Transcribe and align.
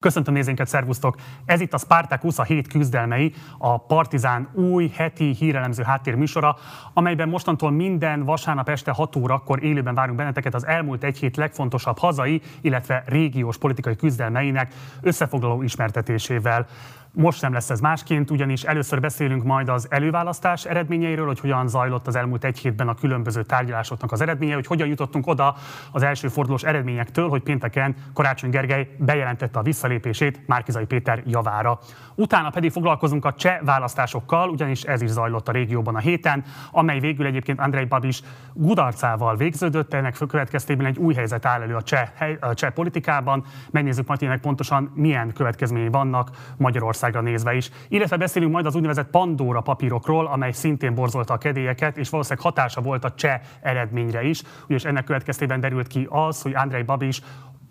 Köszöntöm 0.00 0.34
nézőinket, 0.34 0.68
szervusztok! 0.68 1.16
Ez 1.44 1.60
itt 1.60 1.72
a 1.72 1.78
Spartacus, 1.78 2.38
a 2.38 2.42
hét 2.42 2.68
küzdelmei, 2.68 3.32
a 3.58 3.78
Partizán 3.78 4.48
új 4.52 4.90
heti 4.94 5.34
hírelemző 5.34 5.82
háttérműsora, 5.82 6.56
amelyben 6.92 7.28
mostantól 7.28 7.70
minden 7.70 8.24
vasárnap 8.24 8.68
este 8.68 8.90
6 8.90 9.16
órakor 9.16 9.62
élőben 9.62 9.94
várunk 9.94 10.18
benneteket 10.18 10.54
az 10.54 10.66
elmúlt 10.66 11.04
egy 11.04 11.18
hét 11.18 11.36
legfontosabb 11.36 11.98
hazai, 11.98 12.42
illetve 12.60 13.02
régiós 13.06 13.58
politikai 13.58 13.96
küzdelmeinek 13.96 14.74
összefoglaló 15.00 15.62
ismertetésével. 15.62 16.66
Most 17.12 17.42
nem 17.42 17.52
lesz 17.52 17.70
ez 17.70 17.80
másként, 17.80 18.30
ugyanis 18.30 18.62
először 18.62 19.00
beszélünk 19.00 19.44
majd 19.44 19.68
az 19.68 19.86
előválasztás 19.90 20.64
eredményeiről, 20.64 21.26
hogy 21.26 21.40
hogyan 21.40 21.68
zajlott 21.68 22.06
az 22.06 22.16
elmúlt 22.16 22.44
egy 22.44 22.58
hétben 22.58 22.88
a 22.88 22.94
különböző 22.94 23.42
tárgyalásoknak 23.42 24.12
az 24.12 24.20
eredménye, 24.20 24.54
hogy 24.54 24.66
hogyan 24.66 24.88
jutottunk 24.88 25.26
oda 25.26 25.54
az 25.92 26.02
első 26.02 26.28
fordulós 26.28 26.62
eredményektől, 26.62 27.28
hogy 27.28 27.42
pénteken 27.42 27.94
Karácsony 28.14 28.50
Gergely 28.50 28.94
bejelentette 28.98 29.58
a 29.58 29.62
visszalépését 29.62 30.46
Márkizai 30.46 30.84
Péter 30.84 31.22
javára. 31.26 31.78
Utána 32.14 32.50
pedig 32.50 32.70
foglalkozunk 32.70 33.24
a 33.24 33.34
cseh 33.34 33.60
választásokkal, 33.62 34.48
ugyanis 34.48 34.82
ez 34.82 35.02
is 35.02 35.10
zajlott 35.10 35.48
a 35.48 35.52
régióban 35.52 35.94
a 35.94 35.98
héten, 35.98 36.44
amely 36.70 37.00
végül 37.00 37.26
egyébként 37.26 37.60
Andrei 37.60 37.84
Babis 37.84 38.22
gudarcával 38.52 39.36
végződött, 39.36 39.94
ennek 39.94 40.16
következtében 40.28 40.86
egy 40.86 40.98
új 40.98 41.14
helyzet 41.14 41.46
áll 41.46 41.62
elő 41.62 41.74
a 41.74 41.82
cseh, 41.82 42.08
a 42.40 42.54
cseh 42.54 42.70
politikában. 42.70 43.44
Megnézzük 43.70 44.06
majd 44.06 44.38
pontosan 44.40 44.92
milyen 44.94 45.32
következményei 45.32 45.88
vannak 45.88 46.30
Magyarország 46.56 46.98
Magyarországra 47.00 47.20
nézve 47.20 47.54
is. 47.54 47.70
Illetve 47.88 48.16
beszélünk 48.16 48.52
majd 48.52 48.66
az 48.66 48.74
úgynevezett 48.74 49.10
Pandora 49.10 49.60
papírokról, 49.60 50.26
amely 50.26 50.52
szintén 50.52 50.94
borzolta 50.94 51.34
a 51.34 51.38
kedélyeket, 51.38 51.96
és 51.96 52.10
valószínűleg 52.10 52.44
hatása 52.44 52.80
volt 52.80 53.04
a 53.04 53.14
cseh 53.14 53.40
eredményre 53.60 54.22
is, 54.22 54.42
ugyanis 54.64 54.84
ennek 54.84 55.04
következtében 55.04 55.60
derült 55.60 55.86
ki 55.86 56.06
az, 56.10 56.42
hogy 56.42 56.54
Andrei 56.54 56.82
Babis 56.82 57.20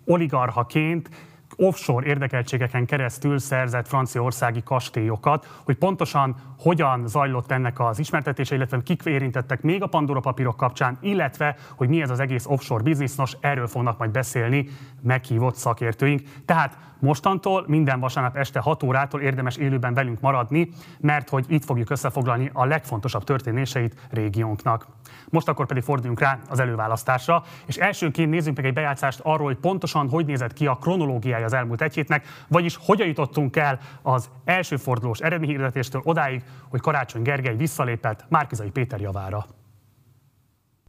oligarchaként 0.04 1.10
offshore 1.56 2.06
érdekeltségeken 2.06 2.86
keresztül 2.86 3.38
szerzett 3.38 3.88
franciaországi 3.88 4.62
kastélyokat, 4.62 5.60
hogy 5.64 5.76
pontosan 5.76 6.36
hogyan 6.58 7.06
zajlott 7.06 7.50
ennek 7.50 7.80
az 7.80 7.98
ismertetése, 7.98 8.54
illetve 8.54 8.82
kik 8.82 9.02
érintettek 9.04 9.62
még 9.62 9.82
a 9.82 9.86
Pandora 9.86 10.20
papírok 10.20 10.56
kapcsán, 10.56 10.98
illetve 11.00 11.56
hogy 11.76 11.88
mi 11.88 12.02
ez 12.02 12.10
az 12.10 12.20
egész 12.20 12.46
offshore 12.46 12.82
biznisz, 12.82 13.16
nos 13.16 13.36
erről 13.40 13.66
fognak 13.66 13.98
majd 13.98 14.10
beszélni 14.10 14.68
meghívott 15.02 15.54
szakértőink. 15.54 16.20
Tehát 16.44 16.78
Mostantól 17.00 17.64
minden 17.66 18.00
vasárnap 18.00 18.36
este 18.36 18.60
6 18.60 18.82
órától 18.82 19.20
érdemes 19.20 19.56
élőben 19.56 19.94
velünk 19.94 20.20
maradni, 20.20 20.68
mert 21.00 21.28
hogy 21.28 21.44
itt 21.48 21.64
fogjuk 21.64 21.90
összefoglalni 21.90 22.50
a 22.52 22.64
legfontosabb 22.64 23.24
történéseit 23.24 24.08
régiónknak. 24.10 24.86
Most 25.28 25.48
akkor 25.48 25.66
pedig 25.66 25.82
forduljunk 25.82 26.20
rá 26.20 26.38
az 26.48 26.60
előválasztásra, 26.60 27.42
és 27.66 27.76
elsőként 27.76 28.30
nézzünk 28.30 28.56
meg 28.56 28.66
egy 28.66 28.72
bejátszást 28.72 29.20
arról, 29.22 29.46
hogy 29.46 29.56
pontosan 29.56 30.08
hogy 30.08 30.26
nézett 30.26 30.52
ki 30.52 30.66
a 30.66 30.74
kronológiája 30.74 31.44
az 31.44 31.52
elmúlt 31.52 31.82
egy 31.82 31.94
hétnek, 31.94 32.26
vagyis 32.48 32.78
hogyan 32.80 33.06
jutottunk 33.06 33.56
el 33.56 33.78
az 34.02 34.30
első 34.44 34.76
fordulós 34.76 35.18
eredményhirdetéstől 35.18 36.02
odáig, 36.04 36.42
hogy 36.68 36.80
Karácsony 36.80 37.22
Gergely 37.22 37.56
visszalépett 37.56 38.24
Márkizai 38.28 38.70
Péter 38.70 39.00
javára. 39.00 39.46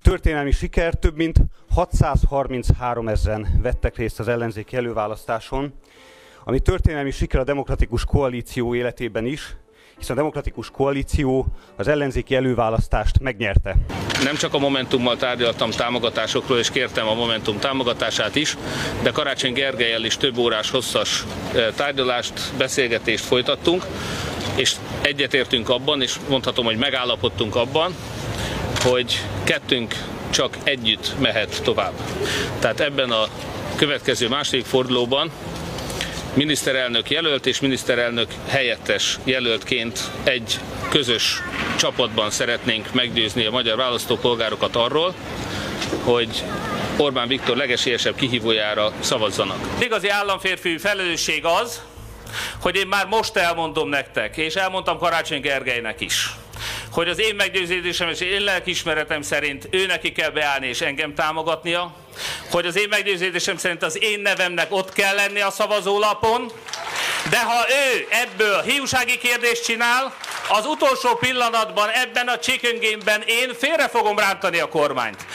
Történelmi 0.02 0.52
siker, 0.52 0.94
több 0.94 1.16
mint 1.16 1.38
633 1.69 3.07
ezeren 3.07 3.59
vettek 3.61 3.97
részt 3.97 4.19
az 4.19 4.27
ellenzéki 4.27 4.75
előválasztáson, 4.75 5.73
ami 6.44 6.59
történelmi 6.59 7.11
siker 7.11 7.39
a 7.39 7.44
demokratikus 7.44 8.05
koalíció 8.05 8.75
életében 8.75 9.25
is, 9.25 9.55
hiszen 9.97 10.16
a 10.16 10.19
demokratikus 10.19 10.69
koalíció 10.69 11.47
az 11.75 11.88
ellenzéki 11.88 12.35
előválasztást 12.35 13.19
megnyerte. 13.19 13.75
Nem 14.23 14.35
csak 14.35 14.53
a 14.53 14.59
Momentummal 14.59 15.17
tárgyaltam 15.17 15.69
támogatásokról, 15.69 16.57
és 16.59 16.69
kértem 16.69 17.07
a 17.07 17.13
Momentum 17.13 17.59
támogatását 17.59 18.35
is, 18.35 18.57
de 19.03 19.11
Karácsony 19.11 19.53
Gergelyel 19.53 20.03
is 20.03 20.17
több 20.17 20.38
órás 20.38 20.69
hosszas 20.69 21.23
eh, 21.53 21.67
tárgyalást, 21.75 22.53
beszélgetést 22.57 23.23
folytattunk, 23.23 23.85
és 24.55 24.75
egyetértünk 25.02 25.69
abban, 25.69 26.02
és 26.02 26.19
mondhatom, 26.29 26.66
hogy 26.66 26.77
megállapodtunk 26.77 27.55
abban, 27.55 27.94
hogy 28.84 29.22
kettünk 29.44 29.96
csak 30.30 30.58
együtt 30.64 31.19
mehet 31.19 31.62
tovább. 31.64 31.94
Tehát 32.59 32.80
ebben 32.80 33.12
a 33.12 33.28
következő 33.75 34.28
második 34.28 34.66
fordulóban 34.66 35.31
miniszterelnök 36.34 37.09
jelölt 37.09 37.46
és 37.46 37.59
miniszterelnök 37.59 38.30
helyettes 38.47 39.20
jelöltként 39.24 40.00
egy 40.24 40.59
közös 40.90 41.41
csapatban 41.75 42.30
szeretnénk 42.30 42.94
meggyőzni 42.94 43.46
a 43.46 43.52
magyar 43.52 43.78
választópolgárokat 43.78 44.75
arról, 44.75 45.14
hogy 46.03 46.44
Orbán 46.97 47.28
Viktor 47.28 47.58
legesélyesebb 47.58 48.16
kihívójára 48.16 48.91
szavazzanak. 49.00 49.58
Igazi 49.80 50.09
államférfi 50.09 50.78
felelősség 50.78 51.46
az, 51.46 51.81
hogy 52.62 52.75
én 52.75 52.88
már 52.88 53.06
most 53.06 53.36
elmondom 53.36 53.90
nektek, 53.90 54.38
és 54.38 54.56
elmondtam 54.56 54.97
Karácsony 54.97 55.41
Gergelynek 55.41 56.02
is, 56.02 56.30
hogy 56.91 57.09
az 57.09 57.19
én 57.19 57.35
meggyőződésem 57.35 58.09
és 58.09 58.19
én 58.19 58.41
lelkismeretem 58.41 59.22
szerint 59.22 59.68
ő 59.69 59.85
neki 59.85 60.12
kell 60.12 60.29
beállni 60.29 60.68
és 60.68 60.81
engem 60.81 61.13
támogatnia, 61.13 61.96
hogy 62.52 62.66
az 62.66 62.78
én 62.78 62.88
meggyőződésem 62.90 63.57
szerint 63.57 63.84
az 63.84 64.02
én 64.02 64.19
nevemnek 64.19 64.68
ott 64.69 64.94
kell 64.94 65.16
lenni 65.16 65.41
a 65.41 65.52
szavazólapon, 65.52 66.52
de 67.29 67.44
ha 67.44 67.66
ő 67.69 68.07
ebből 68.09 68.62
hiúsági 68.62 69.18
kérdést 69.18 69.63
csinál, 69.63 70.13
az 70.50 70.66
utolsó 70.66 71.16
pillanatban 71.16 71.90
ebben 71.90 72.28
a 72.28 72.40
chicken 72.40 73.22
én 73.25 73.53
félre 73.59 73.88
fogom 73.88 74.18
rántani 74.18 74.59
a 74.59 74.68
kormányt. 74.68 75.25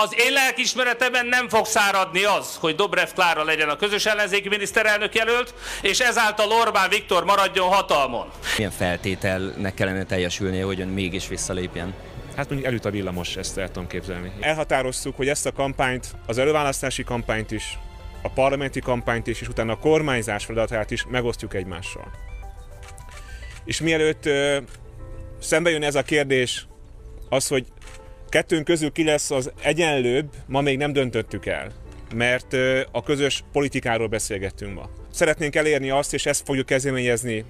Az 0.00 0.14
én 0.16 0.32
lelkismeretemben 0.32 1.26
nem 1.26 1.48
fog 1.48 1.66
száradni 1.66 2.24
az, 2.24 2.56
hogy 2.60 2.74
Dobrev 2.74 3.08
Klára 3.14 3.44
legyen 3.44 3.68
a 3.68 3.76
közös 3.76 4.06
ellenzéki 4.06 4.48
miniszterelnök 4.48 5.14
jelölt, 5.14 5.54
és 5.82 6.00
ezáltal 6.00 6.50
Orbán 6.50 6.88
Viktor 6.88 7.24
maradjon 7.24 7.68
hatalmon. 7.68 8.26
Milyen 8.56 8.70
feltételnek 8.70 9.74
kellene 9.74 10.04
teljesülnie, 10.04 10.64
hogy 10.64 10.80
ön 10.80 10.88
mégis 10.88 11.28
visszalépjen? 11.28 11.94
Hát 12.36 12.48
mondjuk 12.48 12.68
előtt 12.68 12.84
a 12.84 12.90
villamos, 12.90 13.36
ezt 13.36 13.58
el 13.58 13.66
tudom 13.66 13.88
képzelni. 13.88 14.32
Elhatároztuk, 14.40 15.16
hogy 15.16 15.28
ezt 15.28 15.46
a 15.46 15.52
kampányt, 15.52 16.06
az 16.26 16.38
előválasztási 16.38 17.04
kampányt 17.04 17.50
is, 17.50 17.78
a 18.22 18.28
parlamenti 18.28 18.80
kampányt 18.80 19.26
is, 19.26 19.40
és 19.40 19.48
utána 19.48 19.72
a 19.72 19.78
kormányzás 19.78 20.44
feladatát 20.44 20.90
is 20.90 21.04
megosztjuk 21.08 21.54
egymással. 21.54 22.10
És 23.64 23.80
mielőtt 23.80 24.26
ö, 24.26 24.58
szembe 25.40 25.70
jön 25.70 25.82
ez 25.82 25.94
a 25.94 26.02
kérdés, 26.02 26.66
az, 27.28 27.48
hogy 27.48 27.66
kettőnk 28.28 28.64
közül 28.64 28.92
ki 28.92 29.04
lesz 29.04 29.30
az 29.30 29.50
egyenlőbb, 29.62 30.30
ma 30.46 30.60
még 30.60 30.76
nem 30.76 30.92
döntöttük 30.92 31.46
el, 31.46 31.72
mert 32.14 32.56
a 32.92 33.02
közös 33.02 33.44
politikáról 33.52 34.06
beszélgettünk 34.06 34.74
ma. 34.74 34.90
Szeretnénk 35.12 35.54
elérni 35.54 35.90
azt, 35.90 36.14
és 36.14 36.26
ezt 36.26 36.42
fogjuk 36.44 36.66
kezdeményezni 36.66 37.44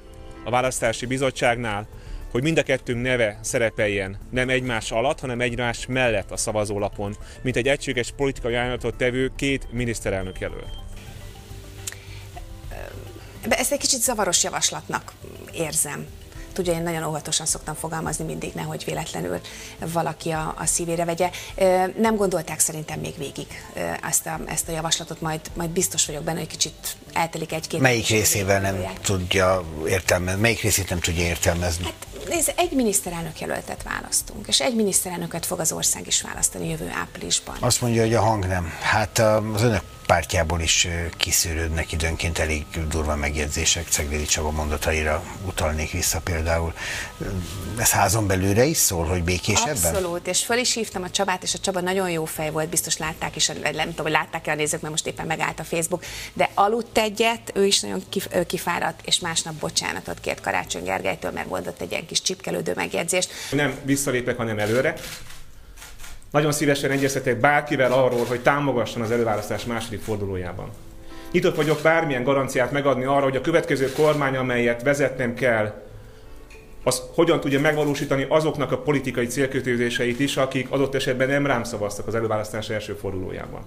a 0.44 0.50
választási 0.50 1.06
bizottságnál, 1.06 1.88
hogy 2.30 2.42
mind 2.42 2.58
a 2.58 2.62
kettőnk 2.62 3.02
neve 3.02 3.38
szerepeljen 3.42 4.18
nem 4.30 4.48
egymás 4.48 4.90
alatt, 4.90 5.20
hanem 5.20 5.40
egymás 5.40 5.86
mellett 5.86 6.30
a 6.30 6.36
szavazólapon, 6.36 7.16
mint 7.42 7.56
egy 7.56 7.68
egységes 7.68 8.12
politikai 8.16 8.54
ajánlatot 8.54 8.94
tevő 8.94 9.32
két 9.36 9.72
miniszterelnök 9.72 10.38
jelölt. 10.38 10.68
Ezt 13.48 13.72
egy 13.72 13.78
kicsit 13.78 14.00
zavaros 14.00 14.42
javaslatnak 14.42 15.12
érzem 15.52 16.06
tudja, 16.58 16.72
én 16.72 16.82
nagyon 16.82 17.04
óvatosan 17.04 17.46
szoktam 17.46 17.74
fogalmazni 17.74 18.24
mindig, 18.24 18.52
nehogy 18.54 18.84
véletlenül 18.84 19.40
valaki 19.92 20.30
a, 20.30 20.54
a 20.58 20.66
szívére 20.66 21.04
vegye. 21.04 21.30
Nem 21.96 22.16
gondolták 22.16 22.58
szerintem 22.58 23.00
még 23.00 23.14
végig 23.18 23.46
ezt 24.08 24.26
a, 24.26 24.40
ezt 24.46 24.68
a 24.68 24.72
javaslatot, 24.72 25.20
majd, 25.20 25.40
majd 25.54 25.70
biztos 25.70 26.06
vagyok 26.06 26.22
benne, 26.22 26.38
hogy 26.38 26.48
kicsit 26.48 26.96
eltelik 27.12 27.52
egy-két... 27.52 27.80
Melyik 27.80 28.08
részével 28.08 28.60
nem 28.60 28.92
tudja 29.02 29.64
értelmezni, 29.86 30.40
melyik 30.40 30.60
részét 30.60 30.88
nem 30.88 31.00
tudja 31.00 31.24
értelmezni? 31.24 31.84
Hát 31.84 32.06
nézd, 32.28 32.52
egy 32.56 32.72
miniszterelnök 32.72 33.40
jelöltet 33.40 33.82
választunk, 33.82 34.48
és 34.48 34.60
egy 34.60 34.74
miniszterelnöket 34.74 35.46
fog 35.46 35.60
az 35.60 35.72
ország 35.72 36.06
is 36.06 36.22
választani 36.22 36.68
jövő 36.68 36.90
áprilisban. 37.00 37.56
Azt 37.60 37.80
mondja, 37.80 38.02
hogy 38.02 38.14
a 38.14 38.20
hang 38.20 38.46
nem. 38.46 38.72
Hát 38.80 39.18
az 39.54 39.62
önök 39.62 39.82
pártjából 40.08 40.60
is 40.60 40.88
kiszűrődnek 41.16 41.92
időnként 41.92 42.38
elég 42.38 42.64
durva 42.88 43.16
megjegyzések, 43.16 43.88
Ceglédi 43.88 44.24
Csaba 44.24 44.50
mondataira 44.50 45.24
utalnék 45.46 45.90
vissza 45.90 46.20
például. 46.20 46.74
Ez 47.78 47.90
házon 47.90 48.26
belőle 48.26 48.64
is 48.64 48.76
szól, 48.76 49.04
hogy 49.04 49.22
békésebben? 49.22 49.94
Abszolút, 49.94 50.26
és 50.26 50.44
föl 50.44 50.58
is 50.58 50.74
hívtam 50.74 51.02
a 51.02 51.10
Csabát, 51.10 51.42
és 51.42 51.54
a 51.54 51.58
Csaba 51.58 51.80
nagyon 51.80 52.10
jó 52.10 52.24
fej 52.24 52.50
volt, 52.50 52.68
biztos 52.68 52.96
látták 52.96 53.36
is, 53.36 53.46
nem 53.46 53.62
tudom, 53.72 53.94
hogy 53.96 54.10
látták-e 54.10 54.50
a 54.50 54.54
nézők, 54.54 54.80
mert 54.80 54.92
most 54.92 55.06
éppen 55.06 55.26
megállt 55.26 55.60
a 55.60 55.64
Facebook, 55.64 56.04
de 56.32 56.50
aludt 56.54 56.98
egyet, 56.98 57.52
ő 57.54 57.66
is 57.66 57.80
nagyon 57.80 58.02
kifáradt, 58.46 59.00
és 59.04 59.18
másnap 59.18 59.54
bocsánatot 59.54 60.20
kért 60.20 60.40
Karácsony 60.40 60.84
Gergelytől, 60.84 61.30
mert 61.30 61.48
mondott 61.48 61.80
egy 61.80 61.90
ilyen 61.90 62.06
kis 62.06 62.22
csipkelődő 62.22 62.72
megjegyzést. 62.74 63.30
Nem 63.50 63.78
visszalépek, 63.84 64.36
hanem 64.36 64.58
előre. 64.58 64.94
Nagyon 66.30 66.52
szívesen 66.52 66.90
egyeztetek 66.90 67.40
bárkivel 67.40 67.92
arról, 67.92 68.24
hogy 68.24 68.40
támogasson 68.40 69.02
az 69.02 69.10
előválasztás 69.10 69.64
második 69.64 70.00
fordulójában. 70.00 70.70
Nyitott 71.32 71.56
vagyok 71.56 71.78
bármilyen 71.82 72.24
garanciát 72.24 72.72
megadni 72.72 73.04
arra, 73.04 73.22
hogy 73.22 73.36
a 73.36 73.40
következő 73.40 73.92
kormány, 73.92 74.36
amelyet 74.36 74.82
vezetnem 74.82 75.34
kell, 75.34 75.82
az 76.84 77.02
hogyan 77.14 77.40
tudja 77.40 77.60
megvalósítani 77.60 78.26
azoknak 78.28 78.72
a 78.72 78.78
politikai 78.78 79.26
célkötőzéseit 79.26 80.20
is, 80.20 80.36
akik 80.36 80.70
adott 80.70 80.94
esetben 80.94 81.28
nem 81.28 81.46
rám 81.46 81.64
szavaztak 81.64 82.06
az 82.06 82.14
előválasztás 82.14 82.70
első 82.70 82.92
fordulójában. 82.92 83.60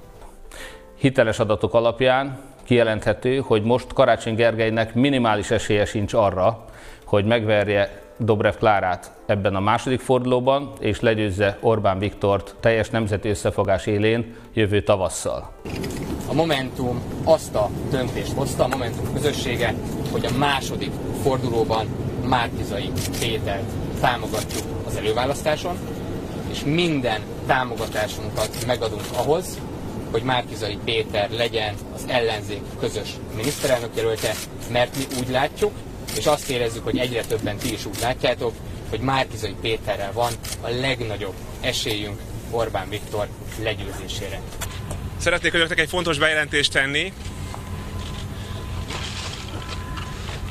hiteles 0.97 1.39
adatok 1.39 1.73
alapján 1.73 2.39
kijelenthető, 2.63 3.37
hogy 3.37 3.63
most 3.63 3.93
Karácsony 3.93 4.35
Gergelynek 4.35 4.93
minimális 4.93 5.51
esélye 5.51 5.85
sincs 5.85 6.13
arra, 6.13 6.65
hogy 7.05 7.25
megverje 7.25 8.00
Dobrev 8.23 8.55
Klárát 8.55 9.11
ebben 9.25 9.55
a 9.55 9.59
második 9.59 9.99
fordulóban, 9.99 10.71
és 10.79 10.99
legyőzze 10.99 11.57
Orbán 11.61 11.99
Viktort 11.99 12.55
teljes 12.59 12.89
nemzeti 12.89 13.29
összefogás 13.29 13.85
élén 13.85 14.35
jövő 14.53 14.81
tavasszal. 14.81 15.51
A 16.27 16.33
Momentum 16.33 17.01
azt 17.23 17.55
a 17.55 17.69
döntést 17.89 18.33
hozta, 18.33 18.63
a 18.63 18.67
Momentum 18.67 19.13
közössége, 19.13 19.73
hogy 20.11 20.25
a 20.25 20.37
második 20.37 20.91
fordulóban 21.23 21.87
Márkizai 22.27 22.91
Pétert 23.19 23.71
támogatjuk 23.99 24.63
az 24.87 24.95
előválasztáson, 24.95 25.75
és 26.51 26.63
minden 26.63 27.21
támogatásunkat 27.47 28.65
megadunk 28.67 29.03
ahhoz, 29.15 29.59
hogy 30.11 30.23
Márkizai 30.23 30.77
Péter 30.83 31.29
legyen 31.31 31.73
az 31.93 32.05
ellenzék 32.07 32.61
közös 32.79 33.15
miniszterelnök 33.35 33.95
jelölte, 33.95 34.31
mert 34.71 34.97
mi 34.97 35.03
úgy 35.19 35.29
látjuk, 35.29 35.71
és 36.17 36.25
azt 36.25 36.49
érezzük, 36.49 36.83
hogy 36.83 36.97
egyre 36.97 37.23
többen 37.23 37.57
ti 37.57 37.73
is 37.73 37.85
úgy 37.85 37.97
látjátok, 38.01 38.53
hogy 38.89 38.99
Márkizai 38.99 39.55
Péterrel 39.61 40.11
van 40.11 40.31
a 40.61 40.69
legnagyobb 40.69 41.33
esélyünk 41.61 42.19
Orbán 42.49 42.89
Viktor 42.89 43.27
legyőzésére. 43.63 44.41
Szeretnék 45.17 45.53
önöknek 45.53 45.79
egy 45.79 45.89
fontos 45.89 46.17
bejelentést 46.17 46.71
tenni. 46.71 47.13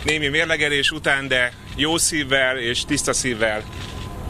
Némi 0.04 0.28
mérlegelés 0.28 0.90
után, 0.90 1.28
de 1.28 1.52
jó 1.76 1.96
szívvel 1.96 2.58
és 2.58 2.84
tiszta 2.84 3.12
szívvel 3.12 3.62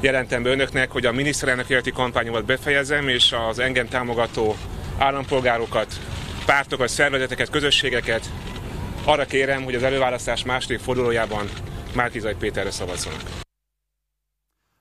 jelentem 0.00 0.42
be 0.42 0.50
önöknek, 0.50 0.90
hogy 0.90 1.06
a 1.06 1.12
miniszterelnök 1.12 1.68
életi 1.68 1.90
kampányomat 1.90 2.44
befejezem, 2.44 3.08
és 3.08 3.34
az 3.48 3.58
engem 3.58 3.88
támogató 3.88 4.56
állampolgárokat, 4.98 5.94
pártokat, 6.44 6.88
szervezeteket, 6.88 7.50
közösségeket 7.50 8.30
arra 9.04 9.24
kérem, 9.24 9.62
hogy 9.62 9.74
az 9.74 9.82
előválasztás 9.82 10.44
második 10.44 10.78
fordulójában 10.78 11.46
Márkizaj 11.94 12.36
Péterre 12.36 12.70
szavazzanak. 12.70 13.20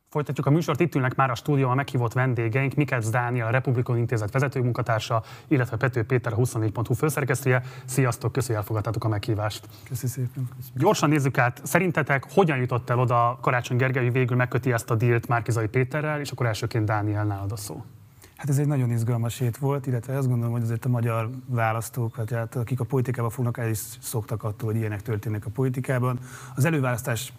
Folytatjuk 0.09 0.45
a 0.45 0.49
műsort, 0.49 0.79
itt 0.79 0.95
ülnek 0.95 1.15
már 1.15 1.29
a 1.29 1.35
stúdióban 1.35 1.75
meghívott 1.75 2.13
vendégeink, 2.13 2.73
Mikec 2.73 3.09
Dániel, 3.09 3.47
a 3.47 3.49
Republikon 3.49 3.97
Intézet 3.97 4.31
vezető 4.31 4.61
munkatársa, 4.61 5.23
illetve 5.47 5.77
Pető 5.77 6.03
Péter, 6.03 6.33
a 6.33 6.35
24.hu 6.35 6.93
főszerkesztője. 6.93 7.63
Sziasztok, 7.85 8.31
köszönjük, 8.31 8.59
elfogadtátok 8.59 9.03
a 9.03 9.07
meghívást. 9.07 9.67
Köszönjük 9.89 10.31
szépen. 10.33 10.49
Gyorsan 10.75 11.09
nézzük 11.09 11.37
át, 11.37 11.61
szerintetek 11.63 12.25
hogyan 12.33 12.57
jutott 12.57 12.89
el 12.89 12.99
oda 12.99 13.37
Karácsony 13.41 13.77
Gergely, 13.77 14.03
hogy 14.03 14.13
végül 14.13 14.37
megköti 14.37 14.71
ezt 14.71 14.89
a 14.89 14.95
dílt 14.95 15.27
Márkizai 15.27 15.67
Péterrel, 15.67 16.19
és 16.19 16.31
akkor 16.31 16.45
elsőként 16.45 16.85
Dániel 16.85 17.25
nálad 17.25 17.51
a 17.51 17.57
szó. 17.57 17.83
Hát 18.39 18.49
ez 18.49 18.57
egy 18.57 18.67
nagyon 18.67 18.91
izgalmas 18.91 19.37
hét 19.37 19.57
volt, 19.57 19.87
illetve 19.87 20.17
azt 20.17 20.27
gondolom, 20.27 20.53
hogy 20.53 20.61
azért 20.61 20.85
a 20.85 20.89
magyar 20.89 21.29
választók, 21.45 22.15
hát, 22.15 22.55
akik 22.55 22.79
a 22.79 22.83
politikában 22.83 23.29
fognak, 23.29 23.57
el 23.57 23.69
is 23.69 23.79
szoktak 23.99 24.43
attól, 24.43 24.71
hogy 24.71 24.79
ilyenek 24.79 25.01
történnek 25.01 25.45
a 25.45 25.49
politikában. 25.49 26.19
Az 26.55 26.65
előválasztás 26.65 27.33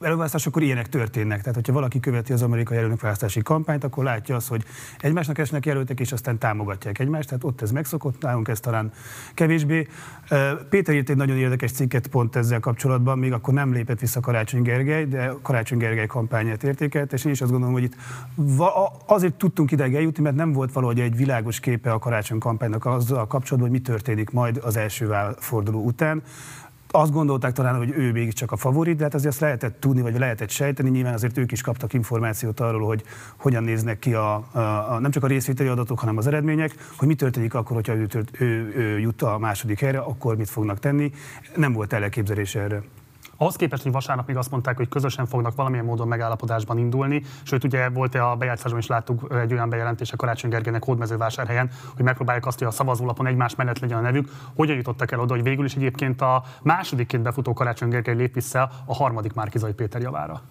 előválasztásokor 0.00 0.62
ilyenek 0.62 0.88
történnek. 0.88 1.38
Tehát, 1.38 1.54
hogyha 1.54 1.72
valaki 1.72 2.00
követi 2.00 2.32
az 2.32 2.42
amerikai 2.42 2.76
elnökválasztási 2.76 3.42
kampányt, 3.42 3.84
akkor 3.84 4.04
látja 4.04 4.36
azt, 4.36 4.48
hogy 4.48 4.64
egymásnak 4.98 5.38
esnek 5.38 5.66
jelöltek, 5.66 6.00
és 6.00 6.12
aztán 6.12 6.38
támogatják 6.38 6.98
egymást. 6.98 7.28
Tehát 7.28 7.44
ott 7.44 7.62
ez 7.62 7.70
megszokott, 7.70 8.22
nálunk 8.22 8.48
ez 8.48 8.60
talán 8.60 8.92
kevésbé. 9.34 9.88
Péter 10.68 10.94
írt 10.94 11.10
egy 11.10 11.16
nagyon 11.16 11.36
érdekes 11.36 11.72
cikket 11.72 12.06
pont 12.06 12.36
ezzel 12.36 12.60
kapcsolatban, 12.60 13.18
még 13.18 13.32
akkor 13.32 13.54
nem 13.54 13.72
lépett 13.72 14.00
vissza 14.00 14.20
Karácsony 14.20 14.62
Gergely, 14.62 15.04
de 15.04 15.32
Karácsony 15.42 15.78
Gergely 15.78 16.06
kampányát 16.06 16.64
értékelt, 16.64 17.12
és 17.12 17.24
én 17.24 17.32
is 17.32 17.40
azt 17.40 17.50
gondolom, 17.50 17.74
hogy 17.74 17.84
itt 17.84 17.96
azért 19.06 19.34
tudtunk 19.34 19.70
ideig 19.70 19.94
eljutni, 19.94 20.22
mert 20.22 20.36
nem 20.36 20.52
volt 20.52 20.72
valahogy 20.72 21.00
egy 21.00 21.16
világos 21.16 21.60
képe 21.60 21.92
a 21.92 21.98
Karácsony 21.98 22.38
kampánynak 22.38 22.84
azzal 22.86 23.26
kapcsolatban, 23.26 23.70
hogy 23.70 23.80
mi 23.80 23.84
történik 23.84 24.30
majd 24.30 24.60
az 24.62 24.76
első 24.76 25.14
forduló 25.38 25.84
után 25.84 26.22
azt 26.96 27.12
gondolták 27.12 27.52
talán, 27.52 27.76
hogy 27.76 27.92
ő 27.96 28.12
még 28.12 28.32
csak 28.32 28.52
a 28.52 28.56
favorit, 28.56 28.96
de 28.96 29.02
hát 29.02 29.14
azért 29.14 29.32
azt 29.32 29.40
lehetett 29.40 29.80
tudni, 29.80 30.00
vagy 30.00 30.18
lehetett 30.18 30.50
sejteni. 30.50 30.90
Nyilván 30.90 31.14
azért 31.14 31.38
ők 31.38 31.52
is 31.52 31.60
kaptak 31.60 31.92
információt 31.92 32.60
arról, 32.60 32.86
hogy 32.86 33.02
hogyan 33.36 33.64
néznek 33.64 33.98
ki 33.98 34.14
a, 34.14 34.34
a, 34.52 34.58
a 34.92 34.98
nem 34.98 35.10
csak 35.10 35.24
a 35.24 35.26
részvételi 35.26 35.68
adatok, 35.68 35.98
hanem 35.98 36.16
az 36.16 36.26
eredmények, 36.26 36.74
hogy 36.96 37.08
mi 37.08 37.14
történik 37.14 37.54
akkor, 37.54 37.76
hogyha 37.76 37.94
ő, 37.94 38.06
ő, 38.14 38.24
ő, 38.38 38.72
ő 38.76 38.98
jut 38.98 39.22
a 39.22 39.38
második 39.38 39.80
helyre, 39.80 39.98
akkor 39.98 40.36
mit 40.36 40.50
fognak 40.50 40.78
tenni. 40.78 41.12
Nem 41.56 41.72
volt 41.72 41.92
elképzelés 41.92 42.54
erre. 42.54 42.82
Ahhoz 43.36 43.56
képest, 43.56 43.82
hogy 43.82 43.92
vasárnap 43.92 44.26
még 44.26 44.36
azt 44.36 44.50
mondták, 44.50 44.76
hogy 44.76 44.88
közösen 44.88 45.26
fognak 45.26 45.54
valamilyen 45.54 45.84
módon 45.84 46.08
megállapodásban 46.08 46.78
indulni, 46.78 47.22
sőt 47.42 47.64
ugye 47.64 47.88
volt 47.88 48.14
-e 48.14 48.30
a 48.30 48.36
bejátszásban 48.36 48.80
is 48.80 48.86
láttuk 48.86 49.34
egy 49.40 49.52
olyan 49.52 49.68
bejelentése 49.68 50.16
Karácsony 50.16 50.50
Gergelynek 50.50 50.84
hódmezővásárhelyen, 50.84 51.70
hogy 51.94 52.04
megpróbálják 52.04 52.46
azt, 52.46 52.58
hogy 52.58 52.66
a 52.66 52.70
szavazólapon 52.70 53.26
egymás 53.26 53.54
mellett 53.54 53.78
legyen 53.78 53.98
a 53.98 54.00
nevük. 54.00 54.30
Hogyan 54.54 54.76
jutottak 54.76 55.12
el 55.12 55.20
oda, 55.20 55.34
hogy 55.34 55.42
végül 55.42 55.64
is 55.64 55.74
egyébként 55.74 56.20
a 56.20 56.42
másodikként 56.62 57.22
befutó 57.22 57.52
Karácsony 57.52 57.88
Gergely 57.88 58.14
lép 58.14 58.34
vissza 58.34 58.70
a 58.84 58.94
harmadik 58.94 59.32
Márkizai 59.32 59.72
Péter 59.72 60.00
javára? 60.00 60.42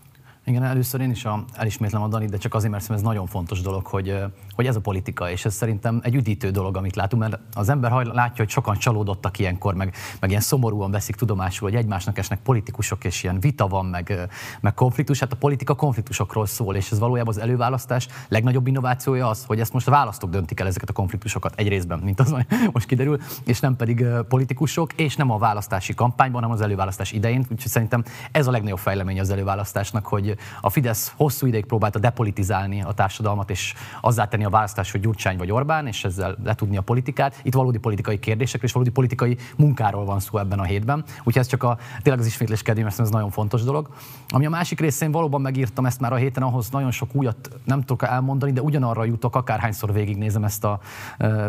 Igen, 0.47 0.63
először 0.63 1.01
én 1.01 1.09
is 1.09 1.25
a, 1.25 1.43
elismétlem 1.53 2.01
a 2.01 2.07
Danit, 2.07 2.29
de 2.29 2.37
csak 2.37 2.53
azért, 2.53 2.71
mert 2.71 2.91
ez 2.91 3.01
nagyon 3.01 3.25
fontos 3.25 3.61
dolog, 3.61 3.85
hogy, 3.85 4.23
hogy 4.55 4.65
ez 4.65 4.75
a 4.75 4.79
politika, 4.79 5.29
és 5.29 5.45
ez 5.45 5.53
szerintem 5.53 5.99
egy 6.03 6.15
üdítő 6.15 6.49
dolog, 6.49 6.77
amit 6.77 6.95
látunk, 6.95 7.21
mert 7.21 7.39
az 7.53 7.69
ember 7.69 7.91
hajl, 7.91 8.11
látja, 8.13 8.43
hogy 8.43 8.49
sokan 8.49 8.77
csalódottak 8.77 9.39
ilyenkor, 9.39 9.73
meg, 9.73 9.93
meg 10.19 10.29
ilyen 10.29 10.41
szomorúan 10.41 10.91
veszik 10.91 11.15
tudomásul, 11.15 11.69
hogy 11.69 11.77
egymásnak 11.77 12.17
esnek 12.17 12.39
politikusok, 12.39 13.03
és 13.03 13.23
ilyen 13.23 13.39
vita 13.39 13.67
van, 13.67 13.85
meg, 13.85 14.29
meg 14.61 14.73
konfliktus. 14.73 15.19
Hát 15.19 15.31
a 15.31 15.35
politika 15.35 15.75
konfliktusokról 15.75 16.45
szól, 16.45 16.75
és 16.75 16.91
ez 16.91 16.99
valójában 16.99 17.33
az 17.33 17.41
előválasztás 17.41 18.07
legnagyobb 18.27 18.67
innovációja 18.67 19.29
az, 19.29 19.43
hogy 19.45 19.59
ezt 19.59 19.73
most 19.73 19.87
a 19.87 19.91
választók 19.91 20.29
döntik 20.29 20.59
el 20.59 20.67
ezeket 20.67 20.89
a 20.89 20.93
konfliktusokat 20.93 21.53
egy 21.55 21.67
részben, 21.67 21.99
mint 21.99 22.19
az 22.19 22.35
most 22.73 22.87
kiderül, 22.87 23.19
és 23.45 23.59
nem 23.59 23.75
pedig 23.75 24.05
politikusok, 24.27 24.93
és 24.93 25.15
nem 25.15 25.31
a 25.31 25.37
választási 25.37 25.93
kampányban, 25.93 26.41
hanem 26.41 26.55
az 26.55 26.61
előválasztás 26.61 27.11
idején. 27.11 27.39
Úgyhogy 27.39 27.71
szerintem 27.71 28.03
ez 28.31 28.47
a 28.47 28.51
legnagyobb 28.51 28.79
fejlemény 28.79 29.19
az 29.19 29.29
előválasztásnak, 29.29 30.05
hogy 30.05 30.34
a 30.61 30.69
Fidesz 30.69 31.13
hosszú 31.15 31.47
ideig 31.47 31.65
próbálta 31.65 31.99
depolitizálni 31.99 32.81
a 32.81 32.93
társadalmat, 32.93 33.49
és 33.49 33.73
azzá 34.01 34.27
tenni 34.27 34.45
a 34.45 34.49
választás, 34.49 34.91
hogy 34.91 35.01
Gyurcsány 35.01 35.37
vagy 35.37 35.51
Orbán, 35.51 35.87
és 35.87 36.03
ezzel 36.03 36.35
letudni 36.43 36.77
a 36.77 36.81
politikát. 36.81 37.39
Itt 37.43 37.53
valódi 37.53 37.77
politikai 37.77 38.19
kérdésekről 38.19 38.63
és 38.69 38.71
valódi 38.71 38.91
politikai 38.91 39.37
munkáról 39.57 40.05
van 40.05 40.19
szó 40.19 40.37
ebben 40.37 40.59
a 40.59 40.63
hétben. 40.63 41.03
Úgyhogy 41.17 41.37
ez 41.37 41.47
csak 41.47 41.63
a, 41.63 41.77
tényleg 42.01 42.21
az 42.21 42.27
ismétlés 42.27 42.61
kedvém, 42.61 42.85
ez 42.85 43.09
nagyon 43.09 43.29
fontos 43.29 43.63
dolog. 43.63 43.89
Ami 44.29 44.45
a 44.45 44.49
másik 44.49 44.79
részén 44.79 45.11
valóban 45.11 45.41
megírtam 45.41 45.85
ezt 45.85 45.99
már 45.99 46.13
a 46.13 46.15
héten, 46.15 46.43
ahhoz 46.43 46.69
nagyon 46.69 46.91
sok 46.91 47.15
újat 47.15 47.49
nem 47.63 47.79
tudok 47.79 48.03
elmondani, 48.03 48.51
de 48.51 48.61
ugyanarra 48.61 49.03
jutok, 49.03 49.35
akárhányszor 49.35 49.93
végignézem 49.93 50.43
ezt 50.43 50.63
a 50.63 50.79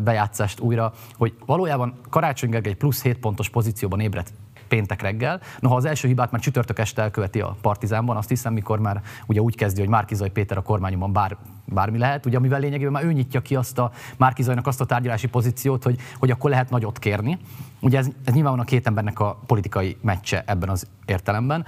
bejátszást 0.03 0.61
újra, 0.61 0.93
hogy 1.17 1.35
valójában 1.47 1.95
Karácsony 2.11 2.51
Gergely 2.51 2.75
plusz 2.75 3.03
7 3.03 3.19
pontos 3.19 3.49
pozícióban 3.49 4.01
ébredt 4.01 4.33
péntek 4.69 5.03
reggel. 5.03 5.41
Noha 5.61 5.77
az 5.77 5.85
első 5.85 6.09
hibát 6.09 6.31
már 6.31 6.41
csütörtök 6.41 6.79
este 6.79 7.03
elköveti 7.03 7.41
a 7.41 7.57
Partizánban, 7.61 8.17
azt 8.17 8.29
hiszem, 8.29 8.53
mikor 8.53 8.79
már 8.79 9.03
ugye 9.27 9.41
úgy 9.41 9.57
kezdi, 9.57 9.81
hogy 9.81 9.89
Márkizaj 9.89 10.31
Péter 10.31 10.57
a 10.57 10.63
kormányomban 10.63 11.13
bár, 11.13 11.37
bármi 11.65 11.99
lehet, 11.99 12.27
ugye 12.27 12.37
amivel 12.37 12.61
lényegében 12.61 12.93
már 12.93 13.05
ő 13.05 13.13
nyitja 13.13 13.41
ki 13.43 13.57
azt 13.57 13.79
a 13.79 13.91
Márkizajnak 14.17 14.67
azt 14.67 14.81
a 14.81 14.85
tárgyalási 14.85 15.29
pozíciót, 15.29 15.83
hogy, 15.83 15.99
hogy 16.19 16.31
akkor 16.31 16.51
lehet 16.51 16.71
nagyot 16.71 16.99
kérni. 16.99 17.39
Ugye 17.81 17.99
ez, 17.99 18.07
ez 18.07 18.13
nyilvánvalóan 18.35 18.61
a 18.61 18.65
két 18.65 18.87
embernek 18.87 19.21
a 19.21 19.39
politikai 19.47 19.97
meccse 20.01 20.43
ebben 20.47 20.69
az 20.69 20.87
értelemben 21.05 21.67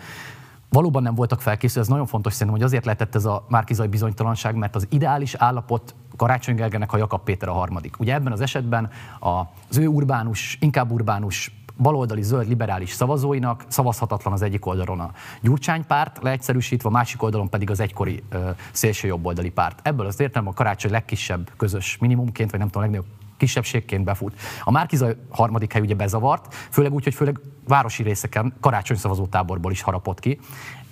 valóban 0.71 1.03
nem 1.03 1.15
voltak 1.15 1.41
felkészülve, 1.41 1.81
ez 1.81 1.89
nagyon 1.89 2.07
fontos 2.07 2.33
szerintem, 2.33 2.57
hogy 2.57 2.67
azért 2.67 2.85
lehetett 2.85 3.15
ez 3.15 3.25
a 3.25 3.45
Márkizai 3.49 3.87
bizonytalanság, 3.87 4.55
mert 4.55 4.77
az 4.77 4.87
ideális 4.91 5.35
állapot 5.35 5.95
Karácsony 6.17 6.55
Gergelynek 6.55 6.93
a 6.93 6.97
Jakab 6.97 7.25
Péter 7.25 7.49
a 7.49 7.53
harmadik. 7.53 8.01
Ugye 8.01 8.15
ebben 8.15 8.33
az 8.33 8.41
esetben 8.41 8.91
az 9.21 9.79
ő 9.79 9.87
urbánus, 9.87 10.59
inkább 10.61 10.91
urbánus 10.91 11.53
baloldali 11.79 12.23
zöld 12.23 12.49
liberális 12.49 12.91
szavazóinak 12.91 13.65
szavazhatatlan 13.69 14.33
az 14.33 14.43
egyik 14.43 14.67
oldalon 14.67 15.01
a 15.01 15.11
Gyurcsány 15.41 15.87
párt, 15.87 16.19
leegyszerűsítve, 16.23 16.89
a 16.89 16.93
másik 16.93 17.23
oldalon 17.23 17.49
pedig 17.49 17.71
az 17.71 17.81
egykori 17.81 18.23
ö, 18.29 18.51
szélső 18.73 19.09
jobboldali 19.09 19.51
párt. 19.51 19.81
Ebből 19.83 20.07
az 20.07 20.21
értelem 20.21 20.49
a 20.49 20.53
karácsony 20.53 20.91
legkisebb 20.91 21.51
közös 21.57 21.99
minimumként, 22.01 22.51
vagy 22.51 22.61
nem 22.61 22.69
tudom, 22.69 22.83
legnagyobb 22.83 23.17
kisebbségként 23.39 24.05
befut. 24.05 24.35
A 24.65 24.71
Márkiza 24.71 25.09
harmadik 25.31 25.73
hely 25.73 25.83
ugye 25.83 25.95
bezavart, 25.95 26.55
főleg 26.55 26.93
úgy, 26.93 27.05
hogy 27.05 27.15
főleg 27.15 27.41
városi 27.69 28.03
részeken 28.03 28.55
karácsony 28.61 28.97
szavazó 28.97 29.27
táborból 29.27 29.71
is 29.71 29.81
harapott 29.81 30.21
ki. 30.21 30.39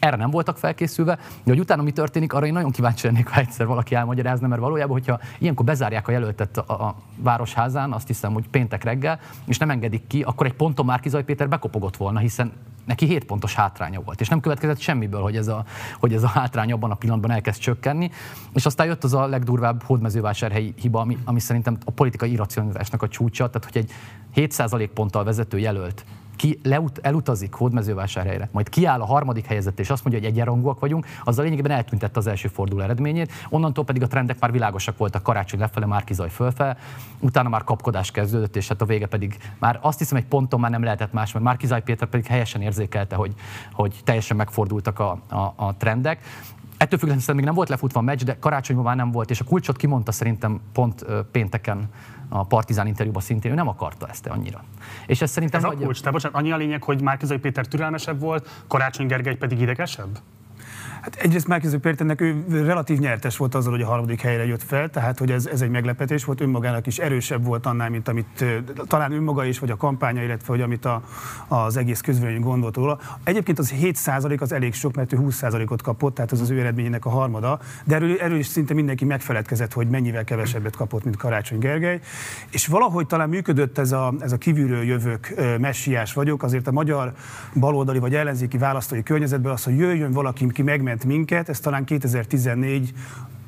Erre 0.07 0.17
nem 0.17 0.31
voltak 0.31 0.59
felkészülve, 0.59 1.15
de 1.15 1.51
hogy 1.51 1.59
utána 1.59 1.83
mi 1.83 1.91
történik, 1.91 2.33
arra 2.33 2.47
én 2.47 2.53
nagyon 2.53 2.71
kíváncsi 2.71 3.07
lennék, 3.07 3.29
ha 3.29 3.41
egyszer 3.41 3.67
valaki 3.67 3.95
elmagyarázna, 3.95 4.47
mert 4.47 4.61
valójában, 4.61 4.93
hogyha 4.93 5.21
ilyenkor 5.39 5.65
bezárják 5.65 6.09
a 6.09 6.13
jelöltet 6.13 6.57
a, 6.57 6.73
a 6.73 6.95
városházán, 7.17 7.93
azt 7.93 8.07
hiszem, 8.07 8.33
hogy 8.33 8.49
péntek 8.49 8.85
reggel, 8.85 9.21
és 9.47 9.59
nem 9.59 9.71
engedik 9.71 10.07
ki, 10.07 10.23
akkor 10.23 10.47
egy 10.47 10.53
ponton 10.53 10.85
már 10.85 11.01
Kizaj 11.01 11.25
Péter 11.25 11.49
bekopogott 11.49 11.97
volna, 11.97 12.19
hiszen 12.19 12.53
neki 12.85 13.07
7 13.07 13.25
pontos 13.25 13.55
hátránya 13.55 14.01
volt, 14.01 14.21
és 14.21 14.29
nem 14.29 14.41
következett 14.41 14.79
semmiből, 14.79 15.23
hogy 15.23 15.37
ez 15.37 15.49
a, 15.49 15.65
hogy 15.99 16.13
ez 16.13 16.23
a 16.23 16.29
hátrány 16.29 16.73
abban 16.73 16.91
a 16.91 16.95
pillanatban 16.95 17.31
elkezd 17.31 17.61
csökkenni. 17.61 18.11
És 18.55 18.67
aztán 18.67 18.87
jött 18.87 19.05
az 19.05 19.15
a 19.15 19.27
legdurvább 19.27 19.83
hódmezővásárhelyi 19.83 20.75
hiba, 20.81 21.01
ami, 21.01 21.19
ami 21.25 21.41
szerintem 21.41 21.77
a 21.85 21.91
politikai 21.91 22.33
irracionalitásnak 22.33 23.03
a 23.03 23.09
csúcsa, 23.09 23.51
tehát 23.51 23.73
hogy 23.73 23.87
egy 24.35 24.51
7% 24.51 24.89
ponttal 24.95 25.25
vezető 25.25 25.59
jelölt 25.59 26.05
ki 26.37 26.61
leut, 26.63 26.99
elutazik 27.03 27.53
hódmezővásárhelyre, 27.53 28.49
majd 28.53 28.69
kiáll 28.69 29.01
a 29.01 29.05
harmadik 29.05 29.47
helyzet, 29.47 29.81
és 29.81 29.91
azt 29.91 30.05
mondja, 30.05 30.23
hogy 30.23 30.33
egyenrangúak 30.33 30.81
vagyunk, 30.81 31.07
az 31.25 31.39
a 31.39 31.43
lényegében 31.43 31.71
eltüntette 31.71 32.19
az 32.19 32.27
első 32.27 32.49
forduló 32.49 32.81
eredményét. 32.81 33.33
Onnantól 33.49 33.85
pedig 33.85 34.03
a 34.03 34.07
trendek 34.07 34.41
már 34.41 34.53
világosak 34.53 34.97
voltak, 34.97 35.23
karácsony 35.23 35.61
lefele, 35.61 35.87
már 35.87 36.05
kizaj 36.05 36.29
fölfel, 36.29 36.77
utána 37.21 37.49
már 37.49 37.65
kapkodás 37.65 38.11
kezdődött, 38.11 38.57
és 38.57 38.69
hát 38.69 38.83
a 38.83 38.85
vége 38.85 39.07
pedig 39.07 39.37
már 39.59 39.79
azt 39.83 39.99
hiszem, 39.99 40.17
egy 40.17 40.27
ponton 40.27 40.61
már 40.61 40.71
nem 40.71 40.83
lehetett 40.83 41.13
más, 41.13 41.33
mert 41.33 41.45
Márkizaj 41.45 41.83
Péter 41.83 42.09
pedig 42.09 42.27
helyesen 42.27 42.61
érzékelte, 42.61 43.17
hogy, 43.17 43.35
hogy 43.73 44.01
teljesen 44.05 44.37
megfordultak 44.37 44.99
a, 44.99 45.19
a, 45.29 45.53
a 45.57 45.75
trendek. 45.77 46.21
Ettől 46.77 46.99
függetlenül 46.99 47.35
még 47.35 47.45
nem 47.45 47.55
volt 47.55 47.69
lefutva 47.69 48.01
a 48.01 48.03
meccs, 48.03 48.23
de 48.23 48.39
karácsonyban 48.39 48.85
már 48.85 48.97
nem 48.97 49.11
volt, 49.11 49.31
és 49.31 49.41
a 49.41 49.45
kulcsot 49.45 49.77
kimondta 49.77 50.13
szerintem 50.13 50.61
pont 50.73 51.05
pénteken 51.31 51.89
a 52.29 52.45
Partizán 52.45 52.87
interjúban 52.87 53.23
szintén, 53.23 53.51
ő 53.53 53.55
nem 53.55 53.69
akarta 53.69 54.07
ezt 54.07 54.27
annyira. 54.27 54.65
És 55.07 55.21
ez 55.21 55.31
szerintem... 55.31 55.65
Ez 55.65 55.71
a 55.71 55.75
kulcs, 55.75 56.03
te 56.03 56.11
bocsánat, 56.11 56.37
annyi 56.39 56.53
a 56.53 56.57
lényeg, 56.57 56.83
hogy 56.83 57.03
Márkizai 57.03 57.39
Péter 57.39 57.67
türelmesebb 57.67 58.21
volt, 58.21 58.65
Karácsony 58.69 59.07
Gergely 59.07 59.37
pedig 59.37 59.61
idegesebb? 59.61 60.19
Hát 61.07 61.17
egyrészt 61.17 61.47
Márkiző 61.47 61.79
Péternek 61.79 62.21
ő 62.21 62.45
relatív 62.49 62.99
nyertes 62.99 63.37
volt 63.37 63.55
azzal, 63.55 63.73
hogy 63.73 63.83
a 63.83 63.87
harmadik 63.87 64.21
helyre 64.21 64.47
jött 64.47 64.63
fel, 64.63 64.91
tehát 64.91 65.19
hogy 65.19 65.31
ez, 65.31 65.47
ez 65.47 65.61
egy 65.61 65.71
meglepetés 65.71 66.25
volt, 66.25 66.41
önmagának 66.41 66.87
is 66.87 66.99
erősebb 66.99 67.45
volt 67.45 67.67
annál, 67.67 67.91
mint 67.91 68.09
amit 68.09 68.45
talán 68.87 69.13
önmaga 69.13 69.45
is, 69.45 69.59
vagy 69.59 69.71
a 69.71 69.77
kampánya, 69.77 70.23
illetve 70.23 70.47
hogy 70.47 70.61
amit 70.61 70.85
a, 70.85 71.03
az 71.49 71.77
egész 71.77 72.01
közvélemény 72.01 72.41
gondolt 72.41 72.77
róla. 72.77 72.99
Egyébként 73.25 73.59
az 73.59 73.73
7% 73.81 74.41
az 74.41 74.53
elég 74.53 74.75
sok, 74.75 74.95
mert 74.95 75.13
ő 75.13 75.19
20% 75.21 75.71
ot 75.71 75.83
kapott, 75.83 76.15
tehát 76.15 76.33
az 76.33 76.41
az 76.41 76.51
ő 76.51 76.59
eredményének 76.61 77.05
a 77.05 77.09
harmada, 77.09 77.59
de 77.85 77.95
erről, 77.95 78.21
erről 78.21 78.39
is 78.39 78.47
szinte 78.47 78.75
mindenki 78.75 79.05
megfeledkezett, 79.05 79.73
hogy 79.73 79.89
mennyivel 79.89 80.25
kevesebbet 80.25 80.77
kapott, 80.77 81.05
mint 81.05 81.17
Karácsony 81.17 81.59
Gergely. 81.59 82.01
És 82.51 82.67
valahogy 82.67 83.07
talán 83.07 83.29
működött 83.29 83.79
ez 83.79 83.93
a, 83.93 84.15
ez 84.21 84.33
a 84.33 84.37
kívülről 84.37 84.83
jövők 84.83 85.35
messiás 85.59 86.13
vagyok, 86.13 86.43
azért 86.43 86.67
a 86.67 86.73
magyar 86.73 87.13
baloldali 87.55 87.99
vagy 87.99 88.15
ellenzéki 88.15 88.59
választói 88.59 89.03
környezetben 89.03 89.53
az, 89.53 89.65
hogy 89.65 89.79
jöjjön 89.79 90.13
valaki, 90.13 90.47
ki 90.47 90.63
megment 90.63 90.95
minket, 91.05 91.49
ez 91.49 91.61
talán 91.61 91.85
2014 91.85 92.93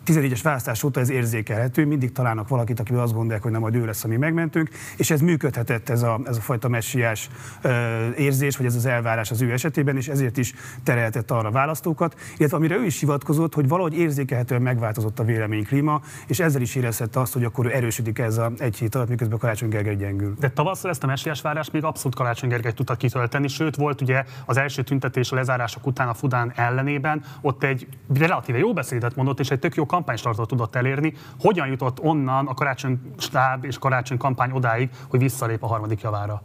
14-es 0.08 0.40
választás 0.42 0.82
óta 0.82 1.00
ez 1.00 1.10
érzékelhető, 1.10 1.86
mindig 1.86 2.12
találnak 2.12 2.48
valakit, 2.48 2.80
aki 2.80 2.94
azt 2.94 3.12
gondolják, 3.12 3.42
hogy 3.42 3.52
nem 3.52 3.60
majd 3.60 3.74
ő 3.74 3.84
lesz 3.84 4.04
a 4.04 4.08
mi 4.08 4.16
megmentünk, 4.16 4.68
és 4.96 5.10
ez 5.10 5.20
működhetett 5.20 5.88
ez 5.88 6.02
a, 6.02 6.20
ez 6.24 6.36
a 6.36 6.40
fajta 6.40 6.68
messiás 6.68 7.28
ö, 7.62 8.08
érzés, 8.16 8.56
vagy 8.56 8.66
ez 8.66 8.74
az 8.74 8.86
elvárás 8.86 9.30
az 9.30 9.42
ő 9.42 9.52
esetében, 9.52 9.96
és 9.96 10.08
ezért 10.08 10.36
is 10.36 10.54
terelhetett 10.82 11.30
arra 11.30 11.50
választókat, 11.50 12.20
illetve 12.36 12.56
amire 12.56 12.76
ő 12.76 12.84
is 12.84 13.00
hivatkozott, 13.00 13.54
hogy 13.54 13.68
valahogy 13.68 13.94
érzékelhetően 13.94 14.62
megváltozott 14.62 15.18
a 15.18 15.24
véleményklíma, 15.24 16.00
és 16.26 16.40
ezzel 16.40 16.60
is 16.60 16.74
érezhette 16.74 17.20
azt, 17.20 17.32
hogy 17.32 17.44
akkor 17.44 17.66
ő 17.66 17.74
erősödik 17.74 18.18
ez 18.18 18.38
a 18.38 18.52
egy 18.58 18.76
hét 18.76 18.94
alatt, 18.94 19.08
miközben 19.08 19.38
Karácsony 19.38 19.68
Gergely 19.68 19.96
gyengül. 19.96 20.34
De 20.40 20.50
tavasszal 20.50 20.90
ezt 20.90 21.02
a 21.02 21.06
messiás 21.06 21.40
várást 21.40 21.72
még 21.72 21.84
abszolút 21.84 22.14
Karácsony 22.14 22.48
Gergely 22.48 22.72
tudta 22.72 22.94
kitölteni, 22.94 23.48
sőt 23.48 23.76
volt 23.76 24.00
ugye 24.00 24.24
az 24.46 24.56
első 24.56 24.82
tüntetés 24.82 25.32
a 25.32 25.34
lezárások 25.34 25.86
után 25.86 26.08
a 26.08 26.14
Fudán 26.14 26.52
ellenében, 26.56 27.24
ott 27.40 27.62
egy 27.62 27.86
relatíve 28.14 28.58
jó 28.58 28.72
beszédet 28.72 29.16
mondott, 29.16 29.40
és 29.40 29.50
egy 29.50 29.58
tök 29.58 29.74
jó 29.74 29.86
kampánystartot 29.98 30.48
tudott 30.48 30.74
elérni. 30.74 31.12
Hogyan 31.40 31.66
jutott 31.66 32.00
onnan 32.00 32.46
a 32.46 32.54
karácsony 32.54 33.00
stáb 33.16 33.64
és 33.64 33.78
karácsony 33.78 34.18
kampány 34.18 34.50
odáig, 34.50 34.90
hogy 35.08 35.20
visszalép 35.20 35.62
a 35.62 35.66
harmadik 35.66 36.00
javára? 36.00 36.42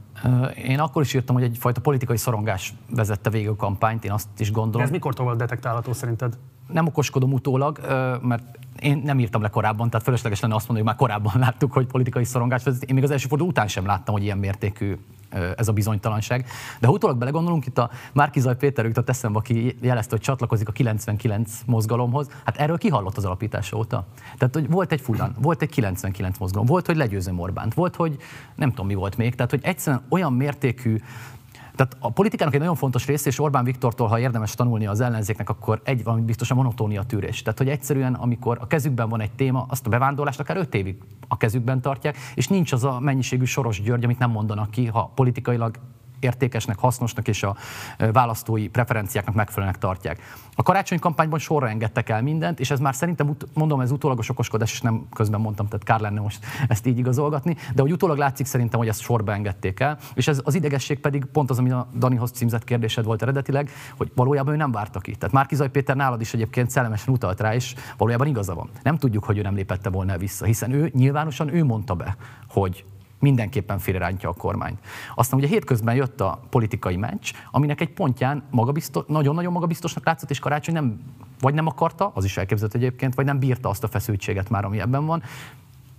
Én 0.55 0.79
akkor 0.79 1.01
is 1.01 1.13
írtam, 1.13 1.35
hogy 1.35 1.43
egyfajta 1.43 1.81
politikai 1.81 2.17
szorongás 2.17 2.73
vezette 2.89 3.29
végig 3.29 3.47
a 3.47 3.55
kampányt, 3.55 4.05
én 4.05 4.11
azt 4.11 4.27
is 4.37 4.51
gondolom. 4.51 4.79
De 4.79 4.83
ez 4.83 4.89
mikor 4.89 5.13
volt 5.15 5.37
detektálható 5.37 5.93
szerinted? 5.93 6.37
Nem 6.67 6.87
okoskodom 6.87 7.33
utólag, 7.33 7.79
mert 8.21 8.43
én 8.79 9.01
nem 9.05 9.19
írtam 9.19 9.41
le 9.41 9.49
korábban, 9.49 9.89
tehát 9.89 10.05
fölösleges 10.05 10.39
lenne 10.39 10.55
azt 10.55 10.67
mondani, 10.67 10.87
hogy 10.87 10.97
már 10.97 11.07
korábban 11.07 11.41
láttuk, 11.45 11.73
hogy 11.73 11.85
politikai 11.85 12.23
szorongás 12.23 12.63
vezet. 12.63 12.83
Én 12.83 12.95
még 12.95 13.03
az 13.03 13.11
első 13.11 13.27
forduló 13.27 13.49
után 13.49 13.67
sem 13.67 13.85
láttam, 13.85 14.13
hogy 14.13 14.23
ilyen 14.23 14.37
mértékű 14.37 14.97
ez 15.57 15.67
a 15.67 15.71
bizonytalanság. 15.71 16.45
De 16.79 16.87
ha 16.87 16.93
utólag 16.93 17.17
belegondolunk, 17.17 17.65
itt 17.65 17.77
a 17.77 17.89
Márkizaj 18.13 18.55
Péter 18.55 18.85
jutott 18.85 19.09
eszembe, 19.09 19.37
aki 19.37 19.77
jelezte, 19.81 20.11
hogy 20.11 20.21
csatlakozik 20.21 20.67
a 20.67 20.71
99 20.71 21.59
mozgalomhoz, 21.65 22.27
hát 22.45 22.57
erről 22.57 22.77
kihallott 22.77 23.17
az 23.17 23.25
alapítása 23.25 23.77
óta. 23.77 24.05
Tehát, 24.37 24.53
hogy 24.53 24.69
volt 24.69 24.91
egy 24.91 25.01
Fulan, 25.01 25.35
volt 25.41 25.61
egy 25.61 25.69
99 25.69 26.37
mozgalom, 26.37 26.67
volt, 26.67 26.85
hogy 26.85 26.95
legyőző 26.95 27.33
Orbánt, 27.35 27.73
volt, 27.73 27.95
hogy 27.95 28.17
nem 28.55 28.69
tudom 28.69 28.85
mi 28.85 28.93
volt 28.93 29.17
még, 29.17 29.35
tehát, 29.35 29.51
hogy 29.51 29.63
egyszerűen 29.63 30.03
olyan 30.09 30.33
mértékű 30.33 30.97
tehát 31.75 31.97
a 31.99 32.11
politikának 32.11 32.53
egy 32.53 32.59
nagyon 32.59 32.75
fontos 32.75 33.05
része, 33.05 33.29
és 33.29 33.39
Orbán 33.39 33.63
Viktortól, 33.63 34.07
ha 34.07 34.19
érdemes 34.19 34.53
tanulni 34.53 34.85
az 34.85 34.99
ellenzéknek, 34.99 35.49
akkor 35.49 35.81
egy 35.83 36.03
valami 36.03 36.23
biztos 36.23 36.51
a 36.51 36.55
monotónia 36.55 37.03
tűrés. 37.03 37.41
Tehát, 37.41 37.57
hogy 37.57 37.69
egyszerűen, 37.69 38.13
amikor 38.13 38.57
a 38.61 38.67
kezükben 38.67 39.09
van 39.09 39.21
egy 39.21 39.31
téma, 39.31 39.65
azt 39.69 39.85
a 39.85 39.89
bevándorlást 39.89 40.39
akár 40.39 40.57
öt 40.57 40.75
évig 40.75 40.97
a 41.27 41.37
kezükben 41.37 41.81
tartják, 41.81 42.17
és 42.35 42.47
nincs 42.47 42.71
az 42.71 42.83
a 42.83 42.99
mennyiségű 42.99 43.43
Soros 43.45 43.81
György, 43.81 44.03
amit 44.03 44.19
nem 44.19 44.31
mondanak 44.31 44.71
ki, 44.71 44.85
ha 44.85 45.11
politikailag 45.15 45.75
értékesnek, 46.23 46.77
hasznosnak 46.79 47.27
és 47.27 47.43
a 47.43 47.55
választói 48.13 48.67
preferenciáknak 48.67 49.35
megfelelőnek 49.35 49.79
tartják. 49.79 50.21
A 50.55 50.63
karácsony 50.63 50.99
kampányban 50.99 51.39
sorra 51.39 51.69
engedtek 51.69 52.09
el 52.09 52.21
mindent, 52.21 52.59
és 52.59 52.71
ez 52.71 52.79
már 52.79 52.95
szerintem, 52.95 53.35
mondom, 53.53 53.79
ez 53.79 53.91
utólagos 53.91 54.29
okoskodás, 54.29 54.71
és 54.71 54.81
nem 54.81 55.05
közben 55.13 55.41
mondtam, 55.41 55.67
tehát 55.67 55.83
kár 55.85 55.99
lenne 55.99 56.19
most 56.19 56.45
ezt 56.67 56.85
így 56.85 56.97
igazolgatni, 56.97 57.55
de 57.75 57.81
hogy 57.81 57.91
utólag 57.91 58.17
látszik 58.17 58.45
szerintem, 58.45 58.79
hogy 58.79 58.87
ezt 58.87 59.01
sorba 59.01 59.33
engedték 59.33 59.79
el, 59.79 59.97
és 60.13 60.27
ez 60.27 60.41
az 60.43 60.55
idegesség 60.55 60.99
pedig 60.99 61.25
pont 61.25 61.49
az, 61.49 61.59
ami 61.59 61.71
a 61.71 61.87
Danihoz 61.97 62.31
címzett 62.31 62.63
kérdésed 62.63 63.05
volt 63.05 63.21
eredetileg, 63.21 63.69
hogy 63.97 64.11
valójában 64.15 64.53
ő 64.53 64.57
nem 64.57 64.71
várta 64.71 64.99
ki. 64.99 65.15
Tehát 65.15 65.33
Márkizaj 65.33 65.69
Péter 65.69 65.95
nálad 65.95 66.21
is 66.21 66.33
egyébként 66.33 66.69
szellemesen 66.69 67.13
utalt 67.13 67.39
rá, 67.39 67.53
és 67.53 67.75
valójában 67.97 68.27
igaza 68.27 68.53
van. 68.53 68.69
Nem 68.83 68.97
tudjuk, 68.97 69.23
hogy 69.23 69.37
ő 69.37 69.41
nem 69.41 69.55
lépette 69.55 69.89
volna 69.89 70.17
vissza, 70.17 70.45
hiszen 70.45 70.71
ő 70.71 70.91
nyilvánosan 70.93 71.53
ő 71.53 71.63
mondta 71.63 71.93
be, 71.93 72.15
hogy 72.47 72.85
mindenképpen 73.23 73.79
félrerántja 73.79 74.29
a 74.29 74.33
kormányt. 74.33 74.79
Aztán 75.15 75.39
ugye 75.39 75.47
hétközben 75.47 75.95
jött 75.95 76.21
a 76.21 76.39
politikai 76.49 76.95
meccs, 76.95 77.31
aminek 77.51 77.81
egy 77.81 77.93
pontján 77.93 78.43
magabiztos, 78.51 79.03
nagyon-nagyon 79.07 79.51
magabiztosnak 79.51 80.05
látszott, 80.05 80.29
és 80.29 80.39
Karácsony 80.39 80.73
nem, 80.73 80.99
vagy 81.39 81.53
nem 81.53 81.67
akarta, 81.67 82.11
az 82.13 82.23
is 82.23 82.37
elképzelhető 82.37 82.79
egyébként, 82.79 83.15
vagy 83.15 83.25
nem 83.25 83.39
bírta 83.39 83.69
azt 83.69 83.83
a 83.83 83.87
feszültséget 83.87 84.49
már, 84.49 84.65
ami 84.65 84.79
ebben 84.79 85.05
van, 85.05 85.23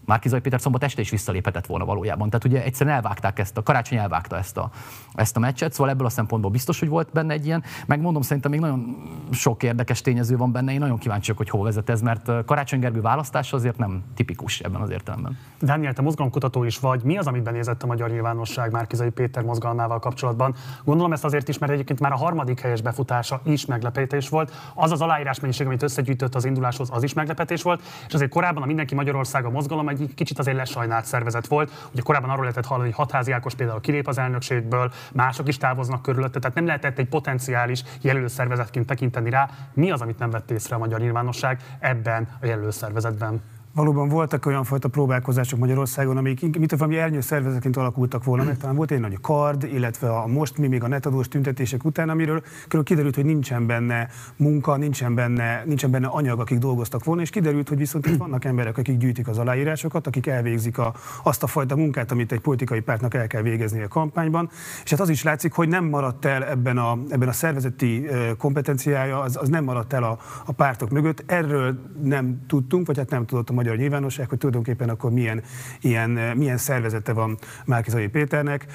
Márkizaj 0.07 0.41
Péter 0.41 0.61
szombat 0.61 0.83
este 0.85 1.01
is 1.01 1.11
visszaléphetett 1.11 1.67
volna 1.67 1.85
valójában. 1.85 2.31
Tehát 2.31 2.45
ugye 2.45 2.63
egyszerűen 2.63 2.97
elvágták 2.97 3.39
ezt, 3.39 3.57
a 3.59 3.63
karácsony 3.63 3.99
elvágta 3.99 4.37
ezt 4.37 4.57
a, 4.57 4.71
ezt 5.15 5.37
a 5.37 5.41
meccset, 5.41 5.73
szóval 5.73 5.93
ebből 5.93 6.07
a 6.07 6.11
szempontból 6.11 6.51
biztos, 6.51 6.79
hogy 6.79 6.89
volt 6.89 7.09
benne 7.13 7.33
egy 7.33 7.47
ilyen. 7.47 7.63
Megmondom, 7.87 8.23
szerintem 8.23 8.51
még 8.51 8.61
nagyon 8.61 8.97
sok 9.31 9.63
érdekes 9.63 10.01
tényező 10.01 10.37
van 10.37 10.53
benne, 10.53 10.73
én 10.73 10.79
nagyon 10.79 10.99
kíváncsi 10.99 11.33
vagyok, 11.33 11.37
hogy 11.37 11.61
hol 11.61 11.65
vezet 11.65 11.91
ez, 11.91 12.01
mert 12.01 12.45
Karácsony 12.45 12.79
Gergő 12.79 13.01
választása 13.01 13.57
azért 13.57 13.79
nem 13.79 14.03
tipikus 14.15 14.61
ebben 14.61 14.81
az 14.81 14.91
értelemben. 14.91 15.39
Dániel, 15.61 15.93
te 15.93 16.03
mozgalomkutató 16.03 16.65
is 16.65 16.79
vagy. 16.79 17.03
Mi 17.03 17.17
az, 17.17 17.27
amit 17.27 17.43
benézett 17.43 17.83
a 17.83 17.87
magyar 17.87 18.11
nyilvánosság 18.11 18.71
Márkizai 18.71 19.11
Péter 19.11 19.43
mozgalmával 19.43 19.99
kapcsolatban? 19.99 20.55
Gondolom 20.85 21.13
ezt 21.13 21.25
azért 21.25 21.49
is, 21.49 21.59
mert 21.59 21.73
egyébként 21.73 22.01
már 22.01 22.13
a 22.13 22.17
harmadik 22.17 22.61
helyes 22.61 22.81
befutása 22.81 23.41
is 23.45 23.67
meglepetés 23.67 24.29
volt. 24.29 24.53
Az 24.75 24.93
az 24.93 25.01
aláírás 25.01 25.41
mennyiség, 25.41 25.67
amit 25.67 25.83
összegyűjtött 25.83 26.35
az 26.35 26.45
induláshoz, 26.45 26.89
az 26.93 27.03
is 27.03 27.13
meglepetés 27.13 27.63
volt. 27.63 27.83
És 28.07 28.15
azért 28.15 28.31
korábban 28.31 28.63
a 28.63 28.67
Mindenki 28.67 28.95
Magyarország 28.95 29.45
a 29.45 29.51
mozgalom 29.51 29.89
egy 30.01 30.15
kicsit 30.15 30.39
azért 30.39 30.57
lesajnált 30.57 31.05
szervezet 31.05 31.47
volt. 31.47 31.89
Ugye 31.93 32.03
korábban 32.03 32.31
arról 32.31 32.43
lehetett 32.43 32.67
hallani, 32.67 32.89
hogy 32.89 32.97
Hatházi 32.97 33.33
Ákos 33.33 33.55
például 33.55 33.81
kilép 33.81 34.09
az 34.09 34.19
elnökségből, 34.19 34.93
mások 35.13 35.49
is 35.49 35.57
távoznak 35.57 36.03
körülötte, 36.03 36.39
tehát 36.39 36.57
nem 36.57 36.67
lehetett 36.67 36.99
egy 36.99 37.09
potenciális 37.09 37.83
jelölő 38.01 38.27
szervezetként 38.27 38.87
tekinteni 38.87 39.31
rá. 39.31 39.49
Mi 39.73 39.91
az, 39.91 40.01
amit 40.01 40.19
nem 40.19 40.31
vett 40.31 40.51
észre 40.51 40.75
a 40.77 40.79
magyar 40.79 41.01
nyilvánosság 41.01 41.61
ebben 41.79 42.29
a 42.41 42.47
jelölő 42.47 42.71
szervezetben? 42.71 43.43
Valóban 43.75 44.09
voltak 44.09 44.47
olyan 44.47 44.65
fajta 44.65 44.89
próbálkozások 44.89 45.59
Magyarországon, 45.59 46.17
amik 46.17 46.59
mint 46.59 46.71
valami 46.71 46.97
ernyő 46.97 47.21
szervezetként 47.21 47.77
alakultak 47.77 48.25
volna 48.25 48.45
meg. 48.45 48.57
Talán 48.57 48.77
volt 48.77 48.91
egy 48.91 49.01
nagy 49.01 49.21
kard, 49.21 49.63
illetve 49.73 50.11
a 50.11 50.27
most 50.27 50.59
mi 50.59 50.67
még 50.67 50.83
a 50.83 50.89
netadós 50.89 51.29
tüntetések 51.29 51.85
után, 51.85 52.09
amiről 52.09 52.43
körül 52.69 52.85
kiderült, 52.85 53.15
hogy 53.15 53.25
nincsen 53.25 53.67
benne 53.67 54.09
munka, 54.37 54.77
nincsen 54.77 55.15
benne, 55.15 55.63
nincsen 55.67 55.91
benne 55.91 56.07
anyag, 56.07 56.41
akik 56.41 56.59
dolgoztak 56.59 57.05
volna, 57.05 57.23
és 57.23 57.31
kiderült, 57.31 57.69
hogy 57.69 57.79
viszont 57.79 58.07
itt 58.07 58.17
vannak 58.17 58.45
emberek, 58.45 58.79
akik 58.79 58.97
gyűjtik 58.97 59.29
az 59.29 59.39
aláírásokat, 59.39 60.07
akik 60.07 60.27
elvégzik 60.27 60.79
a, 60.79 60.95
azt 61.23 61.43
a 61.43 61.47
fajta 61.47 61.77
munkát, 61.77 62.11
amit 62.11 62.33
egy 62.33 62.41
politikai 62.41 62.81
pártnak 62.81 63.15
el 63.15 63.27
kell 63.27 63.43
végezni 63.43 63.83
a 63.83 63.89
kampányban. 63.89 64.51
És 64.85 64.91
hát 64.91 65.01
az 65.01 65.09
is 65.09 65.23
látszik, 65.23 65.53
hogy 65.53 65.69
nem 65.69 65.85
maradt 65.85 66.25
el 66.25 66.45
ebben 66.45 66.79
a, 66.79 66.99
ebben 67.09 67.29
a 67.29 67.33
szervezeti 67.33 68.07
kompetenciája, 68.39 69.21
az, 69.21 69.37
az 69.37 69.49
nem 69.49 69.65
maradt 69.65 69.93
el 69.93 70.03
a, 70.03 70.19
a 70.47 70.53
pártok 70.53 70.91
mögött. 70.91 71.23
Erről 71.27 71.79
nem 72.03 72.41
tudtunk, 72.47 72.87
vagy 72.87 72.97
hát 72.97 73.11
nem 73.11 73.27
tudott 73.27 73.51
a 73.51 73.53
magyar 73.65 73.79
nyilvánosság, 73.79 74.29
hogy 74.29 74.39
tulajdonképpen 74.39 74.89
akkor 74.89 75.11
milyen, 75.11 75.43
ilyen, 75.81 76.11
milyen 76.11 76.57
szervezete 76.57 77.13
van 77.13 77.39
Márkizai 77.65 78.09
Péternek. 78.09 78.67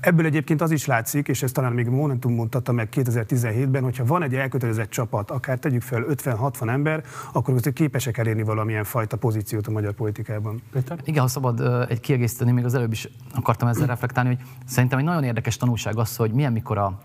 Ebből 0.00 0.26
egyébként 0.26 0.60
az 0.60 0.70
is 0.70 0.86
látszik, 0.86 1.28
és 1.28 1.42
ezt 1.42 1.54
talán 1.54 1.72
még 1.72 1.86
Momentum 1.86 2.34
mutatta 2.34 2.72
meg 2.72 2.88
2017-ben, 2.92 3.82
hogyha 3.82 4.04
van 4.04 4.22
egy 4.22 4.34
elkötelezett 4.34 4.90
csapat, 4.90 5.30
akár 5.30 5.58
tegyük 5.58 5.82
fel 5.82 6.04
50-60 6.08 6.68
ember, 6.68 7.04
akkor 7.32 7.54
azért 7.54 7.74
képesek 7.74 8.18
elérni 8.18 8.42
valamilyen 8.42 8.84
fajta 8.84 9.16
pozíciót 9.16 9.66
a 9.66 9.70
magyar 9.70 9.92
politikában. 9.92 10.62
Péter? 10.72 10.98
Igen, 11.04 11.22
ha 11.22 11.28
szabad 11.28 11.86
egy 11.88 12.00
kiegészíteni, 12.00 12.52
még 12.52 12.64
az 12.64 12.74
előbb 12.74 12.92
is 12.92 13.08
akartam 13.34 13.68
ezzel 13.68 13.86
reflektálni, 13.86 14.28
hogy 14.28 14.46
szerintem 14.66 14.98
egy 14.98 15.04
nagyon 15.04 15.24
érdekes 15.24 15.56
tanulság 15.56 15.96
az, 15.98 16.16
hogy 16.16 16.32
milyen 16.32 16.52
mikor 16.52 16.78
a 16.78 16.98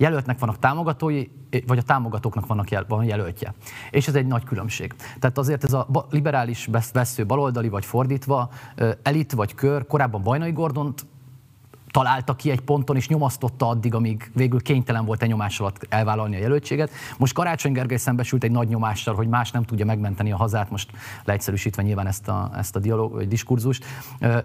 jelöltnek 0.00 0.38
vannak 0.38 0.58
támogatói, 0.58 1.26
vagy 1.66 1.78
a 1.78 1.82
támogatóknak 1.82 2.46
vannak 2.46 2.70
jel, 2.70 2.84
van 2.88 3.04
jelöltje. 3.04 3.54
És 3.90 4.08
ez 4.08 4.14
egy 4.14 4.26
nagy 4.26 4.44
különbség. 4.44 4.94
Tehát 5.18 5.38
azért 5.38 5.64
ez 5.64 5.72
a 5.72 5.86
liberális 6.10 6.68
vesző 6.92 7.26
baloldali, 7.26 7.68
vagy 7.68 7.84
fordítva, 7.84 8.50
elit 9.02 9.32
vagy 9.32 9.54
kör, 9.54 9.86
korábban 9.86 10.22
Bajnai 10.22 10.52
Gordont 10.52 11.06
találta 11.90 12.34
ki 12.34 12.50
egy 12.50 12.60
ponton, 12.60 12.96
és 12.96 13.08
nyomasztotta 13.08 13.68
addig, 13.68 13.94
amíg 13.94 14.30
végül 14.34 14.62
kénytelen 14.62 15.04
volt 15.04 15.22
egy 15.22 15.28
nyomás 15.28 15.60
alatt 15.60 15.86
elvállalni 15.88 16.36
a 16.36 16.38
jelöltséget. 16.38 16.90
Most 17.18 17.32
Karácsony 17.32 17.72
Gergely 17.72 17.96
szembesült 17.96 18.44
egy 18.44 18.50
nagy 18.50 18.68
nyomással, 18.68 19.14
hogy 19.14 19.28
más 19.28 19.50
nem 19.50 19.62
tudja 19.62 19.84
megmenteni 19.84 20.32
a 20.32 20.36
hazát, 20.36 20.70
most 20.70 20.90
leegyszerűsítve 21.24 21.82
nyilván 21.82 22.06
ezt 22.06 22.28
a, 22.28 22.50
ezt 22.56 22.76
a 22.76 22.78
dialog, 22.78 23.12
vagy 23.12 23.28
diskurzust, 23.28 23.84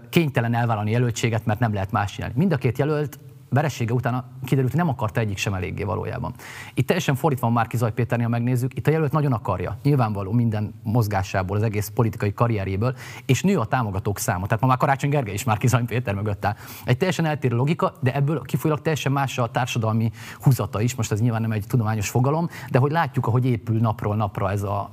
kénytelen 0.08 0.54
elvállalni 0.54 0.90
jelöltséget, 0.90 1.46
mert 1.46 1.60
nem 1.60 1.72
lehet 1.72 1.90
más 1.90 2.12
csinálni. 2.12 2.34
Mind 2.36 2.52
a 2.52 2.56
két 2.56 2.78
jelölt 2.78 3.18
veressége 3.56 3.92
után 3.92 4.24
kiderült, 4.44 4.70
hogy 4.70 4.80
nem 4.80 4.88
akarta 4.88 5.20
egyik 5.20 5.36
sem 5.36 5.54
eléggé 5.54 5.82
valójában. 5.82 6.34
Itt 6.74 6.86
teljesen 6.86 7.14
fordítva 7.14 7.46
van 7.46 7.54
Márki 7.54 7.76
Zaj 7.76 7.92
Péternél, 7.92 8.28
megnézzük, 8.28 8.76
itt 8.76 8.86
a 8.86 8.90
jelölt 8.90 9.12
nagyon 9.12 9.32
akarja, 9.32 9.78
nyilvánvaló 9.82 10.32
minden 10.32 10.74
mozgásából, 10.82 11.56
az 11.56 11.62
egész 11.62 11.88
politikai 11.94 12.32
karrierjéből, 12.32 12.94
és 13.26 13.42
nő 13.42 13.58
a 13.58 13.64
támogatók 13.64 14.18
száma. 14.18 14.46
Tehát 14.46 14.62
ma 14.62 14.68
már 14.68 14.76
Karácsony 14.76 15.10
Gergely 15.10 15.34
is 15.34 15.44
Márki 15.44 15.66
Zaj 15.66 15.82
Péter 15.86 16.14
mögött 16.14 16.44
áll. 16.44 16.54
Egy 16.84 16.96
teljesen 16.96 17.24
eltérő 17.24 17.56
logika, 17.56 17.92
de 18.00 18.14
ebből 18.14 18.42
kifolyólag 18.42 18.82
teljesen 18.82 19.12
más 19.12 19.38
a 19.38 19.50
társadalmi 19.50 20.10
húzata 20.40 20.80
is. 20.80 20.94
Most 20.94 21.12
ez 21.12 21.20
nyilván 21.20 21.40
nem 21.40 21.52
egy 21.52 21.64
tudományos 21.68 22.08
fogalom, 22.08 22.48
de 22.70 22.78
hogy 22.78 22.90
látjuk, 22.90 23.26
ahogy 23.26 23.46
épül 23.46 23.78
napról 23.78 24.16
napra 24.16 24.50
ez 24.50 24.62
a, 24.62 24.90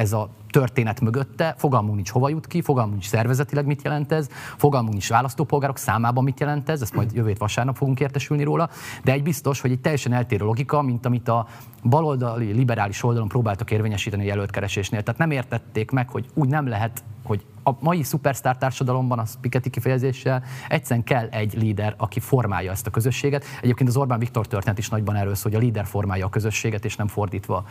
ez 0.00 0.12
a 0.12 0.28
történet 0.50 1.00
mögötte, 1.00 1.54
fogalmunk 1.58 1.94
nincs 1.94 2.10
hova 2.10 2.28
jut 2.28 2.46
ki, 2.46 2.62
fogalmunk 2.62 2.94
nincs 2.94 3.08
szervezetileg 3.08 3.66
mit 3.66 3.82
jelent 3.82 4.12
ez, 4.12 4.28
fogalmunk 4.56 4.92
nincs 4.92 5.08
választópolgárok 5.08 5.78
számában 5.78 6.24
mit 6.24 6.40
jelent 6.40 6.68
ez, 6.68 6.82
ezt 6.82 6.94
majd 6.94 7.12
jövő 7.14 7.34
vasárnap 7.38 7.76
fogunk 7.76 8.00
értesülni 8.00 8.42
róla, 8.42 8.68
de 9.04 9.12
egy 9.12 9.22
biztos, 9.22 9.60
hogy 9.60 9.70
egy 9.70 9.80
teljesen 9.80 10.12
eltérő 10.12 10.44
logika, 10.44 10.82
mint 10.82 11.06
amit 11.06 11.28
a 11.28 11.46
baloldali, 11.82 12.52
liberális 12.52 13.02
oldalon 13.02 13.28
próbáltak 13.28 13.70
érvényesíteni 13.70 14.22
a 14.22 14.26
jelöltkeresésnél. 14.26 15.02
Tehát 15.02 15.20
nem 15.20 15.30
értették 15.30 15.90
meg, 15.90 16.08
hogy 16.08 16.26
úgy 16.34 16.48
nem 16.48 16.68
lehet, 16.68 17.02
hogy 17.22 17.44
a 17.62 17.72
mai 17.80 18.02
szupersztár 18.02 18.56
társadalomban, 18.56 19.18
a 19.18 19.24
Piketty 19.40 19.70
kifejezéssel 19.70 20.42
egyszerűen 20.68 21.04
kell 21.04 21.26
egy 21.30 21.54
líder, 21.54 21.94
aki 21.96 22.20
formálja 22.20 22.70
ezt 22.70 22.86
a 22.86 22.90
közösséget. 22.90 23.44
Egyébként 23.62 23.88
az 23.88 23.96
Orbán 23.96 24.18
Viktor 24.18 24.46
történet 24.46 24.78
is 24.78 24.88
nagyban 24.88 25.16
erről 25.16 25.34
szól, 25.34 25.52
hogy 25.52 25.60
a 25.60 25.64
líder 25.64 25.86
formálja 25.86 26.26
a 26.26 26.28
közösséget, 26.28 26.84
és 26.84 26.96
nem 26.96 27.06
fordítva 27.06 27.64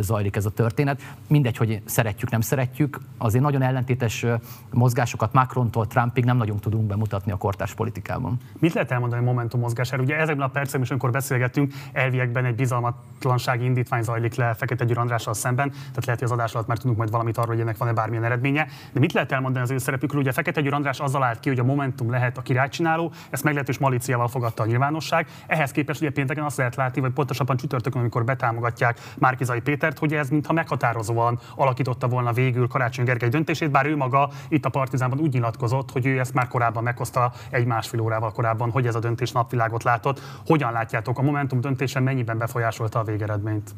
zajlik 0.00 0.36
ez 0.36 0.46
a 0.46 0.50
történet. 0.50 1.02
Mindegy, 1.26 1.56
hogy 1.56 1.82
szeretjük, 1.84 2.30
nem 2.30 2.40
szeretjük, 2.40 3.00
azért 3.18 3.44
nagyon 3.44 3.62
ellentétes 3.62 4.26
mozgásokat 4.70 5.32
Macrontól 5.32 5.86
Trumpig 5.86 6.24
nem 6.24 6.36
nagyon 6.36 6.58
tudunk 6.58 6.86
bemutatni 6.86 7.32
a 7.32 7.36
kortárs 7.36 7.74
politikában. 7.74 8.40
Mit 8.58 8.72
lehet 8.72 8.90
elmondani 8.90 9.22
a 9.22 9.24
Momentum 9.24 9.60
mozgására? 9.60 10.02
Ugye 10.02 10.16
ezekben 10.16 10.46
a 10.46 10.50
percekben 10.50 10.82
is, 10.82 10.90
amikor 10.90 11.10
beszélgetünk, 11.10 11.72
elviekben 11.92 12.44
egy 12.44 12.54
bizalmatlansági 12.54 13.64
indítvány 13.64 14.02
zajlik 14.02 14.34
le 14.34 14.54
Fekete 14.54 14.84
Győr 14.84 14.98
Andrással 14.98 15.34
szemben, 15.34 15.70
tehát 15.70 16.04
lehet, 16.04 16.20
hogy 16.20 16.28
az 16.28 16.30
adás 16.30 16.54
alatt 16.54 16.66
már 16.66 16.78
tudunk 16.78 16.98
majd 16.98 17.10
valamit 17.10 17.38
arról, 17.38 17.52
hogy 17.52 17.60
ennek 17.60 17.76
van-e 17.76 17.92
bármilyen 17.92 18.24
eredménye. 18.24 18.66
De 18.92 19.00
mit 19.04 19.12
lehet 19.12 19.32
elmondani 19.32 19.64
az 19.64 19.70
ő 19.70 19.78
szerepükről? 19.78 20.20
Ugye 20.20 20.32
Fekete 20.32 20.60
Győr 20.60 20.74
András 20.74 21.00
azzal 21.00 21.22
állt 21.22 21.40
ki, 21.40 21.48
hogy 21.48 21.58
a 21.58 21.64
Momentum 21.64 22.10
lehet 22.10 22.38
a 22.38 22.42
királycsináló, 22.42 23.12
ezt 23.30 23.44
meglehetős 23.44 23.78
malíciával 23.78 24.28
fogadta 24.28 24.62
a 24.62 24.66
nyilvánosság. 24.66 25.26
Ehhez 25.46 25.70
képest 25.70 26.00
ugye 26.00 26.10
pénteken 26.10 26.44
azt 26.44 26.56
lehet 26.56 26.76
látni, 26.76 27.00
vagy 27.00 27.12
pontosabban 27.12 27.56
csütörtökön, 27.56 28.00
amikor 28.00 28.24
betámogatják 28.24 28.98
Márkizai 29.18 29.60
Pétert, 29.60 29.98
hogy 29.98 30.12
ez 30.12 30.28
mintha 30.28 30.52
meghatározóan 30.52 31.38
alakította 31.56 32.08
volna 32.08 32.32
végül 32.32 32.68
Karácsony 32.68 33.04
Gergely 33.04 33.28
döntését, 33.28 33.70
bár 33.70 33.86
ő 33.86 33.96
maga 33.96 34.30
itt 34.48 34.64
a 34.64 34.68
Partizánban 34.68 35.18
úgy 35.18 35.32
nyilatkozott, 35.32 35.90
hogy 35.90 36.06
ő 36.06 36.18
ezt 36.18 36.34
már 36.34 36.48
korábban 36.48 36.82
meghozta 36.82 37.32
egy 37.50 37.66
másfél 37.66 38.00
órával 38.00 38.32
korábban, 38.32 38.70
hogy 38.70 38.86
ez 38.86 38.94
a 38.94 39.00
döntés 39.00 39.32
napvilágot 39.32 39.82
látott. 39.82 40.20
Hogyan 40.46 40.72
látjátok, 40.72 41.18
a 41.18 41.22
Momentum 41.22 41.60
döntése 41.60 42.00
mennyiben 42.00 42.38
befolyásolta 42.38 42.98
a 42.98 43.04
végeredményt? 43.04 43.70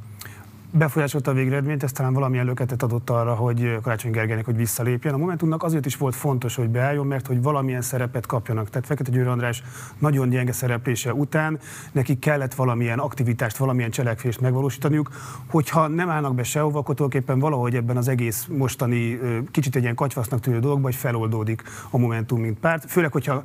Befolyásolta 0.70 1.30
a 1.30 1.34
végeredményt, 1.34 1.82
ez 1.82 1.92
talán 1.92 2.12
valamilyen 2.12 2.44
löketet 2.44 2.82
adott 2.82 3.10
arra, 3.10 3.34
hogy 3.34 3.78
Karácsony 3.82 4.10
Gergelynek, 4.10 4.44
hogy 4.44 4.56
visszalépjen. 4.56 5.14
A 5.14 5.16
Momentumnak 5.16 5.62
azért 5.62 5.86
is 5.86 5.96
volt 5.96 6.14
fontos, 6.14 6.54
hogy 6.54 6.68
beálljon, 6.68 7.06
mert 7.06 7.26
hogy 7.26 7.42
valamilyen 7.42 7.82
szerepet 7.82 8.26
kapjanak. 8.26 8.70
Tehát 8.70 8.86
Fekete 8.86 9.10
Győr 9.10 9.26
András 9.26 9.62
nagyon 9.98 10.28
gyenge 10.28 10.52
szereplése 10.52 11.14
után 11.14 11.58
nekik 11.92 12.18
kellett 12.18 12.54
valamilyen 12.54 12.98
aktivitást, 12.98 13.56
valamilyen 13.56 13.90
cselekvést 13.90 14.40
megvalósítaniuk. 14.40 15.10
Hogyha 15.50 15.86
nem 15.86 16.10
állnak 16.10 16.34
be 16.34 16.42
sehova, 16.42 16.78
akkor 16.78 16.94
tulajdonképpen 16.94 17.38
valahogy 17.38 17.74
ebben 17.74 17.96
az 17.96 18.08
egész 18.08 18.46
mostani 18.50 19.18
kicsit 19.50 19.76
egy 19.76 19.82
ilyen 19.82 19.94
katyvasznak 19.94 20.40
tűnő 20.40 20.58
dologban, 20.58 20.84
hogy 20.84 20.94
feloldódik 20.94 21.62
a 21.90 21.98
Momentum, 21.98 22.40
mint 22.40 22.58
párt. 22.58 22.90
Főleg, 22.90 23.12
hogyha 23.12 23.42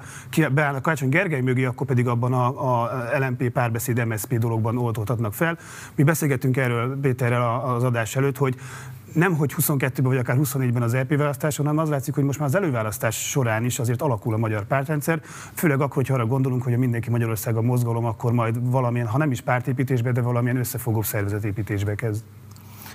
beállnak 0.51 0.81
Karácsony 0.81 1.09
Gergely 1.09 1.41
mögé, 1.41 1.65
akkor 1.65 1.87
pedig 1.87 2.07
abban 2.07 2.33
a, 2.33 2.81
a 2.81 2.89
LMP 3.19 3.49
párbeszéd 3.49 4.05
MSZP 4.07 4.37
dologban 4.37 4.77
oldhatatnak 4.77 5.33
fel. 5.33 5.57
Mi 5.95 6.03
beszélgettünk 6.03 6.57
erről 6.57 6.99
Péterrel 7.11 7.61
az 7.75 7.83
adás 7.83 8.15
előtt, 8.15 8.37
hogy 8.37 8.55
nem, 9.13 9.35
hogy 9.35 9.53
22-ben 9.57 10.03
vagy 10.03 10.17
akár 10.17 10.37
24-ben 10.39 10.81
az 10.81 10.93
EP 10.93 11.15
választáson, 11.15 11.65
hanem 11.65 11.81
az 11.81 11.89
látszik, 11.89 12.13
hogy 12.13 12.23
most 12.23 12.39
már 12.39 12.47
az 12.47 12.55
előválasztás 12.55 13.29
során 13.29 13.65
is 13.65 13.79
azért 13.79 14.01
alakul 14.01 14.33
a 14.33 14.37
magyar 14.37 14.65
pártrendszer, 14.65 15.21
főleg 15.53 15.81
akkor, 15.81 15.95
hogy 15.95 16.11
arra 16.11 16.25
gondolunk, 16.25 16.63
hogy 16.63 16.73
a 16.73 16.77
mindenki 16.77 17.09
Magyarország 17.09 17.55
a 17.55 17.61
mozgalom, 17.61 18.05
akkor 18.05 18.31
majd 18.31 18.71
valamilyen, 18.71 19.07
ha 19.07 19.17
nem 19.17 19.31
is 19.31 19.41
pártépítésbe, 19.41 20.11
de 20.11 20.21
valamilyen 20.21 20.57
összefogó 20.57 21.01
szervezetépítésbe 21.01 21.95
kezd. 21.95 22.23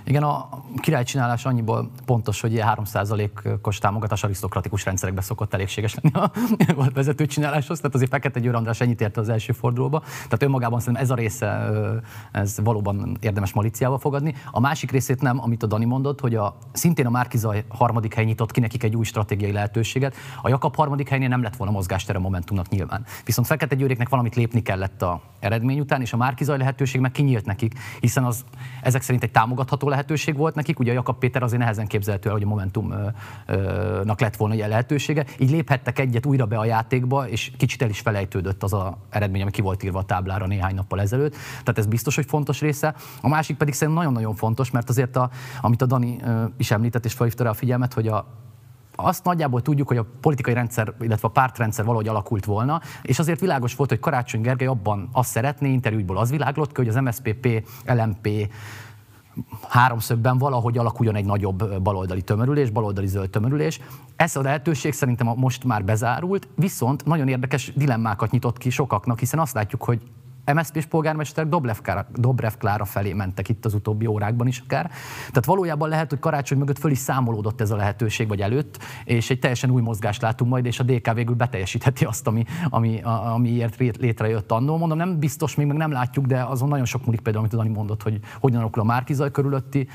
Igen, 0.09 0.23
a 0.23 0.49
királycsinálás 0.81 1.45
annyiból 1.45 1.91
pontos, 2.05 2.41
hogy 2.41 2.53
ilyen 2.53 2.79
3%-os 2.85 3.79
támogatás 3.79 4.25
arisztokratikus 4.25 4.85
rendszerekben 4.85 5.25
szokott 5.25 5.55
elégséges 5.55 5.97
lenni 6.01 6.15
a 6.15 6.31
vezetőcsináláshoz, 6.95 7.79
tehát 7.79 7.95
azért 7.95 8.11
Fekete 8.11 8.41
Győr 8.41 8.55
András 8.55 8.81
ennyit 8.81 9.01
érte 9.01 9.21
az 9.21 9.29
első 9.29 9.53
fordulóba. 9.53 10.01
Tehát 10.01 10.43
önmagában 10.43 10.79
szerintem 10.79 11.03
ez 11.03 11.11
a 11.11 11.15
része, 11.15 11.71
ez 12.33 12.61
valóban 12.65 13.17
érdemes 13.21 13.53
maliciával 13.53 13.99
fogadni. 13.99 14.35
A 14.51 14.61
másik 14.61 14.91
részét 14.91 15.21
nem, 15.21 15.43
amit 15.43 15.63
a 15.63 15.67
Dani 15.67 15.85
mondott, 15.85 16.21
hogy 16.21 16.35
a, 16.35 16.57
szintén 16.73 17.07
a 17.07 17.11
Márkizaj 17.11 17.65
harmadik 17.69 18.15
hely 18.15 18.25
nyitott 18.25 18.51
ki 18.51 18.61
nekik 18.61 18.83
egy 18.83 18.97
új 18.97 19.05
stratégiai 19.05 19.53
lehetőséget. 19.53 20.15
A 20.43 20.49
Jakab 20.49 20.77
harmadik 20.77 21.09
helynél 21.09 21.29
nem 21.29 21.43
lett 21.43 21.57
volna 21.57 21.73
mozgástere 21.73 22.19
Momentumnak 22.19 22.69
nyilván. 22.69 23.05
Viszont 23.25 23.47
Fekete 23.47 23.75
Győréknek 23.75 24.09
valamit 24.09 24.35
lépni 24.35 24.63
kellett 24.63 25.03
a 25.03 25.21
eredmény 25.41 25.81
után, 25.81 26.01
és 26.01 26.13
a 26.13 26.17
Márkizaj 26.17 26.59
lehetőség 26.59 27.01
meg 27.01 27.13
kinyílt 27.13 27.45
nekik, 27.45 27.79
hiszen 28.01 28.25
az 28.25 28.45
ezek 28.83 29.03
szerint 29.03 29.23
egy 29.23 29.31
támogatható 29.31 29.89
lehetőség 29.97 30.37
volt 30.37 30.55
nekik. 30.55 30.79
Ugye 30.79 30.93
Jakab 30.93 31.19
Péter 31.19 31.43
azért 31.43 31.61
nehezen 31.61 31.87
képzelhető 31.87 32.29
el, 32.29 32.35
hogy 32.35 32.45
a 32.45 32.47
Momentumnak 32.47 34.21
lett 34.21 34.37
volna 34.37 34.55
egy 34.55 34.69
lehetősége. 34.69 35.25
Így 35.39 35.51
léphettek 35.51 35.99
egyet 35.99 36.27
újra 36.27 36.47
be 36.47 36.59
a 36.59 36.65
játékba, 36.65 37.29
és 37.29 37.51
kicsit 37.57 37.83
el 37.83 37.89
is 37.89 38.01
felejtődött 38.01 38.63
az 38.63 38.73
a 38.73 38.99
eredmény, 39.11 39.43
ami 39.43 39.51
ki 39.51 39.61
volt 39.61 39.83
írva 39.83 39.99
a 39.99 40.05
táblára 40.05 40.47
néhány 40.47 40.75
nappal 40.75 41.01
ezelőtt. 41.01 41.35
Tehát 41.35 41.79
ez 41.79 41.87
biztos, 41.87 42.15
hogy 42.15 42.27
fontos 42.27 42.61
része. 42.61 42.95
A 43.21 43.29
másik 43.29 43.57
pedig 43.57 43.75
szerintem 43.75 44.03
nagyon-nagyon 44.03 44.35
fontos, 44.35 44.71
mert 44.71 44.89
azért, 44.89 45.17
a, 45.17 45.31
amit 45.61 45.83
a 45.83 45.87
Dani 45.87 46.21
is 46.57 46.71
említett 46.71 47.05
és 47.05 47.13
felhívta 47.13 47.45
rá 47.45 47.51
a 47.51 47.55
figyelmet, 47.55 47.93
hogy 47.93 48.09
a, 48.09 48.27
azt 48.97 49.25
nagyjából 49.25 49.63
tudjuk, 49.63 49.89
hogy 49.89 49.97
a 49.97 50.07
politikai 50.21 50.55
rendszer, 50.55 50.93
illetve 51.01 51.29
a 51.29 51.31
pártrendszer 51.31 51.85
valahogy 51.85 52.09
alakult 52.09 52.45
volna, 52.45 52.81
és 53.03 53.19
azért 53.19 53.41
világos 53.41 53.75
volt, 53.75 53.91
hogy 53.91 53.99
Karácsony 53.99 54.41
Gergely 54.41 54.67
abban 54.67 55.09
azt 55.13 55.31
szeretné, 55.31 55.73
interjúból 55.73 56.17
az 56.17 56.31
világlott 56.31 56.73
ki, 56.73 56.85
hogy 56.85 56.89
az 56.89 56.95
MSZPP, 56.95 57.67
LMP 57.85 58.29
háromszögben 59.69 60.39
valahogy 60.39 60.79
alakuljon 60.79 61.15
egy 61.15 61.25
nagyobb 61.25 61.83
baloldali 61.83 62.23
tömörülés, 62.23 62.71
baloldali 62.71 63.07
zöld 63.07 63.31
tömörülés. 63.31 63.81
Ez 64.17 64.37
a 64.37 64.43
lehetőség 64.43 64.93
szerintem 64.93 65.27
most 65.27 65.65
már 65.65 65.85
bezárult, 65.85 66.49
viszont 66.55 67.05
nagyon 67.05 67.29
érdekes 67.29 67.73
dilemmákat 67.75 68.31
nyitott 68.31 68.59
ki 68.59 68.71
sokaknak, 68.71 69.19
hiszen 69.19 69.39
azt 69.39 69.55
látjuk, 69.55 69.85
hogy 69.85 70.01
MSZP-s 70.55 70.87
polgármester 70.87 71.49
Dobrev 71.49 71.77
Klára, 71.83 72.07
Dobrev 72.15 72.53
Klára 72.59 72.85
felé 72.85 73.13
mentek 73.13 73.49
itt 73.49 73.65
az 73.65 73.75
utóbbi 73.75 74.07
órákban 74.07 74.47
is 74.47 74.59
akár. 74.59 74.91
Tehát 75.29 75.45
valójában 75.45 75.89
lehet, 75.89 76.11
hogy 76.11 76.19
karácsony 76.19 76.59
mögött 76.59 76.79
föl 76.79 76.91
is 76.91 76.99
számolódott 76.99 77.61
ez 77.61 77.71
a 77.71 77.77
lehetőség, 77.77 78.29
vagy 78.29 78.41
előtt, 78.41 78.79
és 79.05 79.31
egy 79.31 79.39
teljesen 79.39 79.71
új 79.71 79.83
mozgást 79.83 80.23
látunk 80.23 80.51
majd, 80.51 80.65
és 80.67 80.81
a 80.81 80.83
DK 80.83 81.13
végül 81.13 81.35
beteljesítheti 81.35 82.05
azt, 82.05 82.27
ami, 82.27 82.45
ami, 82.69 83.01
amiért 83.03 83.77
létrejött 83.77 84.53
annó. 84.53 84.77
Mondom, 84.77 84.99
nem 84.99 85.19
biztos, 85.19 85.55
még 85.55 85.67
meg 85.67 85.77
nem 85.77 85.91
látjuk, 85.91 86.27
de 86.27 86.43
azon 86.43 86.69
nagyon 86.69 86.85
sok 86.85 87.05
múlik 87.05 87.21
például, 87.21 87.45
amit 87.45 87.57
Dani 87.57 87.75
mondott, 87.75 88.03
hogy 88.03 88.21
hogyan 88.41 88.61
alakul 88.61 88.83
a 88.83 88.85
Márkizaj 88.85 89.31
körülötti 89.31 89.89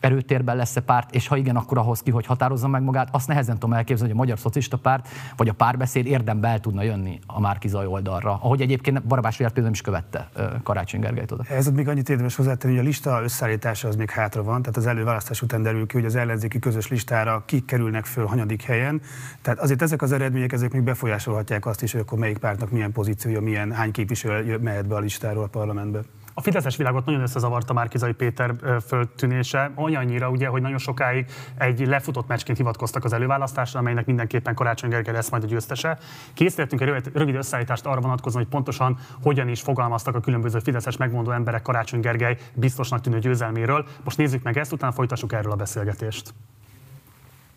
erőtérben 0.00 0.56
lesz-e 0.56 0.80
párt, 0.80 1.14
és 1.14 1.26
ha 1.26 1.36
igen, 1.36 1.56
akkor 1.56 1.78
ahhoz 1.78 2.00
ki, 2.00 2.10
hogy 2.10 2.26
határozza 2.26 2.68
meg 2.68 2.82
magát, 2.82 3.08
azt 3.12 3.28
nehezen 3.28 3.58
tudom 3.58 3.72
elképzelni, 3.72 4.12
hogy 4.12 4.20
a 4.20 4.24
Magyar 4.24 4.38
Szocialista 4.38 4.76
Párt 4.76 5.08
vagy 5.36 5.48
a 5.48 5.52
párbeszéd 5.52 6.06
érdembe 6.06 6.48
el 6.48 6.60
tudna 6.60 6.82
jönni 6.82 7.18
a 7.26 7.40
Márkizaj 7.40 7.86
oldalra, 7.86 8.30
ahogy 8.30 8.60
egyébként 8.60 9.02
Barabás 9.02 9.36
például 9.36 9.70
is 9.70 9.80
követte 9.80 10.28
Karácsony 10.62 11.00
Gergelyt 11.00 11.30
oda. 11.30 11.44
Ez 11.48 11.70
még 11.70 11.88
annyit 11.88 12.08
érdemes 12.08 12.36
hozzátenni, 12.36 12.74
hogy 12.74 12.84
a 12.84 12.86
lista 12.86 13.22
összeállítása 13.22 13.88
az 13.88 13.96
még 13.96 14.10
hátra 14.10 14.42
van, 14.42 14.62
tehát 14.62 14.76
az 14.76 14.86
előválasztás 14.86 15.42
után 15.42 15.62
derül 15.62 15.86
ki, 15.86 15.96
hogy 15.96 16.04
az 16.04 16.14
ellenzéki 16.14 16.58
közös 16.58 16.88
listára 16.88 17.42
kik 17.46 17.64
kerülnek 17.64 18.04
föl 18.04 18.26
hanyadik 18.26 18.62
helyen. 18.62 19.00
Tehát 19.42 19.58
azért 19.58 19.82
ezek 19.82 20.02
az 20.02 20.12
eredmények 20.12 20.52
ezek 20.52 20.72
még 20.72 20.82
befolyásolhatják 20.82 21.66
azt 21.66 21.82
is, 21.82 21.92
hogy 21.92 22.00
akkor 22.00 22.18
melyik 22.18 22.38
pártnak 22.38 22.70
milyen 22.70 22.92
pozíciója, 22.92 23.40
milyen 23.40 23.72
hány 23.72 23.90
képviselő 23.90 24.58
mehet 24.58 24.86
be 24.86 24.94
a 24.94 24.98
listáról 24.98 25.42
a 25.42 25.46
parlamentbe. 25.46 26.00
A 26.38 26.40
Fideszes 26.40 26.76
világot 26.76 27.04
nagyon 27.04 27.20
összezavarta 27.20 27.72
Márkizai 27.72 28.12
Péter 28.12 28.54
föltűnése, 28.86 29.70
olyannyira 29.76 30.30
ugye, 30.30 30.46
hogy 30.46 30.62
nagyon 30.62 30.78
sokáig 30.78 31.26
egy 31.58 31.86
lefutott 31.86 32.26
meccsként 32.26 32.58
hivatkoztak 32.58 33.04
az 33.04 33.12
előválasztásra, 33.12 33.80
amelynek 33.80 34.06
mindenképpen 34.06 34.54
Karácsony 34.54 34.90
Gergely 34.90 35.14
lesz 35.14 35.30
majd 35.30 35.42
a 35.42 35.46
győztese. 35.46 35.98
Készítettünk 36.34 36.80
egy 36.82 37.10
rövid 37.12 37.34
összeállítást 37.34 37.86
arra 37.86 38.00
vonatkozóan, 38.00 38.42
hogy 38.42 38.52
pontosan 38.52 38.98
hogyan 39.22 39.48
is 39.48 39.60
fogalmaztak 39.60 40.14
a 40.14 40.20
különböző 40.20 40.58
Fideszes 40.58 40.96
megmondó 40.96 41.30
emberek 41.30 41.62
Karácsony 41.62 42.00
Gergely 42.00 42.36
biztosnak 42.54 43.00
tűnő 43.00 43.18
győzelméről. 43.18 43.86
Most 44.04 44.16
nézzük 44.16 44.42
meg 44.42 44.58
ezt, 44.58 44.72
utána 44.72 44.92
folytassuk 44.92 45.32
erről 45.32 45.52
a 45.52 45.56
beszélgetést. 45.56 46.34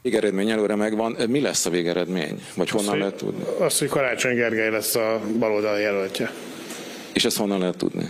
Végeredmény 0.02 0.50
előre 0.50 0.76
megvan. 0.76 1.16
Mi 1.28 1.42
lesz 1.42 1.66
a 1.66 1.70
végeredmény? 1.70 2.42
Vagy 2.56 2.70
honnan 2.70 2.90
azt, 2.90 3.00
lehet 3.00 3.16
tudni? 3.16 3.44
Azt, 3.60 3.80
hogy 3.80 3.90
Karácsony 3.90 4.36
Gergely 4.36 4.70
lesz 4.70 4.96
a 4.96 5.20
baloldal 5.40 5.80
jelöltje. 5.80 6.32
És 7.14 7.26
ezt 7.26 7.38
honnan 7.38 7.60
lehet 7.60 7.78
tudni? 7.78 8.10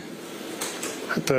Hát 1.13 1.33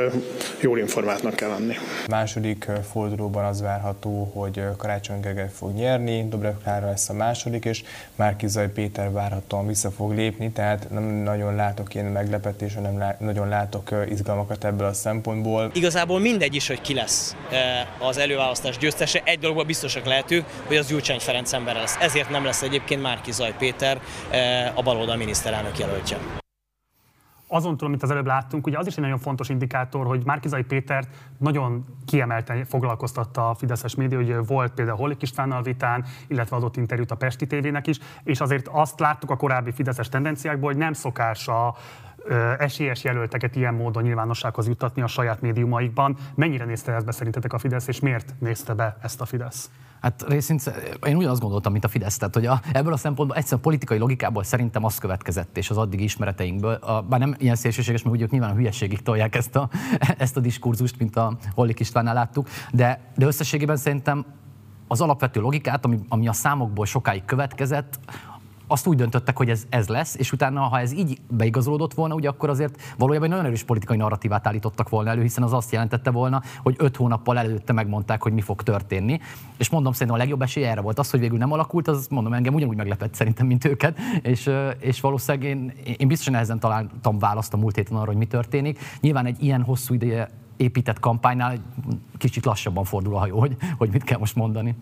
jól 0.61 0.78
informáltnak 0.78 1.35
kell 1.35 1.48
lenni. 1.48 1.74
Második 2.08 2.66
fordulóban 2.90 3.44
az 3.44 3.61
várható, 3.61 4.30
hogy 4.35 4.62
Karácsony 4.76 5.20
Gergely 5.20 5.50
fog 5.52 5.74
nyerni, 5.74 6.28
Dobrev 6.28 6.54
Klára 6.62 6.87
lesz 6.87 7.08
a 7.08 7.12
második, 7.12 7.64
és 7.64 7.82
Márkizaj 8.16 8.68
Péter 8.68 9.12
várhatóan 9.12 9.66
vissza 9.66 9.90
fog 9.90 10.12
lépni, 10.14 10.50
tehát 10.50 10.90
nem 10.90 11.02
nagyon 11.02 11.54
látok 11.54 11.94
ilyen 11.94 12.06
meglepetés, 12.06 12.74
nem 12.74 12.98
lá- 12.98 13.20
nagyon 13.20 13.48
látok 13.48 13.90
izgalmakat 14.11 14.64
ebből 14.64 14.87
a 14.87 14.92
szempontból. 14.92 15.70
Igazából 15.74 16.20
mindegy 16.20 16.54
is, 16.54 16.66
hogy 16.66 16.80
ki 16.80 16.94
lesz 16.94 17.37
az 17.98 18.18
előválasztás 18.18 18.78
győztese, 18.78 19.20
egy 19.24 19.38
dologban 19.38 19.66
biztosak 19.66 20.04
lehetünk, 20.04 20.44
hogy 20.66 20.76
az 20.76 20.87
Gyurcsány 20.87 21.18
Ferenc 21.18 21.52
ember 21.52 21.74
lesz. 21.74 21.96
Ezért 22.00 22.30
nem 22.30 22.44
lesz 22.44 22.62
egyébként 22.62 23.02
Márkizaj 23.02 23.54
Péter 23.58 24.00
a 24.74 24.82
baloldal 24.82 25.16
miniszterelnök 25.16 25.78
jelöltje 25.78 26.41
azon 27.52 27.76
túl, 27.76 27.88
amit 27.88 28.02
az 28.02 28.10
előbb 28.10 28.26
láttunk, 28.26 28.66
ugye 28.66 28.78
az 28.78 28.86
is 28.86 28.94
egy 28.94 29.02
nagyon 29.02 29.18
fontos 29.18 29.48
indikátor, 29.48 30.06
hogy 30.06 30.24
Márkizai 30.24 30.62
Pétert 30.62 31.08
nagyon 31.38 31.84
kiemelten 32.06 32.64
foglalkoztatta 32.64 33.50
a 33.50 33.54
Fideszes 33.54 33.94
média, 33.94 34.18
hogy 34.18 34.46
volt 34.46 34.72
például 34.72 34.96
Holik 34.96 35.22
Istvánnal 35.22 35.62
vitán, 35.62 36.04
illetve 36.26 36.56
adott 36.56 36.76
interjút 36.76 37.10
a 37.10 37.14
Pesti 37.14 37.46
tévének 37.46 37.86
is, 37.86 37.98
és 38.24 38.40
azért 38.40 38.68
azt 38.68 39.00
láttuk 39.00 39.30
a 39.30 39.36
korábbi 39.36 39.72
Fideszes 39.72 40.08
tendenciákból, 40.08 40.70
hogy 40.70 40.78
nem 40.78 40.92
szokás 40.92 41.48
a 41.48 41.74
esélyes 42.58 43.04
jelölteket 43.04 43.56
ilyen 43.56 43.74
módon 43.74 44.02
nyilvánossághoz 44.02 44.66
juttatni 44.66 45.02
a 45.02 45.06
saját 45.06 45.40
médiumaikban. 45.40 46.16
Mennyire 46.34 46.64
nézte 46.64 46.92
ezt 46.92 47.06
be 47.06 47.12
szerintetek 47.12 47.52
a 47.52 47.58
Fidesz, 47.58 47.88
és 47.88 48.00
miért 48.00 48.34
nézte 48.38 48.74
be 48.74 48.96
ezt 49.02 49.20
a 49.20 49.24
Fidesz? 49.24 49.70
Hát 50.02 50.24
részint 50.28 50.72
én 51.06 51.16
ugyanazt 51.16 51.40
gondoltam, 51.40 51.72
mint 51.72 51.84
a 51.84 51.88
Fidesz, 51.88 52.16
tehát 52.16 52.34
hogy 52.34 52.46
a, 52.46 52.60
ebből 52.72 52.92
a 52.92 52.96
szempontból 52.96 53.36
egyszerűen 53.36 53.62
politikai 53.62 53.98
logikából 53.98 54.42
szerintem 54.42 54.84
az 54.84 54.98
következett, 54.98 55.56
és 55.56 55.70
az 55.70 55.78
addigi 55.78 56.02
ismereteinkből, 56.02 56.74
a, 56.74 57.02
bár 57.02 57.20
nem 57.20 57.34
ilyen 57.38 57.54
szélsőséges, 57.54 58.02
mert 58.02 58.16
ugye 58.16 58.26
nyilván 58.30 58.50
a 58.50 58.54
hülyeségig 58.54 59.02
tolják 59.02 59.34
ezt 59.34 59.56
a, 59.56 59.68
ezt 60.18 60.36
a 60.36 60.40
diskurzust, 60.40 60.98
mint 60.98 61.16
a 61.16 61.36
Hollik 61.54 61.80
Istvánnál 61.80 62.14
láttuk, 62.14 62.48
de, 62.72 63.00
de 63.16 63.26
összességében 63.26 63.76
szerintem 63.76 64.24
az 64.88 65.00
alapvető 65.00 65.40
logikát, 65.40 65.84
ami, 65.84 65.98
ami 66.08 66.28
a 66.28 66.32
számokból 66.32 66.86
sokáig 66.86 67.24
következett, 67.24 67.98
azt 68.72 68.87
úgy 68.87 68.96
döntöttek, 68.96 69.37
hogy 69.37 69.50
ez, 69.50 69.64
ez 69.68 69.88
lesz, 69.88 70.14
és 70.14 70.32
utána, 70.32 70.61
ha 70.61 70.78
ez 70.78 70.92
így 70.92 71.20
beigazolódott 71.30 71.94
volna, 71.94 72.14
ugye 72.14 72.28
akkor 72.28 72.48
azért 72.48 72.80
valójában 72.98 73.28
egy 73.28 73.35
nagyon 73.35 73.46
erős 73.46 73.62
politikai 73.62 73.96
narratívát 73.96 74.46
állítottak 74.46 74.88
volna 74.88 75.11
elő, 75.11 75.22
hiszen 75.22 75.42
az 75.42 75.52
azt 75.52 75.72
jelentette 75.72 76.11
volna, 76.11 76.42
hogy 76.62 76.74
öt 76.78 76.96
hónappal 76.96 77.38
előtte 77.38 77.72
megmondták, 77.72 78.22
hogy 78.22 78.32
mi 78.32 78.40
fog 78.40 78.62
történni. 78.62 79.20
És 79.56 79.70
mondom, 79.70 79.92
szerintem 79.92 80.16
a 80.16 80.20
legjobb 80.20 80.42
esély 80.42 80.64
erre 80.64 80.80
volt. 80.80 80.98
Az, 80.98 81.11
hogy 81.11 81.20
végül 81.20 81.38
nem 81.38 81.52
alakult, 81.52 81.88
az 81.88 82.06
mondom, 82.11 82.32
engem 82.32 82.54
ugyanúgy 82.54 82.76
meglepett 82.76 83.14
szerintem, 83.14 83.46
mint 83.46 83.64
őket. 83.64 83.98
És, 84.22 84.50
és 84.78 85.00
valószínűleg 85.00 85.48
én, 85.48 85.72
én 85.96 86.08
biztosan 86.08 86.35
ezen 86.35 86.58
találtam 86.58 87.18
választ 87.18 87.54
a 87.54 87.56
múlt 87.56 87.76
héten 87.76 87.96
arra, 87.96 88.06
hogy 88.06 88.16
mi 88.16 88.26
történik. 88.26 88.78
Nyilván 89.00 89.26
egy 89.26 89.42
ilyen 89.42 89.62
hosszú 89.62 89.94
ideje 89.94 90.30
épített 90.56 90.98
kampánynál 90.98 91.56
kicsit 92.18 92.44
lassabban 92.44 92.85
fordul 92.85 93.14
a 93.14 93.18
hajó, 93.18 93.38
hogy, 93.38 93.56
hogy 93.78 93.90
mit 93.92 94.04
kell 94.04 94.18
most 94.18 94.35
mondani. 94.35 94.76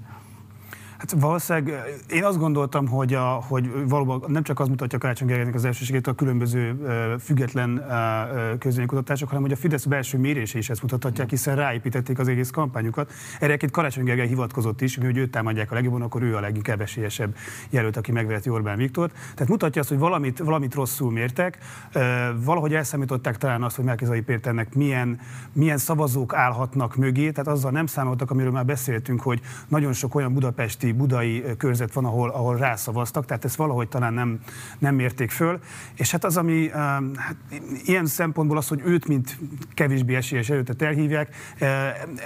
Hát 1.00 1.14
valószínűleg 1.20 1.84
én 2.10 2.24
azt 2.24 2.38
gondoltam, 2.38 2.86
hogy, 2.86 3.14
a, 3.14 3.44
hogy 3.48 3.88
valóban 3.88 4.22
nem 4.26 4.42
csak 4.42 4.60
az 4.60 4.68
mutatja 4.68 4.98
Karácsony 4.98 5.26
Gergelynek 5.26 5.54
az 5.54 5.64
elsőségét 5.64 6.06
a 6.06 6.12
különböző 6.12 6.76
független 7.20 7.84
közvénykutatások, 8.58 9.28
hanem 9.28 9.42
hogy 9.42 9.52
a 9.52 9.56
Fidesz 9.56 9.84
belső 9.84 10.18
mérése 10.18 10.58
is 10.58 10.70
ezt 10.70 10.82
mutatják, 10.82 11.30
hiszen 11.30 11.56
ráépítették 11.56 12.18
az 12.18 12.28
egész 12.28 12.50
kampányukat. 12.50 13.12
Erre 13.38 13.56
egy 13.58 13.70
Karácsony 13.70 14.04
Gergely 14.04 14.26
hivatkozott 14.26 14.80
is, 14.80 14.96
hogy 14.96 15.16
őt 15.16 15.30
támadják 15.30 15.70
a 15.70 15.74
legjobban, 15.74 16.02
akkor 16.02 16.22
ő 16.22 16.36
a 16.36 16.40
leginkább 16.40 16.80
esélyesebb 16.80 17.36
jelölt, 17.70 17.96
aki 17.96 18.12
megveheti 18.12 18.50
Orbán 18.50 18.76
Viktort. 18.76 19.12
Tehát 19.34 19.48
mutatja 19.48 19.80
azt, 19.80 19.90
hogy 19.90 19.98
valamit, 19.98 20.38
valamit 20.38 20.74
rosszul 20.74 21.10
mértek, 21.10 21.58
valahogy 22.44 22.74
elszámították 22.74 23.36
talán 23.36 23.62
azt, 23.62 23.76
hogy 23.76 23.84
Melkizai 23.84 24.20
Péternek 24.20 24.74
milyen, 24.74 25.20
milyen 25.52 25.78
szavazók 25.78 26.34
állhatnak 26.34 26.96
mögé, 26.96 27.30
tehát 27.30 27.48
azzal 27.48 27.70
nem 27.70 27.86
számoltak, 27.86 28.30
amiről 28.30 28.52
már 28.52 28.64
beszéltünk, 28.64 29.20
hogy 29.20 29.40
nagyon 29.68 29.92
sok 29.92 30.14
olyan 30.14 30.32
budapesti 30.32 30.88
budai 30.92 31.44
körzet 31.56 31.92
van, 31.92 32.04
ahol, 32.04 32.30
ahol 32.30 32.56
rászavaztak, 32.56 33.24
tehát 33.24 33.44
ezt 33.44 33.56
valahogy 33.56 33.88
talán 33.88 34.14
nem, 34.14 34.40
nem 34.78 34.94
mérték 34.94 35.30
föl. 35.30 35.58
És 35.96 36.10
hát 36.10 36.24
az, 36.24 36.36
ami 36.36 36.68
hát, 36.68 37.36
ilyen 37.84 38.06
szempontból 38.06 38.56
az, 38.56 38.68
hogy 38.68 38.82
őt, 38.84 39.06
mint 39.06 39.38
kevésbé 39.74 40.14
esélyes 40.14 40.50
előttet 40.50 40.82
elhívják, 40.82 41.34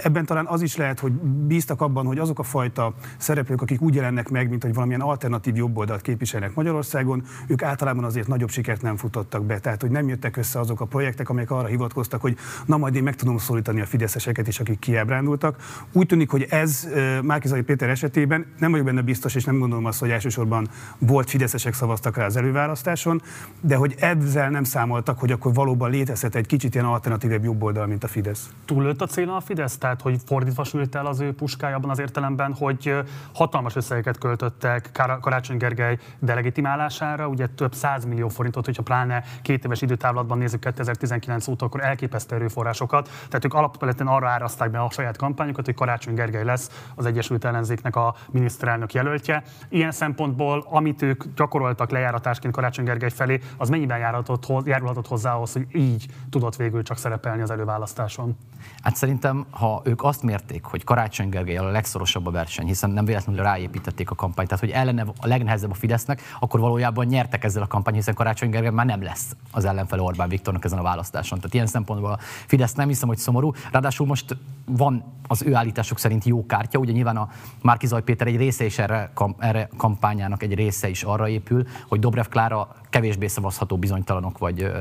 ebben 0.03 0.25
talán 0.25 0.47
az 0.47 0.63
is 0.63 0.77
lehet, 0.77 1.01
hogy 1.01 1.13
bíztak 1.23 1.81
abban, 1.81 2.07
hogy 2.07 2.19
azok 2.19 2.39
a 2.39 2.43
fajta 2.43 2.95
szereplők, 3.17 3.63
akik 3.63 3.81
úgy 3.81 3.95
jelennek 3.95 4.29
meg, 4.29 4.49
mint 4.49 4.63
hogy 4.63 4.75
valamilyen 4.75 5.01
alternatív 5.01 5.57
jobboldalt 5.57 6.01
képviselnek 6.01 6.55
Magyarországon, 6.55 7.23
ők 7.47 7.63
általában 7.63 8.05
azért 8.05 8.29
nagyobb 8.29 8.51
sikert 8.51 8.83
nem 8.83 8.97
futottak 8.97 9.45
be. 9.45 9.59
Tehát, 9.59 9.81
hogy 9.81 9.91
nem 9.91 10.09
jöttek 10.09 10.37
össze 10.37 10.59
azok 10.59 10.81
a 10.81 10.85
projektek, 10.85 11.29
amelyek 11.29 11.51
arra 11.51 11.67
hivatkoztak, 11.67 12.21
hogy 12.21 12.37
na 12.67 12.77
majd 12.77 12.95
én 12.95 13.03
meg 13.03 13.15
tudom 13.15 13.39
szólítani 13.39 13.81
a 13.81 13.87
fideszeseket 13.87 14.49
is, 14.49 14.61
akik 14.61 14.79
kiábrándultak. 14.79 15.57
Úgy 15.93 16.07
tűnik, 16.07 16.31
hogy 16.31 16.47
ez 16.51 16.89
Márkizai 17.23 17.63
Péter 17.63 17.89
esetében 17.89 18.47
nem 18.59 18.71
vagyok 18.71 18.87
benne 18.87 19.03
biztos, 19.03 19.35
és 19.35 19.45
nem 19.45 19.59
gondolom 19.59 19.85
azt, 19.85 20.01
hogy 20.01 20.11
elsősorban 20.11 20.69
volt 20.99 21.31
fideszesek 21.31 21.75
szavaztak 21.75 22.17
rá 22.17 22.25
az 22.25 22.37
előválasztáson, 22.37 23.23
de 23.61 23.77
hogy 23.77 23.95
ezzel 23.99 24.51
nem 24.51 24.65
számoltak, 24.65 25.19
hogy 25.19 25.33
akkor 25.33 25.55
valóban 25.55 25.91
létezhet 25.91 26.35
egy 26.35 26.47
kicsit 26.47 26.75
ilyen 26.75 26.87
alternatívebb 26.87 27.45
jobb 27.45 27.63
oldal, 27.63 27.87
mint 27.87 28.05
a 28.05 28.09
Fidesz. 28.09 28.51
Túllőtt 28.65 29.01
a 29.01 29.07
cél 29.07 29.31
a 29.31 29.41
Fidesz? 29.41 29.79
Tehát, 29.79 30.03
hogy 30.03 30.21
fordítva 30.27 30.65
sült 30.65 30.95
el 30.95 31.07
az 31.07 31.21
ő 31.21 31.35
puskája 31.35 31.77
abban 31.77 31.91
az 31.91 31.99
értelemben, 31.99 32.53
hogy 32.53 32.95
hatalmas 33.35 33.77
összegeket 33.77 34.19
költöttek 34.19 34.91
Karácsony 35.21 35.57
Gergely 35.57 35.99
delegitimálására, 36.19 37.29
ugye 37.29 37.47
több 37.47 37.75
millió 38.07 38.29
forintot, 38.29 38.65
hogyha 38.65 38.83
pláne 38.83 39.25
két 39.43 39.65
éves 39.65 39.83
időtávlatban 39.83 40.39
nézzük 40.39 40.61
2019 40.61 41.49
óta, 41.49 41.67
akkor 41.67 41.85
elképesztő 41.85 42.35
erőforrásokat. 42.35 43.09
Tehát 43.29 43.45
ők 43.45 43.55
alapvetően 43.55 44.09
arra 44.09 44.29
áraszták 44.29 44.71
be 44.71 44.81
a 44.81 44.91
saját 44.91 45.17
kampányukat, 45.17 45.65
hogy 45.65 45.75
Karácsony 45.75 46.15
Gergely 46.15 46.45
lesz 46.45 46.71
az 46.95 47.07
Egyesült 47.07 47.45
Ellenzéknek 47.45 47.97
a 47.97 48.15
miniszterelnök 48.45 48.93
jelöltje. 48.93 49.43
Ilyen 49.69 49.91
szempontból, 49.91 50.67
amit 50.71 51.03
ők 51.03 51.25
gyakoroltak 51.37 51.91
lejáratásként 51.91 52.55
Karácsony 52.55 52.85
Gergely 52.85 53.11
felé, 53.11 53.41
az 53.57 53.69
mennyiben 53.69 53.99
járulhatott 53.99 55.07
hozzá 55.07 55.35
ahhoz, 55.35 55.53
hogy 55.53 55.67
így 55.73 56.07
tudott 56.31 56.57
végül 56.57 56.83
csak 56.83 56.99
szerepelni 56.99 57.43
az 57.43 57.51
előválasztáson? 57.51 58.37
Hát 58.83 58.97
szerintem, 58.97 59.47
ha 59.51 59.83
ők 59.85 60.03
azt 60.03 60.23
mérték, 60.23 60.65
hogy 60.65 60.85
Karácsony 60.85 61.29
Gergely 61.29 61.57
a 61.57 61.71
legszorosabb 61.71 62.27
a 62.27 62.31
verseny, 62.31 62.67
hiszen 62.67 62.91
nem 62.91 63.05
véletlenül 63.05 63.43
ráépítették 63.43 64.11
a 64.11 64.15
kampányt, 64.15 64.49
tehát 64.49 64.65
hogy 64.65 64.73
ellene 64.73 65.05
a 65.21 65.27
legnehezebb 65.27 65.71
a 65.71 65.75
Fidesznek, 65.75 66.23
akkor 66.41 66.61
valójában 66.61 67.07
nyertek 67.07 67.45
ezzel 67.45 67.63
a 67.63 67.67
kampány, 67.67 67.95
hiszen 67.95 68.15
Karácsony 68.15 68.51
Gergely 68.51 68.71
már 68.71 68.87
nem 68.87 69.03
lesz 69.03 69.37
az 69.51 69.65
ellenfele 69.65 70.03
Orbán 70.03 70.29
Viktornak 70.29 70.65
ezen 70.65 70.79
a 70.79 70.83
választáson. 70.83 71.39
Tehát 71.39 71.55
ilyen 71.55 71.67
szempontból 71.67 72.11
a 72.11 72.19
Fidesz 72.47 72.75
nem 72.75 72.89
hiszem, 72.89 73.09
hogy 73.09 73.19
szomorú. 73.19 73.53
Ráadásul 73.71 74.07
most 74.07 74.37
van 74.67 75.05
az 75.27 75.43
ő 75.43 75.55
állítások 75.55 75.99
szerint 75.99 76.25
jó 76.25 76.47
kártya, 76.47 76.79
ugye 76.79 76.93
nyilván 76.93 77.17
a 77.17 77.29
Márkizaj 77.63 78.03
Péter 78.03 78.27
egy 78.27 78.34
része 78.37 78.65
is 78.65 78.79
erre, 78.79 79.11
kam, 79.15 79.35
erre 79.39 79.69
kampányának 79.77 80.43
egy 80.43 80.55
része 80.55 80.89
is 80.89 81.03
arra 81.03 81.29
épül, 81.29 81.67
hogy 81.89 82.01
Dobrev 82.01 82.27
Klára 82.27 82.77
kevésbé 82.91 83.27
szavazható 83.27 83.77
bizonytalanok, 83.77 84.39
vagy, 84.39 84.73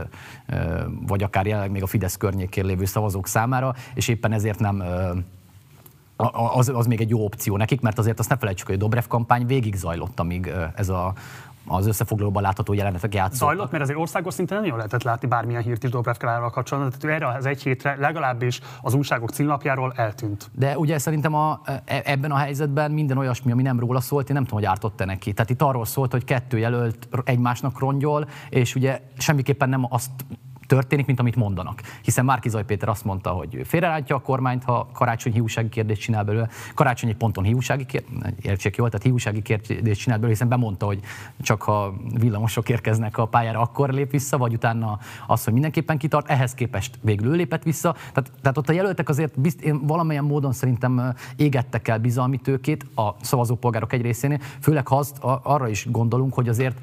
vagy 1.07 1.23
akár 1.23 1.45
jelenleg 1.45 1.71
még 1.71 1.83
a 1.83 1.87
Fidesz 1.87 2.17
környékén 2.17 2.65
lévő 2.65 2.85
szavazók 2.85 3.27
számára, 3.27 3.75
és 3.93 4.07
éppen 4.07 4.31
ezért 4.31 4.59
nem 4.59 4.83
az, 6.55 6.69
az 6.69 6.85
még 6.85 7.01
egy 7.01 7.09
jó 7.09 7.23
opció 7.23 7.57
nekik, 7.57 7.81
mert 7.81 7.99
azért 7.99 8.19
azt 8.19 8.29
ne 8.29 8.37
felejtsük, 8.37 8.67
hogy 8.67 8.75
a 8.75 8.79
Dobrev 8.79 9.03
kampány 9.07 9.45
végig 9.45 9.75
zajlott, 9.75 10.19
amíg 10.19 10.51
ez 10.75 10.89
a 10.89 11.13
az 11.67 11.87
összefoglalóban 11.87 12.41
látható 12.41 12.73
jelenetek 12.73 13.13
játszottak. 13.13 13.47
Zajlott, 13.47 13.71
mert 13.71 13.83
azért 13.83 13.99
országos 13.99 14.33
szinten 14.33 14.57
nem 14.57 14.67
jól 14.67 14.77
lehetett 14.77 15.03
látni 15.03 15.27
bármilyen 15.27 15.61
hírt 15.61 15.83
is 15.83 15.89
Dobrev 15.89 16.15
Klárával 16.15 16.49
kapcsolatban, 16.49 16.99
tehát 16.99 17.15
erre 17.15 17.37
az 17.37 17.45
egy 17.45 17.63
hétre 17.63 17.95
legalábbis 17.99 18.61
az 18.81 18.93
újságok 18.93 19.29
címlapjáról 19.29 19.93
eltűnt. 19.95 20.49
De 20.51 20.77
ugye 20.77 20.97
szerintem 20.97 21.33
a, 21.33 21.61
e, 21.65 22.01
ebben 22.05 22.31
a 22.31 22.37
helyzetben 22.37 22.91
minden 22.91 23.17
olyasmi, 23.17 23.51
ami 23.51 23.61
nem 23.61 23.79
róla 23.79 23.99
szólt, 23.99 24.29
én 24.29 24.35
nem 24.35 24.43
tudom, 24.43 24.59
hogy 24.59 24.67
ártott-e 24.67 25.05
neki. 25.05 25.33
Tehát 25.33 25.49
itt 25.49 25.61
arról 25.61 25.85
szólt, 25.85 26.11
hogy 26.11 26.23
kettő 26.23 26.57
jelölt 26.57 27.07
egymásnak 27.23 27.79
rongyol, 27.79 28.27
és 28.49 28.75
ugye 28.75 29.01
semmiképpen 29.17 29.69
nem 29.69 29.85
azt 29.89 30.11
történik, 30.67 31.05
mint 31.05 31.19
amit 31.19 31.35
mondanak. 31.35 31.81
Hiszen 32.01 32.25
Márki 32.25 32.49
Péter 32.65 32.89
azt 32.89 33.05
mondta, 33.05 33.29
hogy 33.29 33.61
félrerántja 33.63 34.15
a 34.15 34.19
kormányt, 34.19 34.63
ha 34.63 34.87
karácsonyi 34.93 35.35
hiúsági 35.35 35.69
kérdést 35.69 36.01
csinál 36.01 36.23
belőle. 36.23 36.49
Karácsony 36.73 37.09
egy 37.09 37.15
ponton 37.15 37.43
hiúsági 37.43 37.85
kérdést, 37.85 38.77
jól, 38.77 38.89
tehát 38.89 39.05
hiúsági 39.05 39.41
kérdést 39.41 40.01
csinál 40.01 40.17
belőle, 40.17 40.29
hiszen 40.29 40.47
bemondta, 40.47 40.85
hogy 40.85 40.99
csak 41.41 41.61
ha 41.61 41.93
villamosok 42.19 42.69
érkeznek 42.69 43.17
a 43.17 43.25
pályára, 43.25 43.61
akkor 43.61 43.89
lép 43.89 44.11
vissza, 44.11 44.37
vagy 44.37 44.53
utána 44.53 44.99
az, 45.27 45.43
hogy 45.43 45.53
mindenképpen 45.53 45.97
kitart, 45.97 46.29
ehhez 46.29 46.53
képest 46.53 46.99
végül 47.01 47.31
ő 47.31 47.35
lépett 47.35 47.63
vissza. 47.63 47.95
Tehát, 48.13 48.31
tehát 48.41 48.57
ott 48.57 48.69
a 48.69 48.73
jelöltek 48.73 49.09
azért 49.09 49.39
bizt, 49.39 49.61
én 49.61 49.87
valamilyen 49.87 50.23
módon 50.23 50.53
szerintem 50.53 51.13
égettek 51.35 51.87
el 51.87 51.99
bizalmi 51.99 52.37
tőkét 52.37 52.85
a 52.95 53.15
szavazópolgárok 53.21 53.93
egy 53.93 54.01
részénél, 54.01 54.39
főleg 54.61 54.87
ha 54.87 54.97
azt, 54.97 55.17
arra 55.43 55.67
is 55.67 55.87
gondolunk, 55.91 56.33
hogy 56.33 56.49
azért 56.49 56.77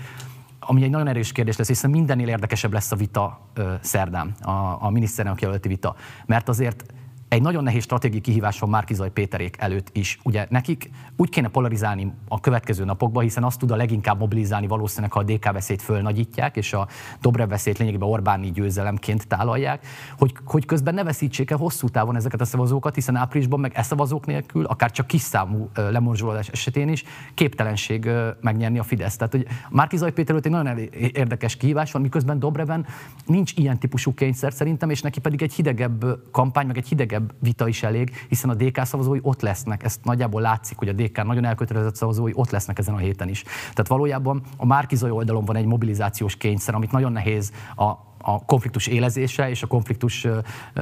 ami 0.71 0.83
egy 0.83 0.91
nagyon 0.91 1.09
erős 1.09 1.33
kérdés 1.33 1.57
lesz, 1.57 1.69
hiszen 1.69 1.91
mindennél 1.91 2.29
érdekesebb 2.29 2.73
lesz 2.73 2.93
a 2.93 2.97
vita 2.97 3.41
szerdán, 3.81 4.35
a, 4.41 4.77
a 4.81 4.91
miniszterelnök 4.91 5.43
jelölti 5.43 5.69
vita. 5.69 5.95
Mert 6.27 6.49
azért 6.49 6.85
egy 7.31 7.43
nagyon 7.43 7.63
nehéz 7.63 7.83
stratégiai 7.83 8.21
kihívás 8.21 8.59
van 8.59 8.71
Márkizaj 8.71 9.11
Péterék 9.11 9.57
előtt 9.59 9.89
is. 9.93 10.19
Ugye 10.23 10.47
nekik 10.49 10.91
úgy 11.17 11.29
kéne 11.29 11.49
polarizálni 11.49 12.13
a 12.29 12.41
következő 12.41 12.85
napokban, 12.85 13.23
hiszen 13.23 13.45
azt 13.45 13.59
tud 13.59 13.71
a 13.71 13.77
leginkább 13.77 14.19
mobilizálni 14.19 14.67
valószínűleg, 14.67 15.13
ha 15.13 15.21
a 15.21 15.23
DK 15.23 15.53
veszélyt 15.53 15.83
fölnagyítják, 15.83 16.57
és 16.57 16.73
a 16.73 16.89
Dobrev 17.21 17.49
veszélyt 17.49 17.79
lényegében 17.79 18.09
Orbáni 18.09 18.51
győzelemként 18.51 19.27
tálalják, 19.27 19.87
hogy, 20.19 20.33
hogy 20.45 20.67
közben 20.67 20.95
ne 20.95 21.05
veszítsék 21.05 21.51
el 21.51 21.59
hosszú 21.59 21.89
távon 21.89 22.17
ezeket 22.17 22.41
a 22.41 22.45
szavazókat, 22.45 22.95
hiszen 22.95 23.17
áprilisban 23.17 23.61
meg 23.61 23.73
e 23.75 23.83
szavazók 23.83 24.27
nélkül, 24.27 24.65
akár 24.65 24.91
csak 24.91 25.07
kis 25.07 25.21
számú 25.21 25.71
lemorzsolódás 25.75 26.49
esetén 26.49 26.89
is 26.89 27.05
képtelenség 27.35 28.11
megnyerni 28.41 28.79
a 28.79 28.83
Fidesz. 28.83 29.17
Tehát, 29.17 29.33
hogy 29.33 29.47
Márkizaj 29.69 30.13
Péter 30.13 30.37
egy 30.37 30.51
nagyon 30.51 30.79
érdekes 31.13 31.57
kihívás 31.57 31.93
van, 31.93 32.03
miközben 32.03 32.39
Dobreven 32.39 32.87
nincs 33.27 33.53
ilyen 33.57 33.79
típusú 33.79 34.15
kényszer 34.15 34.53
szerintem, 34.53 34.91
és 34.91 35.01
neki 35.01 35.21
pedig 35.21 35.43
egy 35.43 35.53
hidegebb 35.53 36.05
kampány, 36.31 36.67
meg 36.67 36.77
egy 36.77 36.89
hidegebb 36.89 37.19
erősebb 37.21 37.35
vita 37.41 37.69
is 37.69 37.83
elég, 37.83 38.27
hiszen 38.29 38.51
a 38.51 38.55
DK 38.55 38.85
szavazói 38.85 39.19
ott 39.23 39.41
lesznek. 39.41 39.85
Ezt 39.85 40.05
nagyjából 40.05 40.41
látszik, 40.41 40.79
hogy 40.79 40.89
a 40.89 40.93
DK 40.93 41.25
nagyon 41.25 41.45
elkötelezett 41.45 41.95
szavazói 41.95 42.31
ott 42.35 42.51
lesznek 42.51 42.79
ezen 42.79 42.95
a 42.95 42.99
héten 42.99 43.29
is. 43.29 43.43
Tehát 43.43 43.89
valójában 43.89 44.43
a 44.57 44.67
Márkizai 44.67 45.11
oldalon 45.11 45.45
van 45.45 45.57
egy 45.57 45.67
mobilizációs 45.67 46.37
kényszer, 46.37 46.75
amit 46.75 46.93
nagyon 46.93 47.13
nehéz 47.13 47.53
a, 47.77 47.85
a 48.23 48.45
konfliktus 48.45 48.87
élezése 48.87 49.51
és 49.51 49.63
a 49.63 49.67
konfliktus 49.67 50.27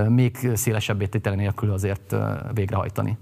még 0.09 0.51
szélesebbé 0.55 1.07
tétele 1.07 1.37
nélkül 1.37 1.73
azért 1.73 2.17
végrehajtani. 2.55 3.17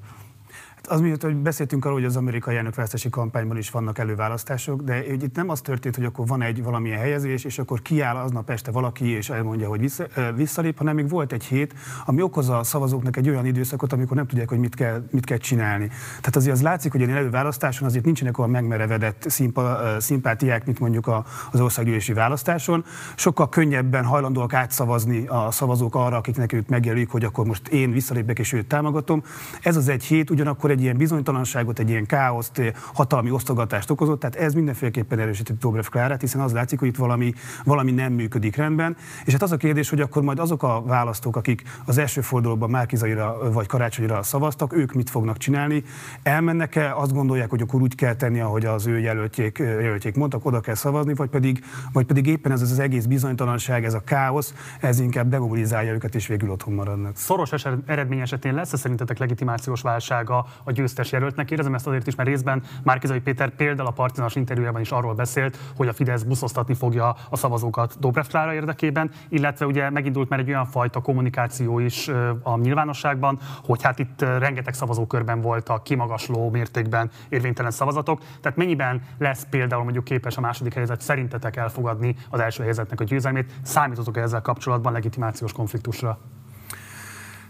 Az 0.89 1.01
miatt, 1.01 1.23
hogy 1.23 1.37
beszéltünk 1.37 1.85
arról, 1.85 1.97
hogy 1.97 2.07
az 2.07 2.17
amerikai 2.17 2.57
elnökválasztási 2.57 3.09
kampányban 3.09 3.57
is 3.57 3.71
vannak 3.71 3.99
előválasztások, 3.99 4.83
de 4.83 5.07
itt 5.07 5.35
nem 5.35 5.49
az 5.49 5.61
történt, 5.61 5.97
hogy 5.97 6.05
akkor 6.05 6.27
van 6.27 6.43
egy 6.43 6.63
valamilyen 6.63 6.99
helyezés, 6.99 7.45
és 7.45 7.59
akkor 7.59 7.83
kiáll 7.83 8.17
aznap 8.17 8.51
este 8.51 8.71
valaki, 8.71 9.09
és 9.09 9.31
elmondja, 9.31 9.69
hogy 9.69 9.81
vissza, 9.81 10.07
visszalép, 10.35 10.79
hanem 10.79 10.95
még 10.95 11.09
volt 11.09 11.33
egy 11.33 11.45
hét, 11.45 11.75
ami 12.05 12.23
okozza 12.23 12.59
a 12.59 12.65
szavazóknak 12.65 13.17
egy 13.17 13.29
olyan 13.29 13.47
időszakot, 13.47 13.93
amikor 13.93 14.17
nem 14.17 14.27
tudják, 14.27 14.49
hogy 14.49 14.59
mit 14.59 14.75
kell, 14.75 15.05
mit 15.11 15.25
kell 15.25 15.37
csinálni. 15.37 15.87
Tehát 16.17 16.37
azért 16.37 16.55
az 16.55 16.63
látszik, 16.63 16.93
hogy 16.93 17.03
egy 17.03 17.11
előválasztáson 17.11 17.87
azért 17.87 18.05
nincsenek 18.05 18.39
olyan 18.39 18.51
megmerevedett 18.51 19.25
szimpa, 19.29 19.79
szimpátiák, 19.99 20.67
mint 20.67 20.79
mondjuk 20.79 21.11
az 21.51 21.61
országgyűlési 21.61 22.13
választáson. 22.13 22.85
Sokkal 23.15 23.49
könnyebben 23.49 24.05
hajlandóak 24.05 24.53
átszavazni 24.55 25.27
a 25.27 25.51
szavazók 25.51 25.95
arra, 25.95 26.17
akiknek 26.17 26.53
őt 26.53 26.69
megjelölik, 26.69 27.09
hogy 27.09 27.25
akkor 27.25 27.47
most 27.47 27.69
én 27.69 27.91
visszalépek 27.93 28.39
és 28.39 28.53
őt 28.53 28.67
támogatom. 28.67 29.23
Ez 29.63 29.77
az 29.77 29.89
egy 29.89 30.05
hét 30.05 30.31
ugyanakkor 30.31 30.71
egy 30.71 30.76
ilyen 30.81 30.97
bizonytalanságot, 30.97 31.79
egy 31.79 31.89
ilyen 31.89 32.07
káoszt, 32.07 32.63
hatalmi 32.95 33.31
osztogatást 33.31 33.91
okozott, 33.91 34.21
tehát 34.21 34.37
ez 34.37 34.55
mindenféleképpen 34.55 35.19
erősített 35.19 35.59
Dobrev 35.59 35.85
Klárát, 35.85 36.21
hiszen 36.21 36.41
az 36.41 36.53
látszik, 36.53 36.79
hogy 36.79 36.89
itt 36.89 36.97
valami, 36.97 37.33
valami 37.65 37.91
nem 37.91 38.13
működik 38.13 38.57
rendben. 38.57 38.97
És 39.25 39.33
hát 39.33 39.43
az 39.43 39.53
a 39.53 39.57
kérdés, 39.57 39.89
hogy 39.89 40.01
akkor 40.01 40.23
majd 40.23 40.39
azok 40.39 40.63
a 40.63 40.83
választók, 40.83 41.37
akik 41.37 41.63
az 41.85 41.99
első 41.99 42.21
fordulóban 42.21 42.71
Márkizaira 42.71 43.53
vagy 43.53 43.67
Karácsonyra 43.67 44.23
szavaztak, 44.23 44.77
ők 44.77 44.93
mit 44.93 45.11
fognak 45.11 45.37
csinálni? 45.37 45.85
Elmennek-e, 46.23 46.95
azt 46.95 47.13
gondolják, 47.13 47.51
hogy 47.51 47.63
akkor 47.63 47.81
úgy 47.81 47.95
kell 47.95 48.15
tenni, 48.15 48.41
ahogy 48.41 48.65
az 48.65 48.87
ő 48.87 48.99
jelöltjék, 48.99 49.59
jelöltjék 49.59 50.15
mondtak, 50.15 50.45
oda 50.45 50.61
kell 50.61 50.75
szavazni, 50.75 51.15
vagy 51.15 51.29
pedig, 51.29 51.65
vagy 51.93 52.07
pedig 52.07 52.27
éppen 52.27 52.53
ez 52.53 52.63
az 52.63 52.79
egész 52.79 53.05
bizonytalanság, 53.05 53.85
ez 53.85 53.95
a 53.95 54.01
káosz, 54.01 54.55
ez 54.81 55.01
inkább 55.01 55.29
demobilizálja 55.29 55.93
őket, 55.93 56.15
és 56.15 56.27
végül 56.27 56.51
otthon 56.51 56.75
maradnak. 56.75 57.17
Szoros 57.17 57.53
eredmény 57.87 58.21
esetén 58.21 58.55
lesz-e 58.55 58.77
szerintetek 58.77 59.19
legitimációs 59.19 59.81
válsága 59.81 60.47
a 60.67 60.73
győztes 60.73 61.13
jelöltnek. 61.13 61.47
Kérdezem 61.47 61.75
ezt 61.75 61.87
azért 61.87 62.07
is, 62.07 62.15
mert 62.15 62.29
részben 62.29 62.63
Márkizai 62.83 63.21
Péter 63.21 63.51
például 63.51 63.89
a 63.89 63.93
partizános 63.93 64.35
interjújában 64.35 64.81
is 64.81 64.91
arról 64.91 65.15
beszélt, 65.15 65.59
hogy 65.77 65.89
a 65.89 65.93
Fidesz 65.93 66.23
buszoztatni 66.23 66.75
fogja 66.75 67.17
a 67.31 67.37
szavazókat 67.37 67.97
Dobrev 67.99 68.25
Klára 68.25 68.55
érdekében, 68.55 69.11
illetve 69.29 69.67
ugye 69.67 69.91
megindult 69.91 70.29
már 70.29 70.39
egy 70.39 70.49
olyan 70.49 70.67
fajta 70.67 71.01
kommunikáció 71.01 71.79
is 71.79 72.09
a 72.43 72.59
nyilvánosságban, 72.59 73.39
hogy 73.65 73.83
hát 73.83 73.99
itt 73.99 74.21
rengeteg 74.21 74.75
szavazókörben 74.75 75.41
voltak 75.41 75.83
kimagasló 75.83 76.51
mértékben 76.51 77.11
érvénytelen 77.29 77.71
szavazatok. 77.71 78.21
Tehát 78.41 78.59
mennyiben 78.59 79.03
lesz 79.19 79.47
például 79.51 79.83
mondjuk 79.83 80.05
képes 80.05 80.37
a 80.37 80.41
második 80.41 80.75
helyzet 80.75 81.01
szerintetek 81.01 81.57
elfogadni 81.57 82.17
az 82.31 82.41
első 82.41 82.63
helyzetnek 82.63 83.01
a 83.01 83.05
győzelmét? 83.05 83.53
Számítotok 83.63 84.17
-e 84.17 84.21
ezzel 84.21 84.41
kapcsolatban 84.43 84.93
legitimációs 84.93 85.53
konfliktusra? 85.53 86.19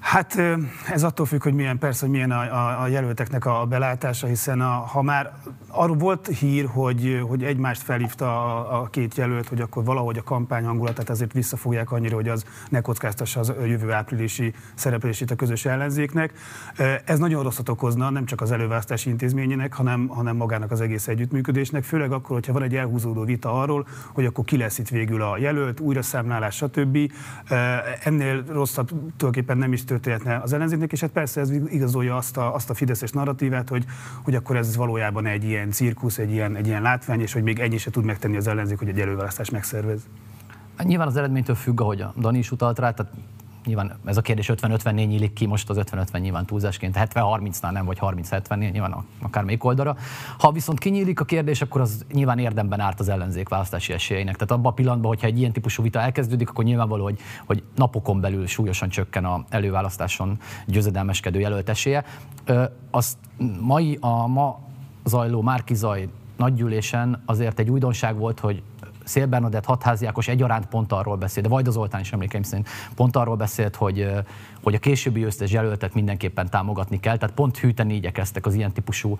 Hát 0.00 0.38
ez 0.90 1.02
attól 1.02 1.26
függ, 1.26 1.42
hogy 1.42 1.54
milyen 1.54 1.78
persze, 1.78 2.00
hogy 2.00 2.10
milyen 2.14 2.30
a, 2.30 2.40
a, 2.40 2.82
a 2.82 2.86
jelölteknek 2.86 3.44
a 3.44 3.66
belátása, 3.68 4.26
hiszen 4.26 4.60
a, 4.60 4.70
ha 4.70 5.02
már 5.02 5.32
arról 5.68 5.96
volt 5.96 6.26
hír, 6.26 6.66
hogy, 6.72 7.20
hogy 7.28 7.44
egymást 7.44 7.82
felhívta 7.82 8.26
a, 8.26 8.80
a 8.80 8.86
két 8.86 9.14
jelölt, 9.14 9.48
hogy 9.48 9.60
akkor 9.60 9.84
valahogy 9.84 10.18
a 10.18 10.22
kampány 10.22 10.64
hangulatát 10.64 11.10
azért 11.10 11.32
visszafogják 11.32 11.92
annyira, 11.92 12.14
hogy 12.14 12.28
az 12.28 12.44
ne 12.68 12.80
kockáztassa 12.80 13.40
az 13.40 13.52
jövő 13.66 13.92
áprilisi 13.92 14.54
szereplését 14.74 15.30
a 15.30 15.34
közös 15.36 15.64
ellenzéknek. 15.64 16.32
Ez 17.04 17.18
nagyon 17.18 17.42
rosszat 17.42 17.68
okozna 17.68 18.10
nem 18.10 18.24
csak 18.24 18.40
az 18.40 18.50
előválasztási 18.50 19.10
intézményének, 19.10 19.74
hanem, 19.74 20.06
hanem 20.06 20.36
magának 20.36 20.70
az 20.70 20.80
egész 20.80 21.08
együttműködésnek, 21.08 21.84
főleg 21.84 22.12
akkor, 22.12 22.36
hogyha 22.36 22.52
van 22.52 22.62
egy 22.62 22.76
elhúzódó 22.76 23.24
vita 23.24 23.60
arról, 23.60 23.86
hogy 24.12 24.24
akkor 24.24 24.44
ki 24.44 24.56
lesz 24.56 24.78
itt 24.78 24.88
végül 24.88 25.22
a 25.22 25.38
jelölt, 25.38 25.80
újra 25.80 26.02
számlálás, 26.02 26.54
stb. 26.54 26.98
Ennél 28.02 28.44
rosszabb 28.48 28.88
tulajdonképpen 28.88 29.58
nem 29.58 29.72
is 29.72 29.84
történhetne 30.00 30.42
az 30.42 30.52
ellenzéknek, 30.52 30.92
és 30.92 31.00
hát 31.00 31.10
persze 31.10 31.40
ez 31.40 31.50
igazolja 31.50 32.16
azt 32.16 32.36
a, 32.36 32.54
azt 32.54 32.70
a 32.70 32.74
fideszes 32.74 33.10
narratívát, 33.10 33.68
hogy, 33.68 33.84
hogy 34.22 34.34
akkor 34.34 34.56
ez 34.56 34.76
valójában 34.76 35.26
egy 35.26 35.44
ilyen 35.44 35.70
cirkusz, 35.70 36.18
egy 36.18 36.30
ilyen, 36.30 36.56
egy 36.56 36.66
ilyen 36.66 36.82
látvány, 36.82 37.20
és 37.20 37.32
hogy 37.32 37.42
még 37.42 37.58
ennyi 37.58 37.78
se 37.78 37.90
tud 37.90 38.04
megtenni 38.04 38.36
az 38.36 38.46
ellenzék, 38.46 38.78
hogy 38.78 38.88
egy 38.88 39.00
előválasztást 39.00 39.52
megszervez. 39.52 40.00
Nyilván 40.82 41.06
az 41.06 41.16
eredménytől 41.16 41.56
függ, 41.56 41.80
ahogy 41.80 42.00
a 42.00 42.14
Dani 42.18 42.38
is 42.38 42.50
utalt 42.50 42.78
rá, 42.78 42.90
tehát 42.90 43.12
nyilván 43.66 43.98
ez 44.04 44.16
a 44.16 44.20
kérdés 44.20 44.50
50-54 44.52 44.94
nyílik 44.94 45.32
ki, 45.32 45.46
most 45.46 45.70
az 45.70 45.76
50-50 45.80 46.20
nyilván 46.20 46.46
túlzásként, 46.46 46.96
70-30-nál 46.98 47.70
nem, 47.70 47.84
vagy 47.84 47.98
30-70-nél, 48.00 48.72
nyilván 48.72 49.04
akár 49.22 49.44
még 49.44 49.64
oldalra. 49.64 49.96
Ha 50.38 50.52
viszont 50.52 50.78
kinyílik 50.78 51.20
a 51.20 51.24
kérdés, 51.24 51.62
akkor 51.62 51.80
az 51.80 52.04
nyilván 52.12 52.38
érdemben 52.38 52.80
árt 52.80 53.00
az 53.00 53.08
ellenzék 53.08 53.48
választási 53.48 53.92
esélyeinek. 53.92 54.34
Tehát 54.34 54.50
abban 54.50 54.72
a 54.72 54.74
pillanatban, 54.74 55.08
hogyha 55.08 55.26
egy 55.26 55.38
ilyen 55.38 55.52
típusú 55.52 55.82
vita 55.82 56.00
elkezdődik, 56.00 56.48
akkor 56.48 56.64
nyilvánvaló, 56.64 57.04
hogy, 57.04 57.18
hogy 57.46 57.62
napokon 57.74 58.20
belül 58.20 58.46
súlyosan 58.46 58.88
csökken 58.88 59.24
a 59.24 59.44
előválasztáson 59.48 60.38
győzedelmeskedő 60.66 61.38
jelölt 61.40 61.68
esélye. 61.68 62.04
Azt 62.90 63.16
mai, 63.60 63.98
a 64.00 64.26
ma 64.26 64.58
zajló 65.04 65.42
Márki 65.42 65.74
Zaj 65.74 66.08
nagygyűlésen 66.36 67.22
azért 67.26 67.58
egy 67.58 67.70
újdonság 67.70 68.16
volt, 68.16 68.40
hogy 68.40 68.62
Szél 69.06 69.26
Bernadett 69.26 69.64
hatházi 69.64 70.06
Ákos 70.06 70.28
egyaránt 70.28 70.66
pont 70.66 70.92
arról 70.92 71.16
beszélt, 71.16 71.46
de 71.46 71.52
Vajda 71.52 71.70
Zoltán 71.70 72.00
is 72.00 72.12
emlékeim 72.12 72.42
szerint 72.42 72.68
pont 72.94 73.16
arról 73.16 73.36
beszélt, 73.36 73.76
hogy, 73.76 74.10
hogy 74.62 74.74
a 74.74 74.78
későbbi 74.78 75.22
összes 75.22 75.50
jelöltet 75.50 75.94
mindenképpen 75.94 76.50
támogatni 76.50 77.00
kell, 77.00 77.16
tehát 77.16 77.34
pont 77.34 77.58
hűteni 77.58 77.94
igyekeztek 77.94 78.46
az 78.46 78.54
ilyen 78.54 78.72
típusú 78.72 79.18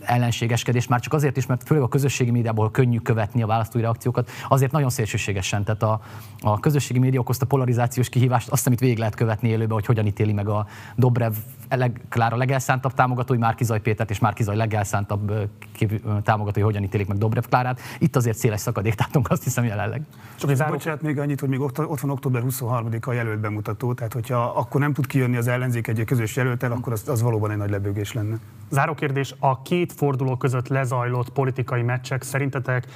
ellenségeskedés, 0.00 0.86
már 0.86 1.00
csak 1.00 1.12
azért 1.12 1.36
is, 1.36 1.46
mert 1.46 1.62
főleg 1.62 1.84
a 1.84 1.88
közösségi 1.88 2.30
médiából 2.30 2.70
könnyű 2.70 2.98
követni 2.98 3.42
a 3.42 3.46
választói 3.46 3.82
reakciókat, 3.82 4.30
azért 4.48 4.72
nagyon 4.72 4.90
szélsőségesen. 4.90 5.64
Tehát 5.64 5.82
a, 5.82 6.00
a 6.40 6.60
közösségi 6.60 6.98
média 6.98 7.20
okozta 7.20 7.46
polarizációs 7.46 8.08
kihívást, 8.08 8.48
azt, 8.48 8.66
amit 8.66 8.80
végig 8.80 8.98
lehet 8.98 9.14
követni 9.14 9.48
élőben, 9.48 9.72
hogy 9.72 9.86
hogyan 9.86 10.06
ítéli 10.06 10.32
meg 10.32 10.48
a 10.48 10.66
Dobrev 10.96 11.32
leg, 11.78 12.00
Klára 12.08 12.36
legelszántabb 12.36 12.94
támogatói, 12.94 13.38
Márkizaj 13.38 13.80
Pétert 13.80 14.10
és 14.10 14.18
Márkizaj 14.18 14.56
legelszántabb 14.56 15.32
támogatói 16.22 16.62
hogyan 16.62 16.82
ítélik 16.82 17.06
meg 17.06 17.18
Dobrev 17.18 17.44
Klárát. 17.44 17.80
Itt 17.98 18.16
azért 18.16 18.36
széles 18.36 18.60
szakadék 18.60 18.94
tartunk, 18.94 19.30
azt 19.30 19.42
hiszem 19.42 19.64
jelenleg. 19.64 20.02
Csak 20.36 20.54
záró... 20.54 20.72
Bocsánat, 20.72 21.02
még 21.02 21.18
annyit, 21.18 21.40
hogy 21.40 21.48
még 21.48 21.60
ott, 21.60 21.78
ott 21.78 22.00
van 22.00 22.10
október 22.10 22.42
23-a 22.48 23.12
jelölt 23.12 23.40
bemutató, 23.40 23.94
tehát 23.94 24.12
hogyha 24.12 24.42
akkor 24.44 24.80
nem 24.80 24.92
tud 24.92 25.06
kijönni 25.06 25.36
az 25.36 25.46
ellenzék 25.46 25.86
egy 25.86 26.04
közös 26.04 26.36
jelöltel, 26.36 26.72
akkor 26.72 26.92
az, 26.92 27.08
az 27.08 27.22
valóban 27.22 27.50
egy 27.50 27.56
nagy 27.56 27.70
lebőgés 27.70 28.12
lenne. 28.12 28.36
Záró 28.70 28.94
kérdés, 28.94 29.34
a 29.38 29.62
két 29.62 29.92
forduló 29.92 30.36
között 30.36 30.68
lezajlott 30.68 31.30
politikai 31.30 31.82
meccsek 31.82 32.22
szerintetek 32.22 32.86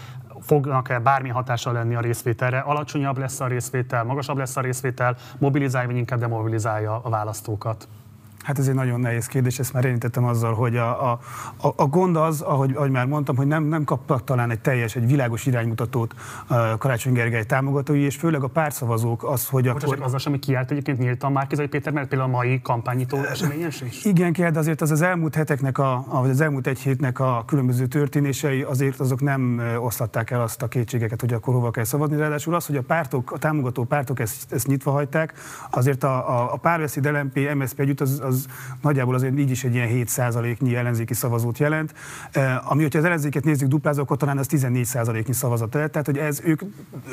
fognak-e 0.40 0.98
bármi 0.98 1.28
hatással 1.28 1.72
lenni 1.72 1.94
a 1.94 2.00
részvételre? 2.00 2.58
Alacsonyabb 2.58 3.18
lesz 3.18 3.40
a 3.40 3.46
részvétel, 3.46 4.04
magasabb 4.04 4.36
lesz 4.36 4.56
a 4.56 4.60
részvétel, 4.60 5.16
mobilizálja, 5.38 5.88
vagy 5.88 5.96
inkább 5.96 6.18
demobilizálja 6.18 7.00
a 7.02 7.08
választókat? 7.08 7.88
Hát 8.44 8.58
ez 8.58 8.68
egy 8.68 8.74
nagyon 8.74 9.00
nehéz 9.00 9.26
kérdés, 9.26 9.58
ezt 9.58 9.72
már 9.72 9.84
érintettem 9.84 10.24
azzal, 10.24 10.54
hogy 10.54 10.76
a, 10.76 11.12
a, 11.12 11.18
a, 11.76 11.86
gond 11.86 12.16
az, 12.16 12.40
ahogy, 12.40 12.72
ahogy 12.74 12.90
már 12.90 13.06
mondtam, 13.06 13.36
hogy 13.36 13.46
nem, 13.46 13.64
nem 13.64 13.84
kaptak 13.84 14.24
talán 14.24 14.50
egy 14.50 14.60
teljes, 14.60 14.96
egy 14.96 15.06
világos 15.06 15.46
iránymutatót 15.46 16.14
a 16.46 16.78
Karácsony 16.78 17.12
Gergely 17.12 17.44
támogatói, 17.44 18.00
és 18.00 18.16
főleg 18.16 18.42
a 18.42 18.46
pártszavazók 18.46 19.24
az, 19.24 19.48
hogy 19.48 19.72
Bocsás, 19.72 19.90
akkor... 19.90 20.14
az, 20.14 20.26
ami 20.26 20.38
kiállt 20.38 20.70
egyébként 20.70 20.98
nyíltan 20.98 21.32
Márkizai 21.32 21.66
Péter, 21.66 21.92
mert 21.92 22.08
például 22.08 22.30
a 22.30 22.32
mai 22.32 22.60
kampányító 22.62 23.16
eseményes 23.16 23.80
is? 23.80 24.04
Igen, 24.04 24.32
kell, 24.32 24.50
de 24.50 24.58
azért 24.58 24.80
az 24.80 24.90
az 24.90 25.02
elmúlt 25.02 25.34
heteknek, 25.34 25.78
a, 25.78 26.04
vagy 26.08 26.30
az 26.30 26.40
elmúlt 26.40 26.66
egy 26.66 26.78
hétnek 26.78 27.20
a 27.20 27.42
különböző 27.46 27.86
történései 27.86 28.62
azért 28.62 29.00
azok 29.00 29.20
nem 29.20 29.62
oszlatták 29.78 30.30
el 30.30 30.40
azt 30.40 30.62
a 30.62 30.68
kétségeket, 30.68 31.20
hogy 31.20 31.32
akkor 31.32 31.54
hova 31.54 31.70
kell 31.70 31.84
szavazni. 31.84 32.16
Ráadásul 32.16 32.54
az, 32.54 32.66
hogy 32.66 32.76
a 32.76 32.82
pártok, 32.82 33.32
a 33.32 33.38
támogató 33.38 33.84
pártok 33.84 34.20
ezt, 34.20 34.52
ezt 34.52 34.66
nyitva 34.66 34.90
hagyták, 34.90 35.34
azért 35.70 36.04
a, 36.04 36.40
a, 36.40 36.52
a 36.52 36.56
párbeszéd 36.56 37.04
LMP, 37.04 37.54
MSZP 37.54 37.80
együtt 37.80 38.00
az, 38.00 38.20
az 38.24 38.33
az 38.34 38.46
nagyjából 38.80 39.14
azért 39.14 39.38
így 39.38 39.50
is 39.50 39.64
egy 39.64 39.74
ilyen 39.74 39.88
7%-nyi 39.90 40.76
ellenzéki 40.76 41.14
szavazót 41.14 41.58
jelent. 41.58 41.94
Ami, 42.64 42.82
hogyha 42.82 42.98
az 42.98 43.04
ellenzéket 43.04 43.44
nézzük 43.44 43.68
duplázó, 43.68 44.02
akkor 44.02 44.16
talán 44.16 44.38
az 44.38 44.46
14%-nyi 44.50 45.32
szavazat 45.32 45.74
lehet. 45.74 45.90
Tehát, 45.90 46.06
hogy 46.06 46.18
ez, 46.18 46.40
ők, 46.44 46.62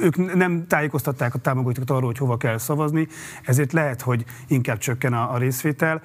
ők 0.02 0.36
nem 0.36 0.68
tájékoztatták 0.68 1.34
a 1.34 1.38
támogatókat 1.38 1.90
arról, 1.90 2.06
hogy 2.06 2.18
hova 2.18 2.38
kell 2.38 2.58
szavazni, 2.58 3.08
ezért 3.44 3.74
lehet, 3.74 4.02
hogy 4.02 4.26
inkább 4.48 4.78
csökken 4.78 5.14
a, 5.14 5.34
a 5.34 5.38
részvétel. 5.38 6.02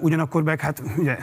Ugyanakkor 0.00 0.42
meg 0.42 0.60
hát 0.60 0.82
ugye 0.96 1.18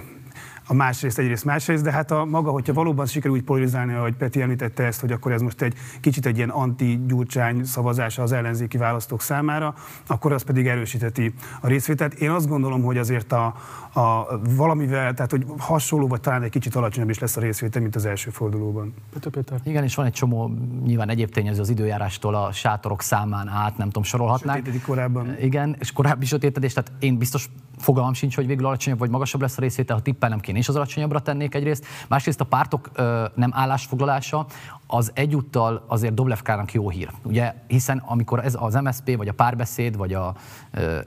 a 0.72 0.74
másrészt, 0.74 1.20
egyrészt 1.20 1.46
másrészt, 1.46 1.84
de 1.84 1.92
hát 1.92 2.12
a 2.12 2.26
maga, 2.26 2.52
hogyha 2.52 2.74
valóban 2.74 3.06
sikerül 3.06 3.38
úgy 3.38 3.44
polarizálni, 3.44 3.94
ahogy 3.94 4.14
Peti 4.14 4.42
említette 4.42 4.84
ezt, 4.84 5.00
hogy 5.00 5.12
akkor 5.12 5.32
ez 5.32 5.42
most 5.42 5.62
egy 5.62 5.74
kicsit 6.02 6.26
egy 6.26 6.38
ilyen 6.38 6.50
anti-gyurcsány 6.50 7.64
szavazása 7.64 8.22
az 8.22 8.32
ellenzéki 8.32 8.78
választók 8.78 9.22
számára, 9.22 9.76
akkor 10.08 10.32
az 10.32 10.42
pedig 10.42 10.68
erősíteti 10.68 11.34
a 11.62 11.68
részvételt. 11.68 12.14
Én 12.14 12.30
azt 12.30 12.48
gondolom, 12.48 12.84
hogy 12.84 12.98
azért 12.98 13.32
a, 13.32 13.46
a 13.94 14.40
valamivel, 14.56 15.14
tehát 15.14 15.32
hogy 15.32 15.46
hasonló, 15.58 16.08
vagy 16.08 16.22
talán 16.22 16.44
egy 16.44 16.50
kicsit 16.50 16.76
alacsonyabb 16.76 17.10
is 17.10 17.20
lesz 17.20 17.38
a 17.38 17.42
részvétel, 17.42 17.82
mint 17.82 17.96
az 17.96 18.06
első 18.06 18.30
fordulóban. 18.30 18.94
Peter, 19.14 19.32
Péter. 19.32 19.60
Igen, 19.64 19.84
és 19.84 19.96
van 19.96 20.06
egy 20.06 20.14
csomó 20.14 20.52
nyilván 20.86 21.10
egyéb 21.10 21.32
tényező 21.32 21.62
az 21.62 21.70
időjárástól 21.70 22.36
a 22.36 22.52
sátorok 22.52 23.02
számán 23.02 23.48
át, 23.48 23.78
nem 23.78 23.88
tudom, 23.88 24.04
sorolhatnánk. 24.04 24.58
Sötétedik 24.58 24.86
korábban. 24.86 25.36
Igen, 25.40 25.76
és 25.80 25.92
korábbi 25.92 26.26
sötétedés, 26.26 26.74
tehát 26.74 26.92
én 27.00 27.18
biztos 27.18 27.50
fogalmam 27.78 28.14
sincs, 28.14 28.36
hogy 28.36 28.48
végül 28.48 28.66
alacsonyabb 28.66 29.00
vagy 29.00 29.10
magasabb 29.10 29.42
lesz 29.42 29.58
a 29.58 29.62
részvétel, 29.62 29.96
ha 29.96 30.02
tippelnem 30.02 30.40
kéne, 30.40 30.60
és 30.62 30.68
az 30.68 30.76
alacsonyabbra 30.76 31.20
tennék 31.20 31.56
egyrészt. 31.56 31.86
Másrészt 32.08 32.42
a 32.42 32.46
pártok 32.46 32.90
ö, 32.94 33.26
nem 33.36 33.52
állásfoglalása, 33.54 34.46
az 34.88 35.12
egyúttal 35.14 35.86
azért 35.88 36.14
Doblevkának 36.14 36.74
jó 36.74 36.90
hír. 36.90 37.10
Ugye, 37.24 37.54
hiszen 37.68 38.04
amikor 38.06 38.46
ez 38.46 38.58
az 38.60 38.74
MSP, 38.74 39.18
vagy 39.18 39.28
a 39.28 39.34
párbeszéd, 39.34 39.98
vagy 39.98 40.14
a 40.14 40.36
ö, 40.72 41.00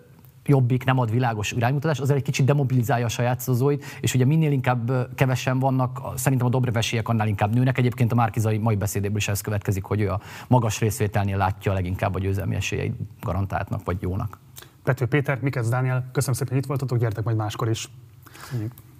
Jobbik 0.46 0.84
nem 0.84 0.98
ad 0.98 1.10
világos 1.10 1.52
iránymutatást, 1.52 2.00
azért 2.00 2.18
egy 2.18 2.24
kicsit 2.24 2.46
demobilizálja 2.46 3.04
a 3.04 3.08
saját 3.08 3.40
szavazóit, 3.40 3.84
és 4.00 4.14
ugye 4.14 4.24
minél 4.24 4.52
inkább 4.52 5.14
kevesen 5.14 5.58
vannak, 5.58 6.00
szerintem 6.14 6.46
a 6.46 6.50
Dobrevesiek 6.50 7.08
annál 7.08 7.28
inkább 7.28 7.54
nőnek. 7.54 7.78
Egyébként 7.78 8.12
a 8.12 8.14
Márkizai 8.14 8.58
mai 8.58 8.76
beszédéből 8.76 9.16
is 9.16 9.28
ez 9.28 9.40
következik, 9.40 9.84
hogy 9.84 10.00
ő 10.00 10.10
a 10.10 10.20
magas 10.48 10.80
részvételnél 10.80 11.36
látja 11.36 11.72
leginkább 11.72 12.14
a 12.14 12.18
győzelmi 12.18 12.54
esélyeit 12.54 12.94
garantáltnak 13.20 13.84
vagy 13.84 13.96
jónak. 14.00 14.38
Pető 14.82 15.06
Péter, 15.06 15.38
Mikesz 15.40 15.68
Dániel, 15.68 16.08
köszönöm 16.12 16.34
szépen, 16.34 16.52
hogy 16.52 16.62
itt 16.62 16.68
voltatok, 16.68 16.98
gyertek 16.98 17.24
majd 17.24 17.36
máskor 17.36 17.68
is. 17.68 17.88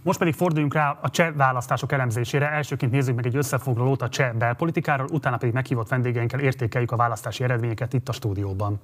Most 0.05 0.19
pedig 0.19 0.35
forduljunk 0.35 0.75
rá 0.75 0.99
a 1.03 1.11
cseh 1.11 1.33
választások 1.35 1.93
elemzésére. 1.93 2.51
Elsőként 2.51 2.93
nézzük 2.93 3.15
meg 3.15 3.27
egy 3.27 3.37
összefoglalót 3.37 4.03
a 4.03 4.09
cseh 4.09 4.33
belpolitikáról, 4.33 5.07
utána 5.13 5.37
pedig 5.37 5.55
meghívott 5.55 5.89
vendégeinkkel 5.89 6.41
értékeljük 6.41 6.91
a 6.93 6.97
választási 6.97 7.43
eredményeket 7.45 7.93
itt 7.93 8.09
a 8.09 8.13
stúdióban. 8.13 8.81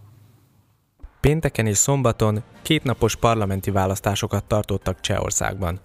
Pénteken 1.20 1.66
és 1.66 1.76
szombaton 1.76 2.42
kétnapos 2.62 3.16
parlamenti 3.16 3.70
választásokat 3.70 4.44
tartottak 4.44 5.00
Csehországban. 5.00 5.80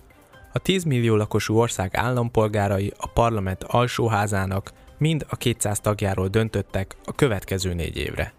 A 0.54 0.60
10 0.60 0.84
millió 0.84 1.16
lakosú 1.16 1.58
ország 1.58 1.96
állampolgárai 1.96 2.94
a 2.98 3.08
parlament 3.08 3.64
alsóházának 3.64 4.72
mind 4.98 5.26
a 5.30 5.36
200 5.36 5.80
tagjáról 5.80 6.28
döntöttek 6.28 6.96
a 7.06 7.12
következő 7.12 7.74
négy 7.74 7.98
évre. 7.98 8.34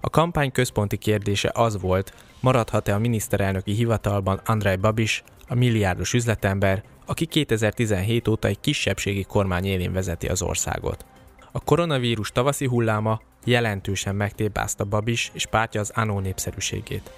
A 0.00 0.10
kampány 0.10 0.52
központi 0.52 0.96
kérdése 0.96 1.50
az 1.54 1.80
volt, 1.80 2.14
maradhat-e 2.40 2.94
a 2.94 2.98
miniszterelnöki 2.98 3.72
hivatalban 3.72 4.40
Andrei 4.44 4.76
Babis, 4.76 5.22
a 5.48 5.54
milliárdos 5.54 6.12
üzletember, 6.12 6.82
aki 7.06 7.26
2017 7.26 8.28
óta 8.28 8.48
egy 8.48 8.60
kisebbségi 8.60 9.24
kormány 9.24 9.64
élén 9.64 9.92
vezeti 9.92 10.26
az 10.26 10.42
országot. 10.42 11.04
A 11.52 11.60
koronavírus 11.60 12.32
tavaszi 12.32 12.66
hulláma 12.66 13.20
jelentősen 13.44 14.14
megtépázta 14.14 14.84
Babis 14.84 15.30
és 15.34 15.46
pártja 15.46 15.80
az 15.80 15.92
ANO 15.94 16.20
népszerűségét. 16.20 17.10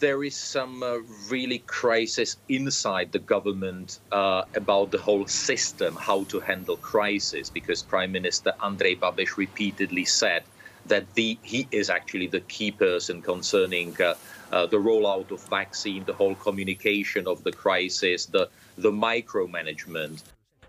there 0.00 0.24
is 0.24 0.34
some 0.34 0.82
uh, 0.82 0.98
really 1.30 1.62
crisis 1.66 2.36
inside 2.48 3.12
the 3.12 3.18
government 3.18 4.00
uh, 4.10 4.44
about 4.54 4.90
the 4.90 4.98
whole 4.98 5.26
system, 5.28 5.94
how 5.94 6.24
to 6.24 6.40
handle 6.40 6.76
crisis, 6.76 7.50
because 7.50 7.82
Prime 7.82 8.10
Minister 8.10 8.54
Andrei 8.60 8.96
Babiš 8.96 9.36
repeatedly 9.36 10.06
said 10.06 10.42
that 10.86 11.14
the, 11.14 11.38
he 11.42 11.68
is 11.70 11.90
actually 11.90 12.26
the 12.26 12.40
key 12.40 12.70
person 12.70 13.20
concerning 13.20 14.00
uh, 14.00 14.14
uh, 14.50 14.68
the 14.68 14.76
rollout 14.76 15.30
of 15.30 15.48
vaccine, 15.48 16.02
the 16.04 16.14
whole 16.18 16.36
communication 16.42 17.26
of 17.26 17.38
the 17.42 17.52
crisis, 17.62 18.26
the, 18.26 18.48
the 18.80 18.90
micromanagement. 18.90 20.20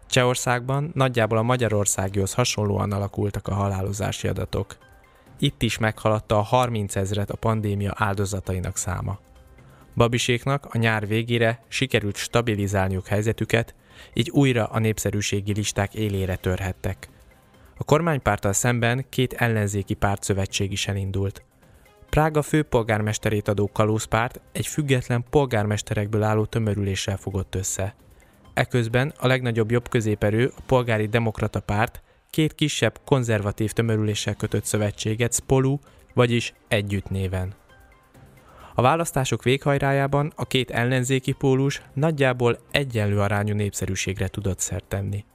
Csehországban 0.09 0.91
nagyjából 0.93 1.37
a 1.37 1.41
Magyarországihoz 1.41 2.33
hasonlóan 2.33 2.91
alakultak 2.91 3.47
a 3.47 3.53
halálozási 3.53 4.27
adatok. 4.27 4.77
Itt 5.39 5.61
is 5.61 5.77
meghaladta 5.77 6.37
a 6.37 6.41
30 6.41 6.95
ezret 6.95 7.29
a 7.29 7.37
pandémia 7.37 7.93
áldozatainak 7.95 8.77
száma. 8.77 9.19
Babiséknak 9.95 10.65
a 10.65 10.77
nyár 10.77 11.07
végére 11.07 11.63
sikerült 11.67 12.15
stabilizálniuk 12.15 13.07
helyzetüket, 13.07 13.75
így 14.13 14.29
újra 14.29 14.65
a 14.65 14.79
népszerűségi 14.79 15.53
listák 15.53 15.93
élére 15.93 16.35
törhettek. 16.35 17.09
A 17.77 17.83
kormánypárttal 17.83 18.53
szemben 18.53 19.05
két 19.09 19.33
ellenzéki 19.33 19.93
pártszövetség 19.93 20.71
is 20.71 20.87
elindult. 20.87 21.43
Prága 22.11 22.41
főpolgármesterét 22.41 23.47
adó 23.47 23.69
kalózpárt 23.73 24.41
egy 24.51 24.67
független 24.67 25.23
polgármesterekből 25.29 26.23
álló 26.23 26.45
tömörüléssel 26.45 27.17
fogott 27.17 27.55
össze. 27.55 27.95
Eközben 28.53 29.13
a 29.17 29.27
legnagyobb 29.27 29.71
jobb 29.71 29.89
középerő, 29.89 30.51
a 30.57 30.61
polgári 30.65 31.07
demokrata 31.07 31.59
párt 31.59 32.01
két 32.29 32.55
kisebb 32.55 32.99
konzervatív 33.05 33.71
tömörüléssel 33.71 34.35
kötött 34.35 34.65
szövetséget 34.65 35.33
Spolu, 35.33 35.77
vagyis 36.13 36.53
Együtt 36.67 37.09
néven. 37.09 37.53
A 38.75 38.81
választások 38.81 39.43
véghajrájában 39.43 40.31
a 40.35 40.45
két 40.45 40.71
ellenzéki 40.71 41.31
pólus 41.31 41.81
nagyjából 41.93 42.57
egyenlő 42.71 43.19
arányú 43.19 43.53
népszerűségre 43.53 44.27
tudott 44.27 44.59
szert 44.59 44.85
tenni. 44.85 45.25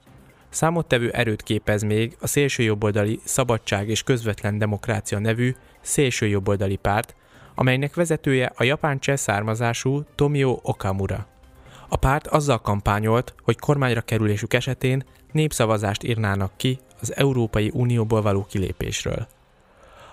Számottevő 0.57 1.11
erőt 1.11 1.43
képez 1.43 1.83
még 1.83 2.17
a 2.21 2.27
szélsőjobboldali 2.27 3.21
Szabadság 3.25 3.89
és 3.89 4.03
Közvetlen 4.03 4.59
Demokrácia 4.59 5.19
nevű 5.19 5.55
szélsőjobboldali 5.81 6.77
párt, 6.77 7.15
amelynek 7.55 7.95
vezetője 7.95 8.53
a 8.57 8.65
japán 8.65 8.99
cseh 8.99 9.17
származású 9.17 10.05
Tomio 10.15 10.59
Okamura. 10.63 11.27
A 11.89 11.97
párt 11.97 12.27
azzal 12.27 12.61
kampányolt, 12.61 13.35
hogy 13.43 13.59
kormányra 13.59 14.01
kerülésük 14.01 14.55
esetén 14.55 15.05
népszavazást 15.33 16.03
írnának 16.03 16.53
ki 16.57 16.79
az 17.01 17.17
Európai 17.17 17.71
Unióból 17.75 18.23
való 18.23 18.47
kilépésről. 18.49 19.27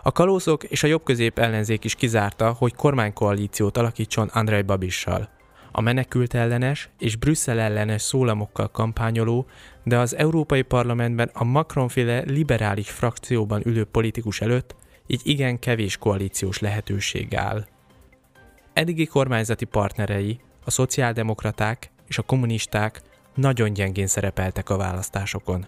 A 0.02 0.12
kalózok 0.12 0.64
és 0.64 0.84
a 0.84 0.88
jobbközép 0.88 1.40
ellenzék 1.40 1.84
is 1.84 1.96
kizárta, 1.96 2.52
hogy 2.52 2.76
kormánykoalíciót 2.76 3.78
alakítson 3.78 4.28
Andrei 4.28 4.62
Babissal. 4.62 5.30
A 5.76 5.82
menekült 5.82 6.34
ellenes 6.34 6.90
és 7.00 7.16
Brüsszel 7.16 7.60
ellenes 7.60 8.02
szólamokkal 8.02 8.72
kampányoló, 8.72 9.46
de 9.84 9.98
az 9.98 10.16
Európai 10.16 10.62
Parlamentben 10.62 11.30
a 11.34 11.44
Macronféle 11.44 12.24
liberális 12.26 12.90
frakcióban 12.90 13.62
ülő 13.66 13.84
politikus 13.84 14.42
előtt 14.42 14.76
így 15.08 15.22
igen 15.24 15.60
kevés 15.60 15.98
koalíciós 15.98 16.60
lehetőség 16.60 17.36
áll. 17.36 17.66
Eddigi 18.74 19.06
kormányzati 19.06 19.66
partnerei, 19.66 20.40
a 20.66 20.72
szociáldemokraták 20.72 21.92
és 22.08 22.18
a 22.18 22.22
kommunisták 22.22 23.02
nagyon 23.36 23.74
gyengén 23.74 24.08
szerepeltek 24.08 24.70
a 24.70 24.78
választásokon. 24.78 25.66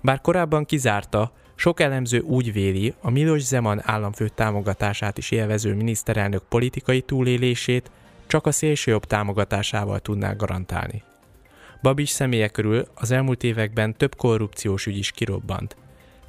Bár 0.00 0.20
korábban 0.20 0.64
kizárta, 0.64 1.32
sok 1.54 1.80
elemző 1.80 2.18
úgy 2.18 2.52
véli, 2.52 2.94
a 3.00 3.10
Milos 3.10 3.42
Zeman 3.42 3.80
államfő 3.84 4.28
támogatását 4.28 5.18
is 5.18 5.30
élvező 5.30 5.74
miniszterelnök 5.74 6.42
politikai 6.48 7.00
túlélését 7.00 7.90
csak 8.28 8.46
a 8.46 8.52
szélsőjobb 8.52 9.04
támogatásával 9.04 10.00
tudná 10.00 10.32
garantálni. 10.32 11.02
Babis 11.82 12.08
személye 12.08 12.48
körül 12.48 12.86
az 12.94 13.10
elmúlt 13.10 13.42
években 13.42 13.96
több 13.96 14.16
korrupciós 14.16 14.86
ügy 14.86 14.96
is 14.96 15.10
kirobbant. 15.10 15.76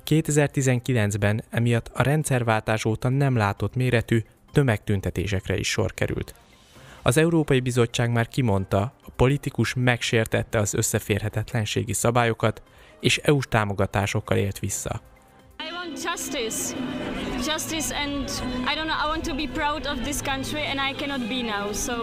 2019-ben 0.06 1.44
emiatt 1.50 1.90
a 1.94 2.04
rendszerváltás 2.04 2.86
óta 2.86 3.10
nem 3.10 3.36
látott 3.36 3.76
méretű 3.76 4.24
tömegtüntetésekre 4.52 5.58
is 5.58 5.70
sor 5.70 5.94
került. 5.94 6.34
Az 7.02 7.18
Európai 7.18 7.60
Bizottság 7.60 8.12
már 8.12 8.28
kimondta, 8.28 8.82
a 8.82 9.10
politikus 9.16 9.74
megsértette 9.74 10.60
az 10.60 10.74
összeférhetetlenségi 10.74 11.94
szabályokat, 11.94 12.62
és 13.00 13.18
EU-s 13.18 13.46
támogatásokkal 13.50 14.38
élt 14.38 14.60
vissza. 14.60 15.02
I 15.62 15.74
want 15.74 16.02
justice. 16.02 16.74
Justice 17.44 17.92
and 17.92 18.26
I 18.66 18.76
don't 18.76 18.88
know, 18.88 18.96
I 18.98 19.08
want 19.08 19.26
to 19.26 19.34
be 19.34 19.46
proud 19.46 19.88
of 19.88 20.06
this 20.06 20.22
country 20.22 20.62
and 20.62 20.80
I 20.80 20.94
cannot 20.94 21.28
be 21.28 21.42
now. 21.42 21.74
So 21.74 21.94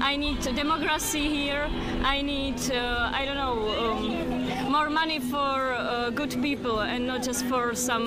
I 0.00 0.16
need 0.16 0.38
democracy 0.54 1.20
here. 1.20 1.68
I 2.02 2.22
need, 2.22 2.58
uh, 2.70 3.20
I 3.20 3.24
don't 3.26 3.36
know, 3.36 3.56
um, 3.84 4.70
more 4.70 4.90
money 4.90 5.20
for 5.20 5.72
uh, 5.72 6.10
good 6.14 6.36
people 6.42 6.80
and 6.80 7.06
not 7.06 7.22
just 7.24 7.44
for 7.46 7.74
some, 7.74 8.06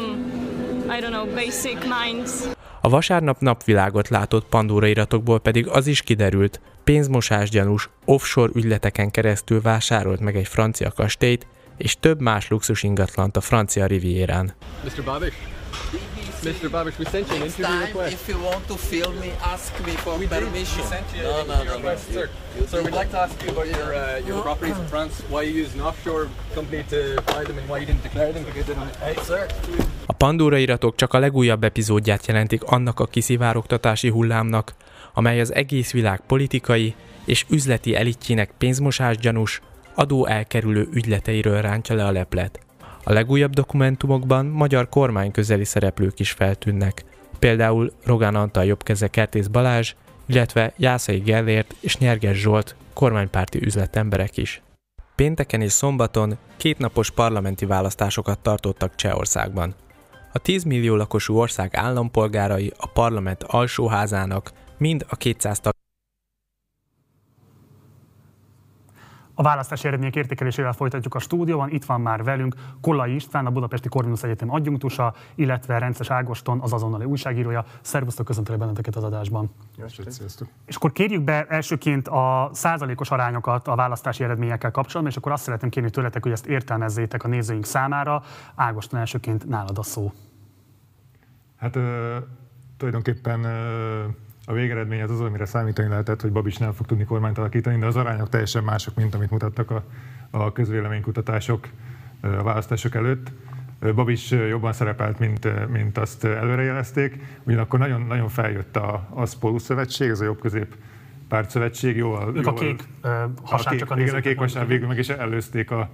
I 0.89 1.01
don't 1.01 1.13
know, 1.13 1.25
basic 1.25 1.77
minds. 1.85 2.47
A 2.81 2.89
vasárnap 2.89 3.39
napvilágot 3.39 4.09
látott 4.09 4.45
Pandora 4.45 4.87
iratokból 4.87 5.39
pedig 5.39 5.67
az 5.67 5.87
is 5.87 6.01
kiderült, 6.01 6.59
pénzmosás 6.83 7.49
gyanús 7.49 7.89
offshore 8.05 8.51
ügyleteken 8.55 9.11
keresztül 9.11 9.61
vásárolt 9.61 10.19
meg 10.19 10.35
egy 10.35 10.47
francia 10.47 10.91
kastélyt, 10.91 11.47
és 11.81 11.95
több 11.99 12.21
más 12.21 12.47
luxus 12.47 12.83
ingatlant 12.83 13.37
a 13.37 13.41
francia 13.41 13.85
rivierán. 13.85 14.53
Mr. 14.83 15.03
Babish, 15.03 15.35
Mr. 16.43 16.69
Babish, 16.71 16.97
we 16.97 17.05
sent 17.05 17.27
you 17.29 17.35
an 17.35 17.41
interview 17.43 17.65
time, 17.65 17.85
request. 17.85 18.13
if 18.13 18.27
you 18.27 18.37
want 18.49 18.65
to 18.67 18.75
film 18.75 19.13
me, 19.19 19.29
ask 19.53 19.71
me 19.85 19.91
for 19.91 20.13
We 20.17 20.25
did. 20.27 20.39
permission. 20.39 20.81
We 20.81 20.87
sent 20.95 21.05
you 21.15 21.21
no, 21.23 21.39
an 21.39 21.47
no, 21.47 21.55
no, 21.55 21.63
no. 21.63 21.75
request, 21.75 22.03
sir. 22.13 22.29
You 22.59 22.67
Sir, 22.67 22.77
did 22.77 22.85
we'd 22.85 22.99
like 23.01 23.11
to 23.11 23.19
ask 23.25 23.35
you 23.43 23.49
about 23.55 23.67
your 23.77 23.89
uh, 23.93 24.27
your 24.27 24.41
properties 24.41 24.77
in 24.77 24.87
France. 24.93 25.13
Why 25.29 25.41
you 25.47 25.53
used 25.63 25.73
an 25.77 25.81
offshore 25.89 26.27
company 26.53 26.83
to 26.93 26.97
buy 27.33 27.43
them 27.47 27.57
and 27.59 27.67
why 27.69 27.77
you 27.81 27.85
didn't 27.89 28.03
declare 28.09 28.31
them 28.33 28.43
because 28.49 28.65
they 28.67 28.75
don't. 28.79 28.95
Hey, 29.05 29.15
sir. 29.29 29.45
A 30.05 30.13
Pandora 30.13 30.57
iratok 30.57 30.95
csak 30.95 31.13
a 31.13 31.19
legújabb 31.19 31.63
epizódját 31.63 32.25
jelentik 32.27 32.63
annak 32.63 32.99
a 32.99 33.05
kiszivárogtatási 33.05 34.09
hullámnak, 34.09 34.73
amely 35.13 35.39
az 35.39 35.53
egész 35.53 35.91
világ 35.91 36.21
politikai 36.27 36.95
és 37.25 37.45
üzleti 37.49 37.95
elitjének 37.95 38.51
pénzmosás 38.57 39.17
gyanús, 39.17 39.61
adó 39.95 40.25
elkerülő 40.25 40.87
ügyleteiről 40.93 41.61
rántja 41.61 41.95
le 41.95 42.05
a 42.05 42.11
leplet. 42.11 42.59
A 43.03 43.13
legújabb 43.13 43.53
dokumentumokban 43.53 44.45
magyar 44.45 44.89
kormány 44.89 45.31
közeli 45.31 45.65
szereplők 45.65 46.19
is 46.19 46.31
feltűnnek, 46.31 47.03
például 47.39 47.91
Rogán 48.03 48.35
Antal 48.35 48.65
jobbkeze 48.65 49.07
Kertész 49.07 49.47
Balázs, 49.47 49.93
illetve 50.25 50.73
Jászai 50.77 51.19
Gellért 51.19 51.75
és 51.79 51.97
Nyerges 51.97 52.37
Zsolt 52.37 52.75
kormánypárti 52.93 53.65
üzletemberek 53.65 54.37
is. 54.37 54.61
Pénteken 55.15 55.61
és 55.61 55.71
szombaton 55.71 56.37
kétnapos 56.57 57.11
parlamenti 57.11 57.65
választásokat 57.65 58.39
tartottak 58.39 58.95
Csehországban. 58.95 59.75
A 60.33 60.39
10 60.39 60.63
millió 60.63 60.95
lakosú 60.95 61.37
ország 61.37 61.75
állampolgárai 61.75 62.73
a 62.77 62.87
parlament 62.87 63.43
alsóházának 63.43 64.51
mind 64.77 65.05
a 65.09 65.15
200 65.15 65.59
tag 65.59 65.73
A 69.41 69.43
választási 69.43 69.87
eredmények 69.87 70.15
értékelésével 70.15 70.73
folytatjuk 70.73 71.15
a 71.15 71.19
stúdióban. 71.19 71.69
Itt 71.69 71.85
van 71.85 72.01
már 72.01 72.23
velünk 72.23 72.55
Kollai 72.81 73.15
István, 73.15 73.45
a 73.45 73.49
Budapesti 73.49 73.89
Corvinus 73.89 74.23
Egyetem 74.23 74.51
adjunktusa, 74.51 75.13
illetve 75.35 75.77
Rences 75.77 76.09
Ágoston, 76.09 76.59
az 76.59 76.73
azonnali 76.73 77.05
újságírója. 77.05 77.65
Szervusztok, 77.81 78.25
köszöntelek 78.25 78.59
benneteket 78.59 78.95
az 78.95 79.03
adásban. 79.03 79.51
És 80.65 80.75
akkor 80.75 80.91
kérjük 80.91 81.21
be 81.23 81.45
elsőként 81.49 82.07
a 82.07 82.49
százalékos 82.53 83.11
arányokat 83.11 83.67
a 83.67 83.75
választási 83.75 84.23
eredményekkel 84.23 84.71
kapcsolatban, 84.71 85.11
és 85.11 85.17
akkor 85.17 85.31
azt 85.31 85.43
szeretném 85.43 85.69
kérni 85.69 85.89
tőletek, 85.89 86.23
hogy 86.23 86.31
ezt 86.31 86.45
értelmezzétek 86.45 87.23
a 87.23 87.27
nézőink 87.27 87.65
számára. 87.65 88.23
Ágoston 88.55 88.99
elsőként 88.99 89.47
nálad 89.47 89.77
a 89.77 89.83
szó. 89.83 90.11
Hát 91.57 91.75
ö, 91.75 92.17
tulajdonképpen 92.77 93.43
ö, 93.43 94.03
a 94.51 94.53
végeredmény 94.53 95.01
az 95.01 95.11
az, 95.11 95.19
amire 95.19 95.45
számítani 95.45 95.87
lehetett, 95.87 96.21
hogy 96.21 96.31
Babis 96.31 96.57
nem 96.57 96.71
fog 96.71 96.85
tudni 96.85 97.03
kormányt 97.03 97.37
alakítani, 97.37 97.79
de 97.79 97.85
az 97.85 97.95
arányok 97.95 98.29
teljesen 98.29 98.63
mások, 98.63 98.95
mint 98.95 99.15
amit 99.15 99.29
mutattak 99.29 99.71
a, 99.71 99.83
a 100.31 100.51
közvéleménykutatások 100.51 101.67
a 102.21 102.43
választások 102.43 102.95
előtt. 102.95 103.31
Babis 103.95 104.31
jobban 104.31 104.73
szerepelt, 104.73 105.19
mint, 105.19 105.69
mint 105.71 105.97
azt 105.97 106.23
előrejelezték, 106.23 107.19
ugyanakkor 107.43 107.79
nagyon, 107.79 108.01
nagyon 108.01 108.27
feljött 108.27 108.75
a, 108.75 109.07
a 109.09 109.25
SPOLU 109.25 109.57
szövetség, 109.57 110.09
ez 110.09 110.19
a 110.19 110.23
jobb-közép 110.23 110.75
pártszövetség, 111.27 111.95
jóval... 111.95 112.35
Ők 112.35 112.47
a 112.47 112.53
kék 112.53 112.83
hasán 113.43 113.73
a 113.73 113.77
csak 113.77 113.91
a 113.91 113.95
kék, 113.95 114.05
igen, 114.05 114.15
a 114.15 114.21
kék 114.21 114.37
hasán 114.37 114.67
végül 114.67 114.87
meg 114.87 114.97
is 114.97 115.09
előzték 115.09 115.71
a, 115.71 115.89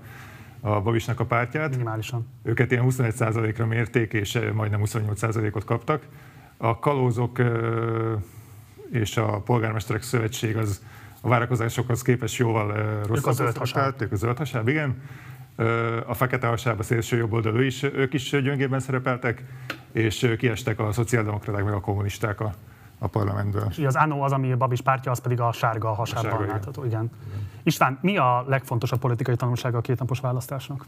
a 0.60 0.82
Babisnak 0.82 1.20
a 1.20 1.26
pártját. 1.26 1.70
Minimálisan. 1.70 2.28
Őket 2.44 2.72
ilyen 2.72 2.86
21%-ra 2.88 3.66
mérték, 3.66 4.14
és 4.14 4.40
majdnem 4.54 4.82
28%-ot 4.84 5.64
kaptak. 5.64 6.08
A 6.58 6.80
kalózok 6.80 7.40
és 8.92 9.18
a 9.18 9.42
polgármesterek 9.42 10.02
szövetség 10.02 10.58
az 10.58 10.82
a 11.22 11.28
várakozásokhoz 11.28 12.02
képest 12.02 12.38
jóval 12.38 12.68
rosszabb 13.06 13.34
szerepelt. 13.34 14.02
Ők 14.02 14.12
a 14.12 14.16
zöld 14.16 14.38
hasáb, 14.38 14.68
igen. 14.68 15.02
A 16.06 16.14
fekete 16.14 16.48
hasáb, 16.48 16.80
a 16.80 16.84
szélső 16.84 17.18
jobb 17.18 17.34
oldalú 17.34 17.60
is, 17.60 17.84
ők 17.84 18.14
is 18.14 18.30
gyöngében 18.30 18.80
szerepeltek, 18.80 19.44
és 19.92 20.36
kiestek 20.38 20.80
a 20.80 20.92
szociáldemokraták 20.92 21.64
meg 21.64 21.74
a 21.74 21.80
kommunisták 21.80 22.40
a, 22.40 22.54
a 23.00 23.08
parlamentből. 23.08 23.66
És 23.70 23.78
ugye 23.78 23.88
az 23.88 23.96
ANO 23.96 24.20
az, 24.20 24.32
ami 24.32 24.52
a 24.52 24.58
Babis 24.58 24.82
pártja, 24.82 25.12
az 25.12 25.20
pedig 25.20 25.40
a 25.40 25.52
sárga 25.52 25.94
hasában 25.94 26.24
sárga, 26.24 26.44
igen. 26.44 26.56
látható. 26.56 26.86
Igen. 26.86 27.12
István, 27.64 27.98
mi 28.02 28.18
a 28.18 28.44
legfontosabb 28.48 29.00
politikai 29.00 29.36
tanulsága 29.36 29.78
a 29.78 29.82
kétnapos 29.82 30.20
választásnak? 30.20 30.86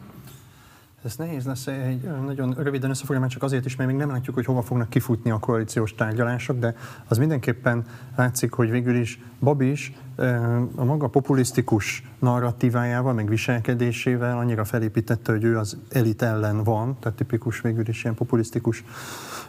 Ez 1.04 1.16
nehéz 1.16 1.46
lesz 1.46 1.68
egy 1.68 2.02
nagyon 2.26 2.54
röviden 2.54 2.90
összefoglalni, 2.90 3.30
csak 3.32 3.44
azért 3.44 3.66
is, 3.66 3.76
mert 3.76 3.90
még 3.90 4.00
nem 4.00 4.10
látjuk, 4.10 4.36
hogy 4.36 4.46
hova 4.46 4.62
fognak 4.62 4.90
kifutni 4.90 5.32
a 5.32 5.40
koalíciós 5.40 5.96
tárgyalások, 5.96 6.60
de 6.60 6.76
az 7.08 7.18
mindenképpen 7.18 7.86
látszik, 8.16 8.52
hogy 8.52 8.70
végül 8.70 8.96
is 8.96 9.20
Babis 9.40 9.94
eh, 10.16 10.62
a 10.76 10.84
maga 10.84 11.08
populisztikus 11.08 12.04
narratívájával, 12.20 13.14
meg 13.14 13.30
viselkedésével 13.30 14.38
annyira 14.38 14.66
felépítette, 14.66 15.32
hogy 15.32 15.44
ő 15.44 15.58
az 15.58 15.78
elit 15.90 16.22
ellen 16.22 16.64
van, 16.64 16.98
tehát 17.00 17.18
tipikus 17.18 17.62
végül 17.62 17.88
is 17.88 18.04
ilyen 18.04 18.16
populisztikus 18.16 18.84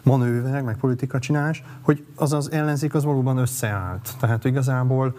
manőver, 0.02 0.62
meg 0.62 0.76
politika 0.76 1.18
csinálás, 1.18 1.62
hogy 1.80 2.04
az 2.14 2.32
az 2.32 2.50
ellenzék 2.50 2.94
az 2.94 3.04
valóban 3.04 3.36
összeállt. 3.36 4.14
Tehát 4.20 4.44
igazából 4.44 5.16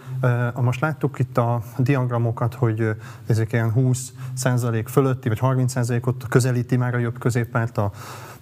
most 0.54 0.80
láttuk 0.80 1.18
itt 1.18 1.38
a 1.38 1.62
diagramokat, 1.78 2.54
hogy 2.54 2.88
ezek 3.26 3.52
ilyen 3.52 3.72
20% 3.76 4.84
fölötti, 4.86 5.28
vagy 5.28 5.38
30 5.38 5.74
ot 6.02 6.26
közelíti 6.28 6.76
már 6.76 6.94
a 6.94 6.98
jobb 6.98 7.18
középpárt 7.18 7.78
a, 7.78 7.90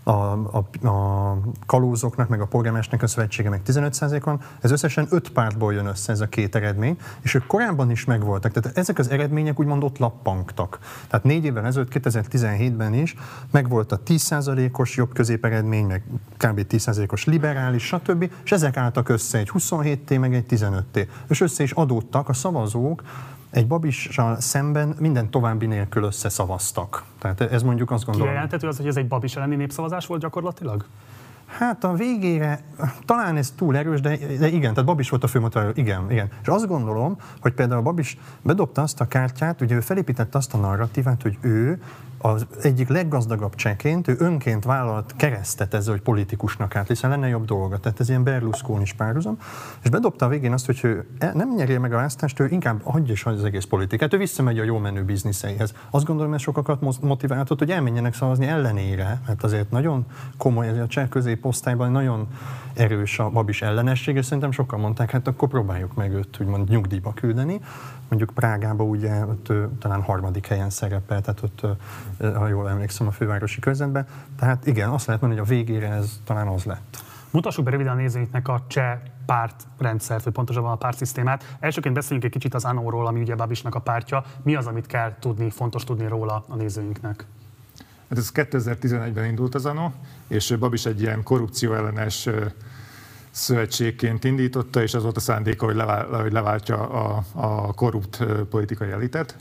a, 0.03 0.11
a, 0.11 0.89
a 0.89 1.39
kalózoknak, 1.67 2.29
meg 2.29 2.41
a 2.41 2.47
polgármestnek 2.47 3.03
a 3.03 3.07
szövetsége 3.07 3.49
meg 3.49 3.61
15%-on. 3.67 4.41
Ez 4.61 4.71
összesen 4.71 5.07
5 5.11 5.31
pártból 5.31 5.73
jön 5.73 5.87
össze 5.87 6.13
ez 6.13 6.21
a 6.21 6.27
két 6.27 6.55
eredmény, 6.55 6.97
és 7.21 7.35
ők 7.35 7.47
korábban 7.47 7.91
is 7.91 8.05
megvoltak. 8.05 8.53
Tehát 8.53 8.79
ezek 8.79 8.99
az 8.99 9.11
eredmények 9.11 9.61
úgymond 9.61 9.85
ott 9.85 9.99
lappangtak. 9.99 10.79
Tehát 11.09 11.25
négy 11.25 11.45
évvel 11.45 11.67
ezelőtt, 11.67 11.93
2017-ben 11.95 12.95
is 12.95 13.15
megvolt 13.51 13.93
a 13.93 14.01
10%-os 14.07 14.97
jobb 14.97 15.13
középeredmény, 15.13 15.87
meg 15.87 16.03
kb. 16.37 16.61
10%-os 16.69 17.25
liberális, 17.25 17.85
stb. 17.85 18.31
És 18.45 18.53
ezek 18.53 18.77
álltak 18.77 19.09
össze 19.09 19.39
egy 19.39 19.51
27T, 19.55 20.21
meg 20.21 20.35
egy 20.35 20.47
15T. 20.49 21.07
És 21.29 21.41
össze 21.41 21.63
is 21.63 21.73
adódtak 21.73 22.29
a 22.29 22.33
szavazók, 22.33 23.03
egy 23.51 23.67
babissal 23.67 24.41
szemben 24.41 24.97
minden 24.99 25.31
további 25.31 25.67
nélkül 25.67 26.03
összeszavaztak. 26.03 27.05
Tehát 27.19 27.41
ez 27.41 27.63
mondjuk 27.63 27.91
azt 27.91 28.05
gondolom. 28.05 28.29
Kijelenthető 28.29 28.69
az, 28.69 28.77
hogy 28.77 28.87
ez 28.87 28.97
egy 28.97 29.09
Babis 29.09 29.37
elleni 29.37 29.57
népszavazás 29.57 30.07
volt 30.07 30.21
gyakorlatilag? 30.21 30.85
Hát 31.47 31.85
a 31.85 31.93
végére, 31.93 32.61
talán 33.05 33.37
ez 33.37 33.53
túl 33.57 33.77
erős, 33.77 34.01
de, 34.01 34.17
de 34.39 34.49
igen, 34.49 34.71
tehát 34.75 34.85
Babis 34.85 35.11
volt 35.11 35.25
a 35.25 35.27
főmotor, 35.27 35.73
igen, 35.75 36.11
igen. 36.11 36.29
És 36.43 36.49
azt 36.49 36.67
gondolom, 36.67 37.17
hogy 37.41 37.53
például 37.53 37.83
Babis 37.83 38.19
bedobta 38.43 38.83
azt 38.83 39.01
a 39.01 39.09
kártyát, 39.09 39.61
ugye 39.61 39.75
ő 39.75 39.81
felépítette 39.81 40.39
azt 40.39 40.55
a 40.55 40.59
narratívát, 40.59 41.23
hogy 41.23 41.39
ő 41.41 41.83
az 42.23 42.47
egyik 42.63 42.89
leggazdagabb 42.89 43.55
cseként, 43.55 44.09
ő 44.09 44.17
önként 44.19 44.65
vállalt 44.65 45.15
keresztet 45.17 45.75
ezzel, 45.75 45.93
hogy 45.93 46.03
politikusnak 46.03 46.77
állt, 46.77 46.89
hiszen 46.89 47.11
lenne 47.11 47.29
jobb 47.29 47.45
dolga. 47.45 47.79
Tehát 47.79 48.01
ez 48.01 48.09
ilyen 48.09 48.25
berlusconi 48.25 48.83
is 48.83 48.93
párhuzam. 48.93 49.39
És 49.83 49.91
bedobta 49.91 50.25
a 50.25 50.29
végén 50.29 50.53
azt, 50.53 50.67
hogy 50.67 50.81
ő 50.83 51.07
e- 51.19 51.33
nem 51.35 51.55
nyeri 51.55 51.79
meg 51.79 51.93
a 51.93 51.97
választást, 51.97 52.41
ő 52.41 52.49
inkább 52.51 52.83
hagyja 52.83 53.13
is 53.13 53.25
az 53.25 53.45
egész 53.45 53.65
politikát. 53.65 54.15
Ő 54.15 54.19
visszamegy 54.19 54.59
a 54.59 54.63
jó 54.63 54.79
menő 54.79 55.05
bizniszeihez. 55.05 55.75
Azt 55.91 56.05
gondolom, 56.05 56.35
ez 56.35 56.41
sokakat 56.41 56.81
mo- 56.81 57.03
motiváltott, 57.03 57.59
hogy 57.59 57.71
elmenjenek 57.71 58.15
szavazni 58.15 58.47
ellenére, 58.47 59.21
mert 59.27 59.43
azért 59.43 59.71
nagyon 59.71 60.07
komoly, 60.37 60.69
ez 60.69 60.79
a 60.79 60.87
cseh 60.87 61.09
középosztályban 61.09 61.91
nagyon 61.91 62.29
erős 62.75 63.19
a 63.19 63.31
babis 63.31 63.63
ellenesség, 63.63 64.17
és 64.17 64.25
szerintem 64.25 64.53
sokan 64.53 64.81
mondták, 64.81 65.11
hát 65.11 65.27
akkor 65.27 65.49
próbáljuk 65.49 65.95
meg 65.95 66.13
őt 66.13 66.39
úgymond 66.41 66.69
nyugdíjba 66.69 67.13
küldeni. 67.13 67.61
Mondjuk 68.09 68.31
Prágába 68.35 68.85
ugye 68.85 69.27
ott 69.27 69.53
talán 69.79 70.03
harmadik 70.03 70.47
helyen 70.47 70.71
szerepel, 70.71 71.21
tehát 71.21 71.43
ott, 71.43 71.61
ha 72.19 72.49
jól 72.49 72.69
emlékszem, 72.69 73.07
a 73.07 73.11
fővárosi 73.11 73.61
közvetben. 73.61 74.07
Tehát 74.39 74.67
igen, 74.67 74.89
azt 74.89 75.07
lehet 75.07 75.21
mondani, 75.23 75.43
hogy 75.43 75.51
a 75.51 75.57
végére 75.57 75.89
ez 75.89 76.21
talán 76.25 76.47
az 76.47 76.65
lett. 76.65 77.05
Mutassuk 77.31 77.65
be 77.65 77.71
röviden 77.71 77.93
a 77.93 77.97
nézőinknek 77.97 78.49
a 78.49 78.65
cseh 78.69 78.99
pártrendszert, 79.27 80.25
vagy 80.25 80.33
pontosabban 80.33 80.73
a 80.73 80.77
pártszisztémát. 80.77 81.57
Elsőként 81.61 81.95
beszéljünk 81.95 82.25
egy 82.25 82.33
kicsit 82.33 82.55
az 82.55 82.65
ANO-ról, 82.65 83.07
ami 83.07 83.21
ugye 83.21 83.35
Babisnak 83.35 83.75
a 83.75 83.81
pártja. 83.81 84.25
Mi 84.43 84.55
az, 84.55 84.67
amit 84.67 84.87
kell 84.87 85.15
tudni, 85.19 85.51
fontos 85.51 85.85
tudni 85.85 86.09
róla 86.09 86.45
a 86.49 86.57
nézőinknek? 86.57 87.27
Hát 88.09 88.19
ez 88.19 88.31
2011-ben 88.35 89.25
indult 89.25 89.55
az 89.55 89.67
ANO, 89.67 89.91
és 90.29 90.57
Babis 90.59 90.87
egy 90.87 91.01
ilyen 91.01 91.23
korrupció 91.23 91.75
ellenes 91.75 92.27
ö, 92.27 92.47
szövetségként 93.31 94.25
indította, 94.25 94.83
és 94.83 94.95
az 94.95 95.03
volt 95.03 95.17
a 95.17 95.21
szándéka, 95.21 95.65
hogy, 95.65 95.75
levál, 95.75 96.07
hogy 96.07 96.33
leváltja 96.33 96.89
a, 96.89 97.25
a 97.33 97.73
korrupt 97.73 98.25
politikai 98.51 98.91
elitet. 98.91 99.37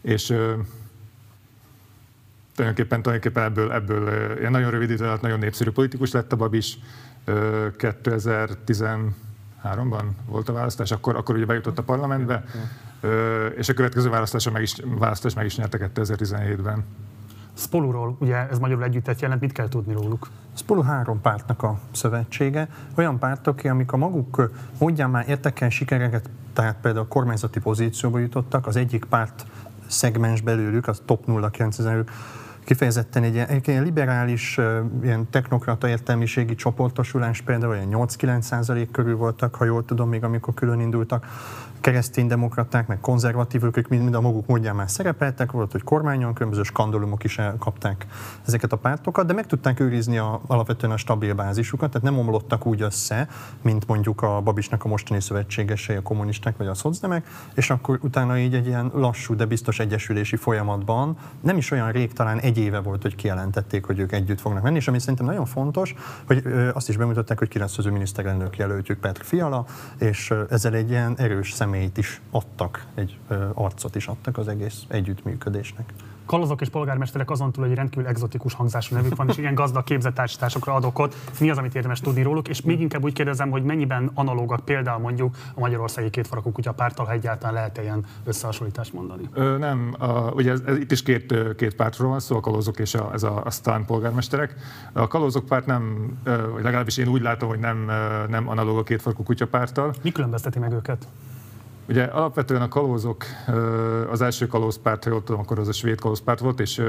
És 0.00 0.34
tulajdonképpen, 2.54 3.02
tulajdonképpen 3.02 3.44
ebből, 3.44 3.72
ebből 3.72 4.36
ilyen 4.38 4.50
nagyon 4.50 4.70
rövid 4.70 4.90
idő 4.90 5.04
alatt 5.04 5.20
nagyon 5.20 5.38
népszerű 5.38 5.70
politikus 5.70 6.12
lett 6.12 6.32
a 6.32 6.36
Babis. 6.36 6.78
Ö, 7.24 7.66
2013-ban 7.78 10.04
volt 10.26 10.48
a 10.48 10.52
választás, 10.52 10.90
akkor, 10.90 11.16
akkor 11.16 11.34
ugye 11.34 11.46
bejutott 11.46 11.78
a 11.78 11.82
parlamentbe, 11.82 12.44
és 13.56 13.68
a 13.68 13.74
következő 13.74 14.08
választása 14.08 14.50
meg 14.50 14.62
is, 14.62 14.76
választás 14.84 15.34
meg 15.34 15.44
is 15.44 15.56
nyerte 15.56 15.90
2017-ben. 15.94 16.84
Spoluról, 17.56 18.16
ugye 18.18 18.48
ez 18.48 18.58
magyarul 18.58 18.84
együttet 18.84 19.20
jelent, 19.20 19.40
mit 19.40 19.52
kell 19.52 19.68
tudni 19.68 19.92
róluk? 19.92 20.28
Spolu 20.54 20.82
három 20.82 21.20
pártnak 21.20 21.62
a 21.62 21.78
szövetsége, 21.92 22.68
olyan 22.94 23.18
pártok, 23.18 23.64
amik 23.64 23.92
a 23.92 23.96
maguk 23.96 24.50
módján 24.78 25.10
már 25.10 25.28
értek 25.28 25.60
el 25.60 25.70
sikereket, 25.70 26.30
tehát 26.52 26.76
például 26.80 27.08
kormányzati 27.08 27.60
pozícióba 27.60 28.18
jutottak, 28.18 28.66
az 28.66 28.76
egyik 28.76 29.04
párt 29.04 29.46
szegmens 29.86 30.40
belőlük, 30.40 30.88
az 30.88 31.02
top 31.04 31.50
09 31.50 31.78
kifejezetten 32.64 33.22
egy 33.22 33.34
ilyen, 33.34 33.48
egy 33.48 33.68
ilyen 33.68 33.82
liberális, 33.82 34.60
ilyen 35.02 35.30
technokrata 35.30 35.88
értelmiségi 35.88 36.54
csoportosulás 36.54 37.40
például 37.40 37.72
olyan 37.72 37.88
8-9 37.90 38.40
százalék 38.40 38.90
körül 38.90 39.16
voltak, 39.16 39.54
ha 39.54 39.64
jól 39.64 39.84
tudom, 39.84 40.08
még 40.08 40.24
amikor 40.24 40.54
külön 40.54 40.80
indultak 40.80 41.26
kereszténydemokraták, 41.84 42.86
meg 42.86 43.00
konzervatívok, 43.00 43.76
ők 43.76 43.88
mind, 43.88 44.02
mind 44.02 44.14
a 44.14 44.20
maguk 44.20 44.46
módján 44.46 44.74
már 44.74 44.90
szerepeltek, 44.90 45.52
volt, 45.52 45.72
hogy 45.72 45.82
kormányon 45.82 46.34
különböző 46.34 46.62
skandalumok 46.62 47.24
is 47.24 47.38
elkapták 47.38 48.06
ezeket 48.46 48.72
a 48.72 48.76
pártokat, 48.76 49.26
de 49.26 49.32
meg 49.32 49.46
tudták 49.46 49.80
őrizni 49.80 50.18
a, 50.18 50.40
alapvetően 50.46 50.92
a 50.92 50.96
stabil 50.96 51.34
bázisukat, 51.34 51.90
tehát 51.90 52.06
nem 52.06 52.18
omlottak 52.18 52.66
úgy 52.66 52.82
össze, 52.82 53.28
mint 53.62 53.86
mondjuk 53.86 54.22
a 54.22 54.40
Babisnak 54.40 54.84
a 54.84 54.88
mostani 54.88 55.20
szövetségesei, 55.20 55.96
a 55.96 56.02
kommunisták 56.02 56.56
vagy 56.56 56.66
a 56.66 56.74
szocdemek, 56.74 57.26
és 57.54 57.70
akkor 57.70 57.98
utána 58.02 58.38
így 58.38 58.54
egy 58.54 58.66
ilyen 58.66 58.90
lassú, 58.94 59.34
de 59.36 59.44
biztos 59.44 59.78
egyesülési 59.78 60.36
folyamatban, 60.36 61.16
nem 61.40 61.56
is 61.56 61.70
olyan 61.70 61.92
rég, 61.92 62.12
talán 62.12 62.38
egy 62.38 62.58
éve 62.58 62.78
volt, 62.78 63.02
hogy 63.02 63.14
kijelentették, 63.14 63.84
hogy 63.84 63.98
ők 63.98 64.12
együtt 64.12 64.40
fognak 64.40 64.62
menni, 64.62 64.76
és 64.76 64.88
ami 64.88 64.98
szerintem 64.98 65.26
nagyon 65.26 65.46
fontos, 65.46 65.94
hogy 66.26 66.42
azt 66.72 66.88
is 66.88 66.96
bemutatták, 66.96 67.38
hogy 67.38 67.48
ki 67.48 67.58
lesz 67.58 67.78
az 67.78 67.86
ő 67.86 67.90
miniszterelnök 67.90 68.56
jelöltjük, 68.56 68.98
Petr 68.98 69.24
Fiala, 69.24 69.66
és 69.98 70.34
ezzel 70.50 70.74
egy 70.74 70.90
ilyen 70.90 71.14
erős 71.16 71.52
személy 71.52 71.72
személyt 71.74 71.98
is 71.98 72.20
adtak, 72.30 72.86
egy 72.94 73.18
arcot 73.54 73.94
is 73.94 74.06
adtak 74.06 74.38
az 74.38 74.48
egész 74.48 74.82
együttműködésnek. 74.88 75.92
Kalozok 76.26 76.60
és 76.60 76.68
polgármesterek 76.68 77.30
azon 77.30 77.52
túl, 77.52 77.66
hogy 77.66 77.74
rendkívül 77.74 78.08
egzotikus 78.08 78.54
hangzású 78.54 78.94
nevük 78.94 79.16
van, 79.16 79.28
és 79.28 79.36
igen 79.36 79.54
gazdag 79.54 79.84
képzettársításokra 79.84 80.74
adok 80.74 80.98
ott. 80.98 81.14
Mi 81.40 81.50
az, 81.50 81.58
amit 81.58 81.74
érdemes 81.74 82.00
tudni 82.00 82.22
róluk? 82.22 82.48
És 82.48 82.60
még 82.60 82.80
inkább 82.80 83.04
úgy 83.04 83.12
kérdezem, 83.12 83.50
hogy 83.50 83.62
mennyiben 83.62 84.10
analógak 84.14 84.64
például 84.64 85.00
mondjuk 85.00 85.36
a 85.54 85.60
Magyarországi 85.60 86.10
kétfarakú 86.10 86.52
kutya 86.52 86.72
pártal, 86.72 87.06
ha 87.06 87.12
egyáltalán 87.12 87.54
lehet 87.54 87.78
ilyen 87.78 88.04
összehasonlítást 88.24 88.92
mondani? 88.92 89.28
Ö, 89.32 89.58
nem, 89.58 89.94
a, 89.98 90.06
ugye 90.06 90.50
ez, 90.50 90.60
ez, 90.66 90.76
itt 90.76 90.92
is 90.92 91.02
két, 91.02 91.34
két 91.56 91.74
pártról 91.74 92.08
van 92.08 92.20
szó, 92.20 92.36
a 92.36 92.40
kalózok 92.40 92.78
és 92.78 92.94
a, 92.94 93.10
ez 93.12 93.22
a, 93.22 93.42
a 93.44 93.50
Stan 93.50 93.84
polgármesterek. 93.84 94.54
A 94.92 95.06
kalózok 95.06 95.46
párt 95.46 95.66
nem, 95.66 96.12
vagy 96.24 96.62
legalábbis 96.62 96.96
én 96.96 97.08
úgy 97.08 97.22
látom, 97.22 97.48
hogy 97.48 97.58
nem, 97.58 97.90
nem 98.28 98.48
analóg 98.48 98.78
a 98.78 98.82
kétfarkú 98.82 99.22
kutya 99.22 99.46
párttal. 99.46 99.94
Mi 100.02 100.12
különbözteti 100.12 100.58
meg 100.58 100.72
őket? 100.72 101.06
Ugye 101.88 102.04
alapvetően 102.04 102.62
a 102.62 102.68
kalózok, 102.68 103.24
az 104.10 104.22
első 104.22 104.46
kalózpárt, 104.46 105.04
ha 105.04 105.10
jól 105.10 105.22
tudom, 105.22 105.40
akkor 105.40 105.58
az 105.58 105.68
a 105.68 105.72
svéd 105.72 106.00
kalózpárt 106.00 106.40
volt, 106.40 106.60
és, 106.60 106.82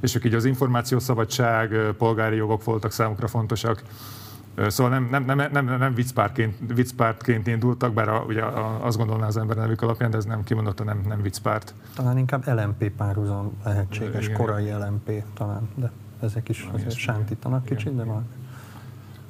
és 0.00 0.14
ők 0.14 0.24
így 0.24 0.34
az 0.34 0.44
információszabadság, 0.44 1.74
polgári 1.98 2.36
jogok 2.36 2.64
voltak 2.64 2.92
számukra 2.92 3.26
fontosak. 3.26 3.82
Szóval 4.66 4.98
nem, 4.98 5.24
nem, 5.24 5.24
nem, 5.24 5.48
nem, 5.52 5.78
nem 5.78 5.94
viccpártként, 5.94 6.56
viccpártként 6.74 7.46
indultak, 7.46 7.92
bár 7.92 8.08
a, 8.08 8.24
ugye 8.26 8.42
azt 8.80 8.96
gondolná 8.96 9.26
az 9.26 9.36
ember 9.36 9.56
nevük 9.56 9.82
alapján, 9.82 10.10
de 10.10 10.16
ez 10.16 10.24
nem 10.24 10.44
kimondottan 10.44 10.86
nem, 10.86 11.00
nem 11.08 11.22
viccpárt. 11.22 11.74
Talán 11.94 12.18
inkább 12.18 12.46
LMP 12.46 12.90
párhuzam 12.90 13.52
lehetséges, 13.64 14.24
Igen. 14.24 14.36
korai 14.36 14.70
LMP 14.70 15.22
talán, 15.34 15.68
de 15.74 15.90
ezek 16.20 16.48
is 16.48 16.68
sántítanak 16.88 17.64
kicsit, 17.64 17.96
de 17.96 18.04
már. 18.04 18.22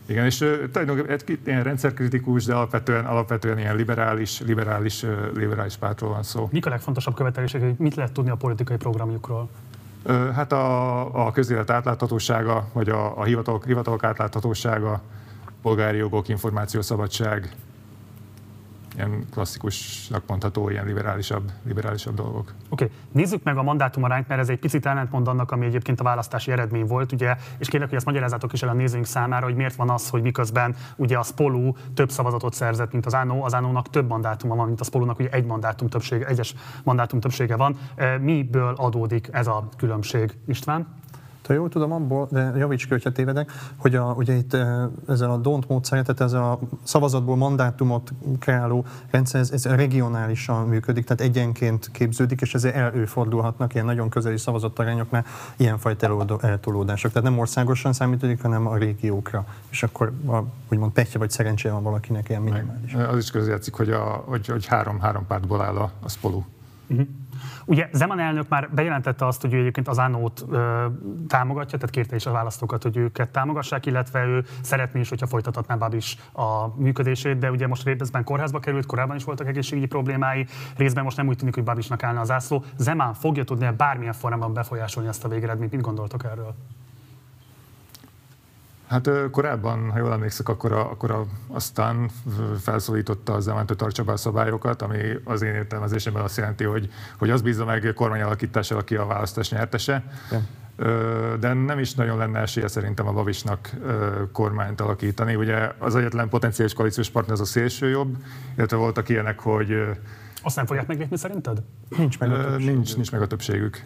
Igen, 0.07 0.25
és 0.25 0.37
tulajdonképpen 0.73 1.11
egy 1.11 1.39
ilyen 1.45 1.63
rendszerkritikus, 1.63 2.45
de 2.45 2.55
alapvetően, 2.55 3.05
alapvetően 3.05 3.59
ilyen 3.59 3.77
liberális, 3.77 4.41
liberális, 4.41 5.05
liberális 5.35 5.77
pártról 5.77 6.11
van 6.11 6.23
szó. 6.23 6.49
Mik 6.53 6.67
a 6.67 6.71
legfontosabb 6.71 7.15
követelések, 7.15 7.61
hogy 7.61 7.75
mit 7.79 7.95
lehet 7.95 8.13
tudni 8.13 8.31
a 8.31 8.35
politikai 8.35 8.77
programjukról? 8.77 9.49
Hát 10.35 10.53
a, 10.53 11.27
a 11.27 11.33
közélet 11.33 11.71
átláthatósága, 11.71 12.69
vagy 12.73 12.89
a, 12.89 13.19
a 13.19 13.25
hivatalok, 13.25 13.65
hivatalok 13.65 14.05
átláthatósága, 14.05 15.01
polgári 15.63 15.97
jogok, 15.97 16.29
információszabadság, 16.29 17.55
ilyen 18.97 19.27
klasszikusnak 19.33 20.23
mondható, 20.27 20.69
ilyen 20.69 20.87
liberálisabb, 20.87 21.51
liberálisabb 21.65 22.15
dolgok. 22.15 22.53
Oké, 22.69 22.85
okay. 22.85 22.97
nézzük 23.13 23.43
meg 23.43 23.57
a 23.57 23.63
mandátumarányt, 23.63 24.29
mert 24.29 24.41
ez 24.41 24.49
egy 24.49 24.59
picit 24.59 24.87
ellentmond 24.87 25.29
annak, 25.29 25.51
ami 25.51 25.67
egyébként 25.67 26.01
a 26.01 26.05
választási 26.05 26.51
eredmény 26.51 26.87
volt, 26.87 27.13
ugye, 27.13 27.37
és 27.59 27.69
kérlek, 27.69 27.89
hogy 27.89 27.99
ezt 27.99 28.07
magyarázatok 28.07 28.53
is 28.53 28.63
el 28.63 28.69
a 28.69 28.73
nézőink 28.73 29.07
számára, 29.07 29.45
hogy 29.45 29.55
miért 29.55 29.75
van 29.75 29.91
az, 29.91 30.09
hogy 30.09 30.23
miközben 30.23 30.77
ugye 30.97 31.19
a 31.19 31.23
Spolu 31.23 31.73
több 31.95 32.11
szavazatot 32.11 32.55
szerzett, 32.55 32.93
mint 32.93 33.07
az 33.07 33.15
ANO, 33.15 33.45
az 33.45 33.53
ANO-nak 33.53 33.91
több 33.91 34.09
mandátuma 34.09 34.55
van, 34.55 34.67
mint 34.67 34.81
a 34.81 34.85
Spolunak, 34.85 35.19
ugye 35.19 35.29
egy 35.31 35.45
mandátum 35.45 35.89
többsége, 35.89 36.27
egyes 36.27 36.55
mandátum 36.83 37.21
többsége 37.21 37.57
van. 37.57 37.79
Miből 38.21 38.75
adódik 38.77 39.29
ez 39.33 39.47
a 39.47 39.69
különbség, 39.77 40.37
István? 40.47 41.03
Ha 41.47 41.53
jól 41.53 41.69
tudom 41.69 41.93
abból, 41.93 42.29
de 42.31 42.53
javíts 42.57 42.85
ki, 42.85 42.91
hogyha 42.91 43.13
tévedek, 43.13 43.53
hogy 43.77 43.95
a, 43.95 44.15
ugye 44.17 44.35
itt 44.35 44.57
ezzel 45.09 45.31
a 45.31 45.37
DONT 45.37 45.69
módszer, 45.69 46.03
tehát 46.03 46.21
ez 46.21 46.33
a 46.33 46.59
szavazatból 46.83 47.37
mandátumot 47.37 48.13
kreáló 48.39 48.85
rendszer, 49.11 49.41
ez, 49.41 49.51
ez 49.51 49.65
regionálisan 49.65 50.67
működik, 50.67 51.05
tehát 51.05 51.23
egyenként 51.23 51.91
képződik, 51.93 52.41
és 52.41 52.55
ezért 52.55 52.75
előfordulhatnak 52.75 53.75
ilyen 53.75 53.87
nagyon 53.87 54.09
közeli 54.09 54.39
szavazatarányoknál 54.39 55.25
ilyenfajta 55.57 56.39
eltolódások. 56.41 57.13
Tehát 57.13 57.29
nem 57.29 57.39
országosan 57.39 57.93
számítódik, 57.93 58.43
hanem 58.43 58.67
a 58.67 58.77
régiókra. 58.77 59.47
És 59.71 59.83
akkor 59.83 60.13
a, 60.27 60.39
úgymond 60.69 60.93
petje 60.93 61.19
vagy 61.19 61.31
szerencséje 61.31 61.75
van 61.75 61.83
valakinek 61.83 62.29
ilyen 62.29 62.43
minimális. 62.43 62.95
Az 62.95 63.17
is 63.17 63.31
közjátszik, 63.31 63.75
hogy, 63.75 63.91
a, 63.91 64.03
hogy, 64.27 64.47
hogy 64.47 64.67
három, 64.67 65.01
három 65.01 65.27
pártból 65.27 65.63
áll 65.63 65.77
a, 65.77 65.93
a 66.03 66.09
SPOLU. 66.09 66.43
Uh-huh. 66.87 67.07
Ugye 67.67 67.89
Zeman 67.93 68.19
elnök 68.19 68.49
már 68.49 68.71
bejelentette 68.75 69.27
azt, 69.27 69.41
hogy 69.41 69.53
ő 69.53 69.59
egyébként 69.59 69.89
az 69.89 69.99
Ánót 69.99 70.45
ö, 70.51 70.87
támogatja, 71.29 71.79
tehát 71.79 71.95
kérte 71.95 72.17
is 72.17 72.27
a 72.27 72.33
választókat, 72.33 72.83
hogy 72.83 72.97
őket 72.97 73.31
támogassák, 73.31 73.87
illetve 73.87 74.25
ő 74.25 74.45
szeretné 74.62 75.01
is, 75.01 75.09
hogyha 75.09 75.27
folytathatná 75.27 75.77
Babis 75.77 76.17
a 76.33 76.67
működését, 76.77 77.39
de 77.39 77.51
ugye 77.51 77.67
most 77.67 77.85
részben 77.85 78.25
kórházba 78.25 78.61
került, 78.61 78.87
korábban 78.87 79.17
is 79.17 79.25
voltak 79.25 79.47
egészségügyi 79.47 79.87
problémái, 79.87 80.47
részben 80.77 81.05
most 81.05 81.17
nem 81.17 81.29
úgy 81.29 81.37
tűnik, 81.37 81.55
hogy 81.55 81.65
Babisnak 81.65 82.03
állna 82.03 82.21
az 82.21 82.31
ászló. 82.31 82.65
Zeman 82.77 83.15
fogja 83.15 83.45
tudni 83.45 83.71
bármilyen 83.77 84.12
formában 84.12 84.53
befolyásolni 84.53 85.09
ezt 85.09 85.25
a 85.25 85.29
végeredményt, 85.29 85.73
mit 85.73 85.81
gondoltok 85.81 86.25
erről? 86.25 86.55
Hát 88.87 89.11
korábban, 89.30 89.91
ha 89.91 89.99
jól 89.99 90.12
emlékszek, 90.12 90.49
akkor, 90.49 90.72
a, 90.72 90.91
akkor 90.91 91.11
a, 91.11 91.26
aztán 91.47 92.11
felszólította 92.61 93.32
az 93.32 93.45
Zemánt, 93.45 93.68
hogy 93.68 93.76
tartsa 93.76 94.05
be 94.05 94.12
a 94.12 94.16
szabályokat, 94.16 94.82
ami 94.82 94.99
az 95.24 95.43
én 95.43 95.55
értelmezésemben 95.55 96.22
azt 96.22 96.37
jelenti, 96.37 96.64
hogy, 96.64 96.91
hogy 97.18 97.30
az 97.30 97.43
bízza 97.43 97.64
meg 97.64 97.93
kormányalakítással, 97.95 98.78
aki 98.78 98.97
a 98.97 99.07
választás 99.07 99.51
nyertese. 99.51 100.05
Ja. 100.30 100.41
De 101.41 101.53
nem 101.53 101.78
is 101.78 101.95
nagyon 101.95 102.18
lenne 102.18 102.39
esélye 102.39 102.68
szerintem 102.68 103.07
a 103.07 103.12
Bavisnak 103.12 103.70
kormányt 104.32 104.80
alakítani. 104.80 105.35
Ugye 105.35 105.72
az 105.78 105.95
egyetlen 105.95 106.28
potenciális 106.28 106.74
koalíciós 106.74 107.11
partner 107.11 107.32
az 107.32 107.41
a 107.41 107.45
szélső 107.45 107.89
jobb, 107.89 108.16
illetve 108.57 108.76
voltak 108.76 109.09
ilyenek, 109.09 109.41
hogy... 109.41 109.74
Azt 110.43 110.57
nem 110.57 110.66
fogják 110.66 110.87
meglépni 110.87 111.16
szerinted? 111.16 111.62
Nincs 111.97 112.18
meg 112.18 112.30
a 112.30 112.37
többségük. 112.37 112.74
Nincs, 112.74 112.95
nincs 112.95 113.12
meg 113.12 113.22
a 113.22 113.26
többségük. 113.26 113.85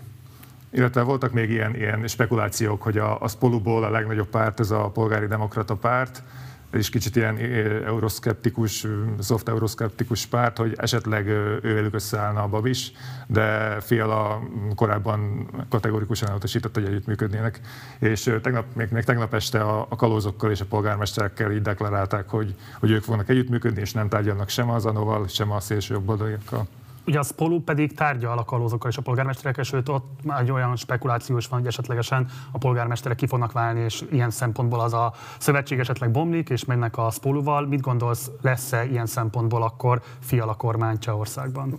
Illetve 0.71 1.03
voltak 1.03 1.33
még 1.33 1.51
ilyen, 1.51 1.75
ilyen 1.75 2.07
spekulációk, 2.07 2.83
hogy 2.83 2.99
a, 2.99 3.21
a 3.21 3.29
Spoluból 3.29 3.85
a 3.85 3.91
legnagyobb 3.91 4.29
párt, 4.29 4.61
ez 4.61 4.71
a 4.71 4.91
polgári 4.91 5.27
demokrata 5.27 5.75
párt, 5.75 6.23
és 6.73 6.91
kicsit 6.91 7.17
ilyen 7.17 7.37
euroszkeptikus, 7.87 8.87
soft 9.21 9.49
euroszkeptikus 9.49 10.27
párt, 10.27 10.57
hogy 10.57 10.75
esetleg 10.77 11.27
ővelük 11.63 11.95
összeállna 11.95 12.43
a 12.43 12.49
Babis, 12.49 12.93
de 13.27 13.81
Fiala 13.81 14.43
korábban 14.75 15.49
kategorikusan 15.69 16.29
elutasított, 16.29 16.75
hogy 16.75 16.85
együttműködnének. 16.85 17.61
És 17.99 18.33
tegnap, 18.43 18.65
még, 18.75 18.89
még 18.91 19.05
tegnap 19.05 19.35
este 19.35 19.61
a, 19.61 19.87
a 19.89 19.97
kalózokkal 19.97 20.51
és 20.51 20.61
a 20.61 20.65
polgármesterekkel 20.65 21.53
így 21.53 21.63
deklarálták, 21.63 22.29
hogy, 22.29 22.55
hogy 22.81 22.91
ők 22.91 23.03
fognak 23.03 23.29
együttműködni, 23.29 23.81
és 23.81 23.93
nem 23.93 24.09
tárgyalnak 24.09 24.49
sem 24.49 24.71
az 24.71 24.87
Anóval, 24.87 25.29
sem 25.29 25.51
a 25.51 25.61
szélső 25.61 25.95
jobboldaliakkal. 25.95 26.67
Ugye 27.09 27.19
a 27.19 27.23
Spolu 27.23 27.61
pedig 27.61 27.95
tárgyal 27.95 28.39
a 28.39 28.45
kalózokkal 28.45 28.91
és 28.91 28.97
a 28.97 29.03
polgármesterekkel, 29.03 29.65
sőt 29.65 29.89
ott 29.89 30.25
már 30.25 30.41
egy 30.41 30.51
olyan 30.51 30.77
spekuláció 30.77 31.37
is 31.37 31.47
van, 31.47 31.59
hogy 31.59 31.69
esetlegesen 31.69 32.27
a 32.53 32.59
polgármesterek 32.59 33.17
ki 33.17 33.27
fognak 33.27 33.53
válni, 33.53 33.81
és 33.81 34.05
ilyen 34.11 34.31
szempontból 34.31 34.81
az 34.81 34.93
a 34.93 35.13
szövetség 35.39 35.79
esetleg 35.79 36.11
bomlik, 36.11 36.49
és 36.49 36.65
mennek 36.65 36.97
a 36.97 37.11
Spoluval. 37.11 37.67
Mit 37.67 37.81
gondolsz, 37.81 38.31
lesz-e 38.43 38.85
ilyen 38.85 39.07
szempontból 39.07 39.63
akkor 39.63 40.03
fiala 40.21 40.55
kormány 40.55 40.99
Csehországban? 40.99 41.79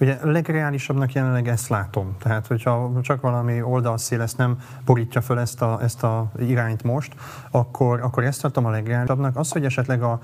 Ugye 0.00 0.18
legreálisabbnak 0.22 1.12
jelenleg 1.12 1.48
ezt 1.48 1.68
látom. 1.68 2.16
Tehát, 2.18 2.46
hogyha 2.46 2.92
csak 3.02 3.20
valami 3.20 3.62
oldalszél 3.62 4.20
ezt 4.20 4.36
nem 4.36 4.58
borítja 4.84 5.20
föl 5.20 5.38
ezt 5.38 5.62
a, 5.62 5.78
ezt 5.82 6.02
a 6.02 6.30
irányt 6.38 6.82
most, 6.82 7.14
akkor, 7.50 8.00
akkor 8.00 8.24
ezt 8.24 8.40
tartom 8.40 8.66
a 8.66 8.70
legreálisabbnak. 8.70 9.36
Az, 9.36 9.52
hogy 9.52 9.64
esetleg 9.64 10.02
a 10.02 10.20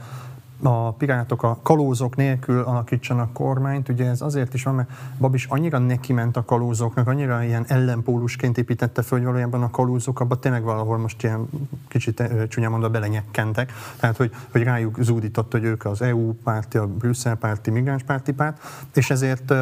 a 0.62 0.92
pirátok 0.92 1.42
a 1.42 1.58
kalózok 1.62 2.16
nélkül 2.16 2.60
alakítsanak 2.60 3.32
kormányt. 3.32 3.88
Ugye 3.88 4.08
ez 4.08 4.20
azért 4.20 4.54
is 4.54 4.62
van, 4.62 4.74
mert 4.74 4.88
Babis 5.18 5.44
annyira 5.44 5.78
neki 5.78 6.12
ment 6.12 6.36
a 6.36 6.44
kalózoknak, 6.44 7.08
annyira 7.08 7.42
ilyen 7.42 7.64
ellenpólusként 7.68 8.58
építette 8.58 9.02
föl, 9.02 9.18
hogy 9.18 9.26
valójában 9.26 9.62
a 9.62 9.70
kalózok 9.70 10.20
abban 10.20 10.40
tényleg 10.40 10.62
valahol 10.62 10.98
most 10.98 11.22
ilyen 11.22 11.48
kicsit 11.88 12.22
csúnya 12.48 12.68
mondva 12.68 12.88
belenyekkentek. 12.88 13.72
Tehát, 14.00 14.16
hogy, 14.16 14.34
hogy 14.52 14.62
rájuk 14.62 14.96
zúdított, 15.00 15.52
hogy 15.52 15.64
ők 15.64 15.84
az 15.84 16.02
EU 16.02 16.32
párti, 16.32 16.78
a 16.78 16.86
Brüsszel 16.86 17.36
párti, 17.36 17.70
migráns 17.70 18.02
párti 18.02 18.32
párt, 18.32 18.62
és 18.94 19.10
ezért, 19.10 19.54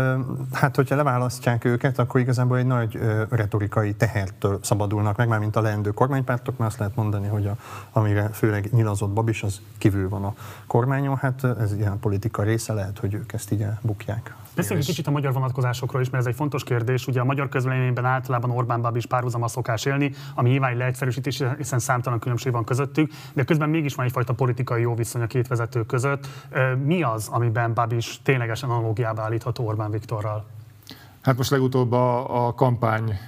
hát 0.53 0.77
hogyha 0.77 0.97
leválasztják 0.97 1.65
őket, 1.65 1.99
akkor 1.99 2.21
igazából 2.21 2.59
egy 2.59 2.67
nagy 2.67 2.99
retorikai 3.29 3.95
tehertől 3.95 4.59
szabadulnak 4.63 5.17
meg, 5.17 5.29
már 5.29 5.39
mint 5.39 5.57
a 5.57 5.61
leendő 5.61 5.91
kormánypártok, 5.91 6.59
mert 6.59 6.71
azt 6.71 6.79
lehet 6.79 6.97
mondani, 6.97 7.27
hogy 7.27 7.47
a, 7.47 7.57
amire 7.93 8.29
főleg 8.29 8.69
nyilazott 8.73 9.11
Babis, 9.11 9.43
az 9.43 9.61
kívül 9.79 10.09
van 10.09 10.25
a 10.25 10.35
kormány 10.67 10.83
kormányon, 10.85 11.17
hát 11.17 11.45
ez 11.45 11.73
ilyen 11.73 11.99
politika 11.99 12.43
része, 12.43 12.73
lehet, 12.73 12.99
hogy 12.99 13.15
ők 13.15 13.33
ezt 13.33 13.53
így 13.53 13.67
bukják. 13.81 14.35
Beszéljünk 14.55 14.89
egy 14.89 14.95
kicsit 14.95 15.07
a 15.07 15.11
magyar 15.11 15.33
vonatkozásokról 15.33 16.03
is, 16.03 16.11
mert 16.11 16.25
ez 16.25 16.31
egy 16.31 16.37
fontos 16.37 16.65
kérdés. 16.65 17.07
Ugye 17.07 17.21
a 17.21 17.25
magyar 17.25 17.49
közvéleményben 17.49 18.05
általában 18.05 18.51
Orbán 18.51 18.83
Báb 18.83 18.97
is 18.97 19.07
párhuzama 19.07 19.49
szokás 19.49 19.85
élni, 19.85 20.15
ami 20.35 20.49
nyilván 20.49 20.77
leegyszerűsítés, 20.77 21.43
hiszen 21.57 21.79
számtalan 21.79 22.19
különbség 22.19 22.53
van 22.53 22.65
közöttük, 22.65 23.13
de 23.33 23.45
közben 23.45 23.69
mégis 23.69 23.95
van 23.95 24.07
egyfajta 24.07 24.33
politikai 24.33 24.81
jó 24.81 24.95
viszony 24.95 25.23
a 25.23 25.27
két 25.27 25.49
vezető 25.49 25.87
között. 25.87 26.27
Mi 26.85 27.03
az, 27.03 27.29
amiben 27.29 27.75
Báb 27.75 27.93
is 27.93 28.21
ténylegesen 28.23 28.71
analógiába 28.71 29.23
állítható 29.23 29.67
Orbán 29.67 29.91
Viktorral? 29.91 30.47
Hát 31.21 31.37
most 31.37 31.51
legutóbb 31.51 31.93
a, 31.93 32.47
a 32.47 32.55
kampány 32.55 33.19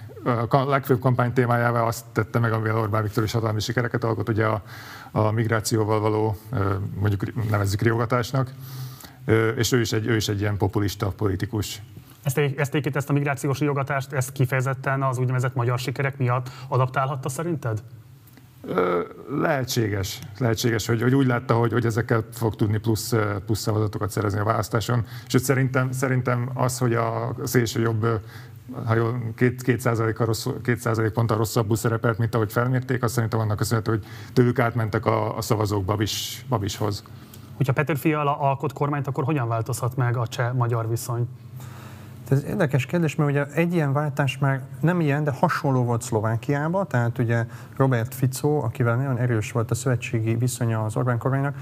a 0.49 0.65
legfőbb 0.69 1.01
kampány 1.01 1.33
témájával 1.33 1.87
azt 1.87 2.05
tette 2.13 2.39
meg, 2.39 2.53
amivel 2.53 2.79
Orbán 2.79 3.03
Viktor 3.03 3.25
is 3.25 3.33
hatalmi 3.33 3.61
sikereket 3.61 4.05
alkot, 4.05 4.29
ugye 4.29 4.47
a, 4.47 4.63
a 5.11 5.31
migrációval 5.31 6.01
való, 6.01 6.37
mondjuk 7.01 7.51
nevezzük 7.51 7.81
riogatásnak, 7.81 8.51
és 9.57 9.73
ő 9.73 9.81
is 9.81 9.93
egy, 9.93 10.07
ő 10.07 10.17
is 10.17 10.29
egy 10.29 10.41
ilyen 10.41 10.57
populista 10.57 11.09
politikus. 11.09 11.83
Ezt, 12.23 12.39
ezt, 12.39 12.75
ezt 12.75 13.11
a 13.11 13.13
migrációs 13.13 13.59
riogatást, 13.59 14.13
ezt 14.13 14.33
kifejezetten 14.33 15.03
az 15.03 15.19
úgynevezett 15.19 15.55
magyar 15.55 15.79
sikerek 15.79 16.19
miatt 16.19 16.49
adaptálhatta 16.69 17.29
szerinted? 17.29 17.83
Lehetséges, 19.31 20.19
lehetséges, 20.39 20.87
hogy, 20.87 21.03
hogy 21.03 21.15
úgy 21.15 21.27
látta, 21.27 21.55
hogy, 21.55 21.73
hogy 21.73 21.87
ezekkel 21.87 22.25
fog 22.33 22.57
tudni 22.57 22.79
plusz, 22.79 23.15
plusz 23.47 23.61
szavazatokat 23.61 24.11
szerezni 24.11 24.39
a 24.39 24.45
választáson. 24.45 25.05
Sőt, 25.27 25.43
szerintem, 25.43 25.93
szerintem 25.93 26.51
az, 26.55 26.79
hogy 26.79 26.95
a 26.95 27.35
szélső 27.45 27.81
jobb 27.81 28.07
ha 28.85 28.95
jól, 28.95 29.33
két, 29.37 29.63
két, 29.63 29.81
százalék 29.81 30.19
rossz, 30.19 30.47
két 30.63 30.79
százalék 30.79 31.13
ponttal 31.13 31.37
rosszabbul 31.37 31.77
szerepelt, 31.77 32.19
mint 32.19 32.35
ahogy 32.35 32.53
felmérték, 32.53 33.03
azt 33.03 33.15
szerintem 33.15 33.39
annak 33.39 33.57
köszönhető, 33.57 33.91
hogy 33.91 34.05
tőlük 34.33 34.59
átmentek 34.59 35.07
a, 35.07 35.37
a 35.37 35.41
szavazók 35.41 35.85
Babis, 35.85 36.45
Babishoz. 36.49 37.05
Hogyha 37.57 37.73
Petr 37.73 37.97
Fiala 37.97 38.39
alkot 38.39 38.73
kormányt, 38.73 39.07
akkor 39.07 39.25
hogyan 39.25 39.49
változhat 39.49 39.97
meg 39.97 40.17
a 40.17 40.27
cseh-magyar 40.27 40.89
viszony? 40.89 41.29
Ez 42.29 42.45
érdekes 42.45 42.87
kérdés, 42.87 43.15
mert 43.15 43.31
ugye 43.31 43.47
egy 43.47 43.75
ilyen 43.75 43.93
váltás 43.93 44.39
már 44.39 44.63
nem 44.81 45.01
ilyen, 45.01 45.25
de 45.25 45.31
hasonló 45.31 45.85
volt 45.85 46.03
Szlovákiában, 46.03 46.87
tehát 46.89 47.19
ugye 47.19 47.47
Robert 47.77 48.15
Fico, 48.15 48.59
akivel 48.65 48.97
nagyon 48.97 49.19
erős 49.19 49.53
volt 49.53 49.71
a 49.71 49.75
szövetségi 49.75 50.35
viszonya 50.35 50.85
az 50.85 50.97
Orbán 50.97 51.19
kormánynak, 51.19 51.57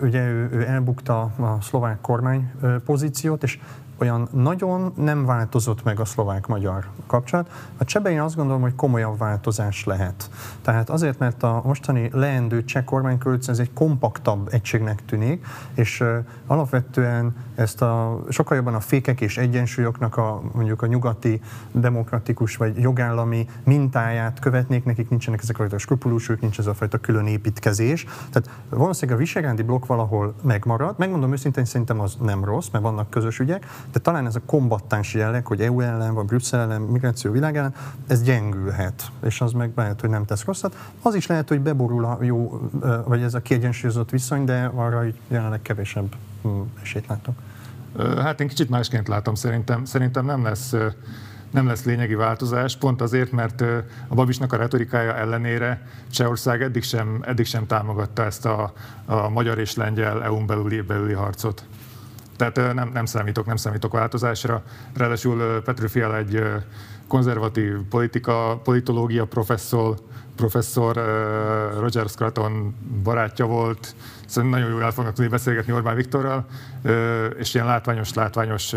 ugye 0.00 0.28
ő, 0.28 0.48
ő 0.52 0.66
elbukta 0.66 1.20
a 1.20 1.58
szlovák 1.60 2.00
kormány 2.00 2.52
pozíciót, 2.84 3.42
és 3.42 3.58
olyan 4.00 4.28
nagyon 4.32 4.92
nem 4.96 5.24
változott 5.24 5.82
meg 5.82 6.00
a 6.00 6.04
szlovák-magyar 6.04 6.86
kapcsolat. 7.06 7.50
A 7.76 7.84
csebe 7.84 8.10
én 8.10 8.20
azt 8.20 8.36
gondolom, 8.36 8.60
hogy 8.62 8.74
komolyabb 8.74 9.18
változás 9.18 9.84
lehet. 9.84 10.30
Tehát 10.62 10.90
azért, 10.90 11.18
mert 11.18 11.42
a 11.42 11.62
mostani 11.64 12.10
leendő 12.12 12.64
cseh 12.64 12.84
kormánykörülc 12.84 13.48
ez 13.48 13.58
egy 13.58 13.72
kompaktabb 13.72 14.48
egységnek 14.52 15.04
tűnik, 15.04 15.46
és 15.74 16.04
alapvetően 16.46 17.34
ezt 17.60 17.82
a, 17.82 18.20
sokkal 18.28 18.56
jobban 18.56 18.74
a 18.74 18.80
fékek 18.80 19.20
és 19.20 19.38
egyensúlyoknak 19.38 20.16
a 20.16 20.42
mondjuk 20.52 20.82
a 20.82 20.86
nyugati 20.86 21.40
demokratikus 21.72 22.56
vagy 22.56 22.78
jogállami 22.78 23.48
mintáját 23.64 24.38
követnék, 24.38 24.84
nekik 24.84 25.08
nincsenek 25.08 25.40
ezek 25.42 25.58
a 25.58 25.78
skrupulusok, 25.78 26.40
nincs 26.40 26.58
ez 26.58 26.66
a 26.66 26.74
fajta 26.74 26.98
külön 26.98 27.26
építkezés. 27.26 28.06
Tehát 28.30 28.50
valószínűleg 28.68 29.20
a 29.20 29.22
visegrándi 29.22 29.62
blokk 29.62 29.86
valahol 29.86 30.34
megmarad. 30.42 30.94
Megmondom 30.98 31.32
őszintén, 31.32 31.64
szerintem 31.64 32.00
az 32.00 32.16
nem 32.20 32.44
rossz, 32.44 32.68
mert 32.72 32.84
vannak 32.84 33.10
közös 33.10 33.38
ügyek, 33.38 33.66
de 33.92 33.98
talán 33.98 34.26
ez 34.26 34.34
a 34.34 34.40
kombattáns 34.46 35.14
jelleg, 35.14 35.46
hogy 35.46 35.60
EU 35.60 35.80
ellen, 35.80 36.14
vagy 36.14 36.24
Brüsszel 36.24 36.60
ellen, 36.60 36.80
migráció 36.80 37.32
világ 37.32 37.56
ellen, 37.56 37.74
ez 38.06 38.22
gyengülhet, 38.22 39.10
és 39.24 39.40
az 39.40 39.52
meg 39.52 39.72
lehet, 39.74 40.00
hogy 40.00 40.10
nem 40.10 40.24
tesz 40.24 40.44
rosszat. 40.44 40.76
Az 41.02 41.14
is 41.14 41.26
lehet, 41.26 41.48
hogy 41.48 41.60
beborul 41.60 42.04
a 42.04 42.18
jó, 42.20 42.70
vagy 43.04 43.22
ez 43.22 43.34
a 43.34 43.40
kiegyensúlyozott 43.40 44.10
viszony, 44.10 44.44
de 44.44 44.70
arra 44.74 44.98
hogy 44.98 45.14
jelenleg 45.28 45.62
kevesebb 45.62 46.14
hm, 46.42 46.48
esélyt 46.82 47.06
látok. 47.06 47.34
Hát 47.98 48.40
én 48.40 48.48
kicsit 48.48 48.70
másként 48.70 49.08
látom, 49.08 49.34
szerintem, 49.34 49.84
szerintem 49.84 50.24
nem 50.24 50.42
lesz 50.44 50.74
nem 51.50 51.66
lesz 51.66 51.84
lényegi 51.84 52.14
változás, 52.14 52.76
pont 52.76 53.00
azért, 53.00 53.32
mert 53.32 53.60
a 54.08 54.14
Babisnak 54.14 54.52
a 54.52 54.56
retorikája 54.56 55.16
ellenére 55.16 55.86
Csehország 56.10 56.62
eddig 56.62 56.82
sem, 56.82 57.22
eddig 57.26 57.46
sem 57.46 57.66
támogatta 57.66 58.24
ezt 58.24 58.46
a, 58.46 58.72
a 59.06 59.28
magyar 59.28 59.58
és 59.58 59.74
lengyel 59.74 60.22
EU-n 60.22 60.46
belüli, 60.46 60.80
belüli 60.80 61.12
harcot. 61.12 61.64
Tehát 62.40 62.74
nem, 62.74 62.90
nem 62.92 63.04
számítok, 63.04 63.46
nem 63.46 63.56
számítok 63.56 63.92
változásra. 63.92 64.62
Ráadásul 64.94 65.62
Fiala 65.88 66.16
egy 66.16 66.42
konzervatív 67.08 67.74
politika, 67.90 68.60
politológia 68.64 69.24
professzor, 69.24 69.94
professzor 70.36 71.00
Roger 71.78 72.08
Scraton 72.08 72.74
barátja 73.02 73.46
volt, 73.46 73.94
szerintem 74.26 74.60
nagyon 74.60 74.74
jól 74.74 74.84
el 74.84 74.90
fognak 74.90 75.14
tudni 75.14 75.30
beszélgetni 75.30 75.72
Orbán 75.72 75.96
Viktorral, 75.96 76.46
és 77.38 77.54
ilyen 77.54 77.66
látványos, 77.66 78.14
látványos 78.14 78.74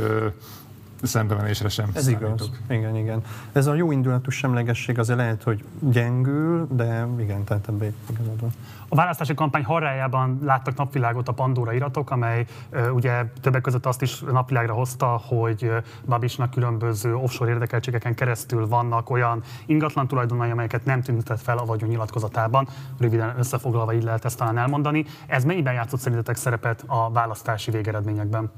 szembemenésre 1.04 1.70
sem 1.70 1.89
Ez 1.93 2.04
számítok. 2.04 2.34
igaz. 2.34 2.51
Igen, 2.70 2.95
igen. 2.95 3.22
Ez 3.51 3.68
a 3.68 3.74
jó 3.74 3.91
indulatú 3.91 4.30
semlegesség 4.30 4.99
azért 4.99 5.18
lehet, 5.20 5.43
hogy 5.43 5.64
gyengül, 5.80 6.68
de 6.72 7.08
igen, 7.20 7.43
tehát 7.43 7.68
ebbe 7.68 7.91
igazad 8.10 8.39
van. 8.39 8.51
A 8.88 8.95
választási 8.95 9.34
kampány 9.34 9.64
harrájában 9.64 10.39
láttak 10.43 10.76
napvilágot 10.76 11.28
a 11.28 11.32
Pandora 11.32 11.74
iratok, 11.74 12.10
amely 12.12 12.45
ugye 12.93 13.26
többek 13.41 13.62
között 13.62 13.86
azt 13.86 14.01
is 14.01 14.20
napvilágra 14.20 14.74
hozta, 14.74 15.06
hogy 15.06 15.72
Babisnak 16.06 16.51
különböző 16.51 17.16
offshore 17.16 17.51
érdekeltségeken 17.51 18.16
keresztül 18.16 18.68
vannak 18.68 19.10
olyan 19.10 19.41
ingatlan 19.66 20.08
tulajdonai, 20.08 20.49
amelyeket 20.49 20.86
nem 20.86 21.01
tüntetett 21.01 21.41
fel 21.41 21.58
a 21.58 21.66
vagyon 21.66 21.89
nyilatkozatában. 21.89 22.68
Röviden 22.99 23.34
összefoglalva 23.38 23.93
így 23.93 24.04
lehet 24.04 24.26
ezt 24.26 24.38
talán 24.38 24.58
elmondani. 24.58 25.06
Ez 25.28 25.43
mennyiben 25.43 25.74
játszott 25.74 25.99
szerintetek 25.99 26.36
szerepet 26.36 26.84
a 26.88 27.12
választási 27.12 27.72
végeredményekben? 27.72 28.51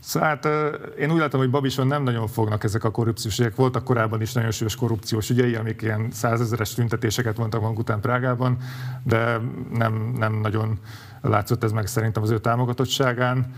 Szóval 0.00 0.28
hát 0.28 0.48
én 0.98 1.10
úgy 1.10 1.18
látom, 1.18 1.40
hogy 1.40 1.50
Babison 1.50 1.86
nem 1.86 2.02
nagyon 2.02 2.26
fognak 2.26 2.64
ezek 2.64 2.84
a 2.84 2.90
korrupciós 2.90 3.38
ügyek. 3.38 3.54
Voltak 3.54 3.84
korábban 3.84 4.20
is 4.20 4.32
nagyon 4.32 4.50
súlyos 4.50 4.76
korrupciós 4.76 5.30
ügyei, 5.30 5.54
amik 5.54 5.82
ilyen 5.82 6.10
százezeres 6.10 6.74
tüntetéseket 6.74 7.36
mondtak 7.36 7.60
maguk 7.60 7.78
után 7.78 8.00
Prágában, 8.00 8.56
de 9.02 9.40
nem, 9.72 10.12
nem 10.16 10.34
nagyon 10.34 10.78
látszott 11.20 11.64
ez 11.64 11.72
meg 11.72 11.86
szerintem 11.86 12.22
az 12.22 12.30
ő 12.30 12.38
támogatottságán. 12.38 13.54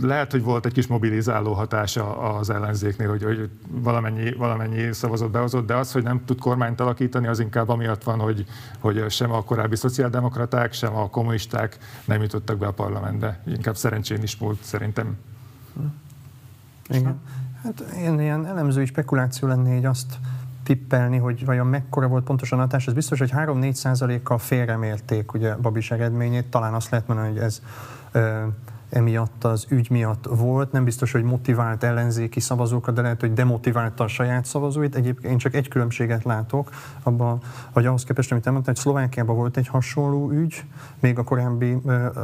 Lehet, 0.00 0.30
hogy 0.30 0.42
volt 0.42 0.66
egy 0.66 0.72
kis 0.72 0.86
mobilizáló 0.86 1.52
hatása 1.52 2.18
az 2.18 2.50
ellenzéknél, 2.50 3.08
hogy, 3.08 3.22
hogy 3.22 3.50
valamennyi, 3.68 4.32
valamennyi 4.32 4.92
szavazott 4.92 5.30
behozott, 5.30 5.66
de 5.66 5.74
az, 5.74 5.92
hogy 5.92 6.02
nem 6.02 6.24
tud 6.24 6.38
kormányt 6.38 6.80
alakítani, 6.80 7.26
az 7.26 7.40
inkább 7.40 7.68
amiatt 7.68 8.02
van, 8.02 8.18
hogy, 8.18 8.44
hogy 8.78 9.10
sem 9.10 9.32
a 9.32 9.42
korábbi 9.42 9.76
szociáldemokraták, 9.76 10.72
sem 10.72 10.96
a 10.96 11.10
kommunisták 11.10 11.78
nem 12.04 12.22
jutottak 12.22 12.58
be 12.58 12.66
a 12.66 12.72
parlamentbe. 12.72 13.42
Inkább 13.46 13.76
szerencsén 13.76 14.22
is 14.22 14.36
múlt 14.36 14.62
szerintem. 14.62 15.16
Igen. 16.88 17.20
Hát 17.62 17.80
én 17.80 18.20
ilyen 18.20 18.46
elemzői 18.46 18.86
spekuláció 18.86 19.48
lenné, 19.48 19.74
hogy 19.74 19.84
azt 19.84 20.18
tippelni, 20.62 21.16
hogy 21.16 21.44
vajon 21.44 21.66
mekkora 21.66 22.08
volt 22.08 22.24
pontosan 22.24 22.58
a 22.58 22.62
hatás. 22.62 22.86
Ez 22.86 22.92
biztos, 22.92 23.18
hogy 23.18 23.32
3-4 23.34 23.72
százalékkal 23.72 24.38
félremérték 24.38 25.32
ugye 25.32 25.56
Babis 25.56 25.90
eredményét. 25.90 26.46
Talán 26.46 26.74
azt 26.74 26.90
lehet 26.90 27.06
mondani, 27.06 27.28
hogy 27.28 27.38
ez 27.38 27.62
emiatt 28.90 29.44
az 29.44 29.66
ügy 29.68 29.90
miatt 29.90 30.24
volt. 30.28 30.72
Nem 30.72 30.84
biztos, 30.84 31.12
hogy 31.12 31.22
motivált 31.22 31.82
ellenzéki 31.82 32.40
szavazókat, 32.40 32.94
de 32.94 33.02
lehet, 33.02 33.20
hogy 33.20 33.32
demotiválta 33.32 34.04
a 34.04 34.08
saját 34.08 34.44
szavazóit. 34.44 34.94
Egyébként 34.94 35.32
én 35.32 35.38
csak 35.38 35.54
egy 35.54 35.68
különbséget 35.68 36.24
látok 36.24 36.70
abban, 37.02 37.38
hogy 37.72 37.86
ahhoz 37.86 38.04
képest, 38.04 38.32
amit 38.32 38.46
elmondtam, 38.46 38.74
hogy 38.74 38.82
Szlovákiában 38.82 39.36
volt 39.36 39.56
egy 39.56 39.68
hasonló 39.68 40.30
ügy, 40.30 40.64
még 41.00 41.18
a 41.18 41.24
korábbi 41.24 41.76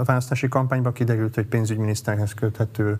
választási 0.05 0.49
kampányban 0.49 0.93
kiderült, 0.93 1.35
hogy 1.35 1.47
pénzügyminiszterhez 1.47 2.35
köthető 2.35 2.99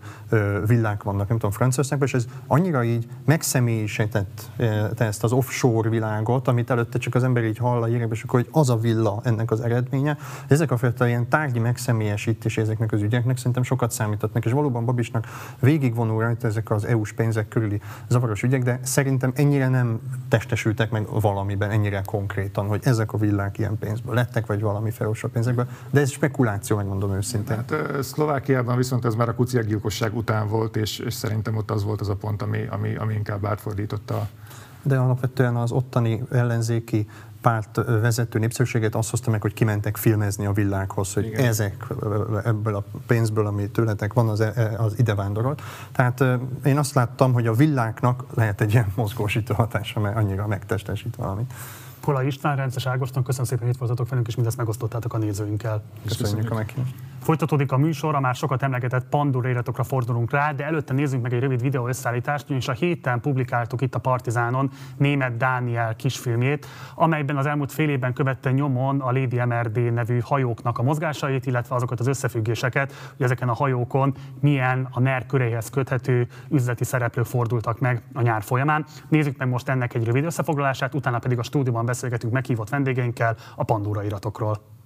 villák 0.65 1.03
vannak, 1.03 1.27
nem 1.27 1.37
tudom, 1.37 1.51
Franciaországban, 1.51 2.07
és 2.07 2.13
ez 2.13 2.27
annyira 2.47 2.83
így 2.83 3.07
megszemélyisített 3.25 4.49
ezt 4.97 5.23
az 5.23 5.31
offshore 5.31 5.89
világot, 5.89 6.47
amit 6.47 6.69
előtte 6.69 6.97
csak 6.97 7.15
az 7.15 7.23
ember 7.23 7.43
így 7.43 7.57
hall 7.57 7.81
a 7.81 7.85
hírekben, 7.85 8.17
hogy 8.27 8.47
az 8.51 8.69
a 8.69 8.77
villa 8.77 9.21
ennek 9.23 9.51
az 9.51 9.61
eredménye. 9.61 10.17
Ezek 10.47 10.71
a 10.71 10.77
fajta 10.77 11.07
ilyen 11.07 11.29
tárgyi 11.29 11.59
megszemélyesítés 11.59 12.57
ezeknek 12.57 12.91
az 12.91 13.01
ügyeknek 13.01 13.37
szerintem 13.37 13.56
sokat 13.63 13.91
számítottak, 13.91 14.45
és 14.45 14.51
valóban 14.51 14.85
Babisnak 14.85 15.27
végigvonul 15.59 16.21
rajta 16.21 16.47
ezek 16.47 16.71
az 16.71 16.85
EU-s 16.85 17.11
pénzek 17.13 17.47
körüli 17.47 17.81
zavaros 18.07 18.43
ügyek, 18.43 18.63
de 18.63 18.79
szerintem 18.83 19.31
ennyire 19.35 19.67
nem 19.67 19.99
testesültek 20.27 20.91
meg 20.91 21.07
valamiben, 21.21 21.69
ennyire 21.69 22.01
konkrétan, 22.05 22.67
hogy 22.67 22.81
ezek 22.83 23.13
a 23.13 23.17
villák 23.17 23.57
ilyen 23.57 23.77
pénzből 23.77 24.15
lettek, 24.15 24.45
vagy 24.45 24.61
valami 24.61 24.91
felosó 24.91 25.27
pénzekből, 25.27 25.67
de 25.89 25.99
ez 25.99 26.11
spekuláció, 26.11 26.75
megmondom 26.75 27.13
őszintén. 27.13 27.55
Hát 27.55 28.03
Szlovákiában 28.03 28.77
viszont 28.77 29.05
ez 29.05 29.15
már 29.15 29.29
a 29.29 29.35
kuciakgyilkosság 29.35 30.15
után 30.15 30.47
volt, 30.47 30.75
és, 30.75 30.99
és 30.99 31.13
szerintem 31.13 31.55
ott 31.55 31.71
az 31.71 31.83
volt 31.83 32.01
az 32.01 32.09
a 32.09 32.15
pont, 32.15 32.41
ami, 32.41 32.67
ami, 32.69 32.95
ami 32.95 33.13
inkább 33.13 33.45
átfordította 33.45 34.27
de 34.87 34.97
alapvetően 34.97 35.55
az 35.55 35.71
ottani 35.71 36.23
ellenzéki 36.31 37.07
párt 37.41 37.75
vezető 38.01 38.39
népszerűséget 38.39 38.95
azt 38.95 39.09
hozta 39.09 39.31
meg, 39.31 39.41
hogy 39.41 39.53
kimentek 39.53 39.97
filmezni 39.97 40.45
a 40.45 40.51
világhoz, 40.51 41.13
hogy 41.13 41.25
Igen. 41.25 41.45
ezek 41.45 41.85
ebből 42.43 42.75
a 42.75 42.83
pénzből, 43.07 43.47
ami 43.47 43.69
tőletek 43.69 44.13
van, 44.13 44.29
az, 44.29 44.39
e, 44.39 44.75
az 44.77 44.93
ide 44.97 45.15
vándorolt. 45.15 45.61
Tehát 45.91 46.23
én 46.65 46.77
azt 46.77 46.93
láttam, 46.93 47.33
hogy 47.33 47.47
a 47.47 47.53
világnak 47.53 48.23
lehet 48.33 48.61
egy 48.61 48.73
ilyen 48.73 48.91
mozgósító 48.95 49.53
hatása, 49.53 49.99
mert 49.99 50.15
annyira 50.15 50.47
megtestesít 50.47 51.15
valamit. 51.15 51.53
Kola 51.99 52.23
István, 52.23 52.55
Rences 52.55 52.85
Ágoston, 52.85 53.23
köszönöm 53.23 53.45
szépen, 53.45 53.63
hogy 53.63 53.73
itt 53.73 53.79
voltatok 53.79 54.09
velünk, 54.09 54.27
és 54.27 54.35
mindezt 54.35 54.57
megosztottátok 54.57 55.13
a 55.13 55.17
nézőinkkel. 55.17 55.83
Köszönjük 56.17 56.51
a 56.51 56.55
meghívást. 56.55 56.93
Folytatódik 57.27 57.71
a 57.71 57.77
műsor, 57.77 58.19
már 58.19 58.35
sokat 58.35 58.63
emlegetett 58.63 59.09
Pandora 59.09 59.49
iratokra 59.49 59.83
fordulunk 59.83 60.31
rá, 60.31 60.51
de 60.51 60.65
előtte 60.65 60.93
nézzünk 60.93 61.21
meg 61.21 61.33
egy 61.33 61.39
rövid 61.39 61.61
videó 61.61 61.87
összeállítást, 61.87 62.45
ugyanis 62.45 62.67
a 62.67 62.71
héten 62.71 63.21
publikáltuk 63.21 63.81
itt 63.81 63.95
a 63.95 63.99
Partizánon 63.99 64.69
német 64.97 65.37
Dániel 65.37 65.95
kisfilmjét, 65.95 66.65
amelyben 66.95 67.37
az 67.37 67.45
elmúlt 67.45 67.71
fél 67.71 67.89
évben 67.89 68.13
követte 68.13 68.51
nyomon 68.51 69.01
a 69.01 69.11
Lady 69.11 69.43
MRD 69.45 69.93
nevű 69.93 70.19
hajóknak 70.19 70.77
a 70.77 70.83
mozgásait, 70.83 71.45
illetve 71.45 71.75
azokat 71.75 71.99
az 71.99 72.07
összefüggéseket, 72.07 72.93
hogy 73.15 73.25
ezeken 73.25 73.49
a 73.49 73.53
hajókon 73.53 74.15
milyen 74.39 74.87
a 74.91 74.99
NER 74.99 75.25
köréhez 75.25 75.69
köthető 75.69 76.27
üzleti 76.49 76.83
szereplők 76.83 77.25
fordultak 77.25 77.79
meg 77.79 78.01
a 78.13 78.21
nyár 78.21 78.43
folyamán. 78.43 78.85
Nézzük 79.09 79.37
meg 79.37 79.49
most 79.49 79.69
ennek 79.69 79.93
egy 79.93 80.05
rövid 80.05 80.25
összefoglalását, 80.25 80.93
utána 80.93 81.19
pedig 81.19 81.39
a 81.39 81.43
stúdióban 81.43 81.85
beszélgetünk 81.85 82.33
meghívott 82.33 82.69
vendégeinkkel 82.69 83.35
a 83.55 83.63
Pandora 83.63 84.03
iratokról. 84.03 84.76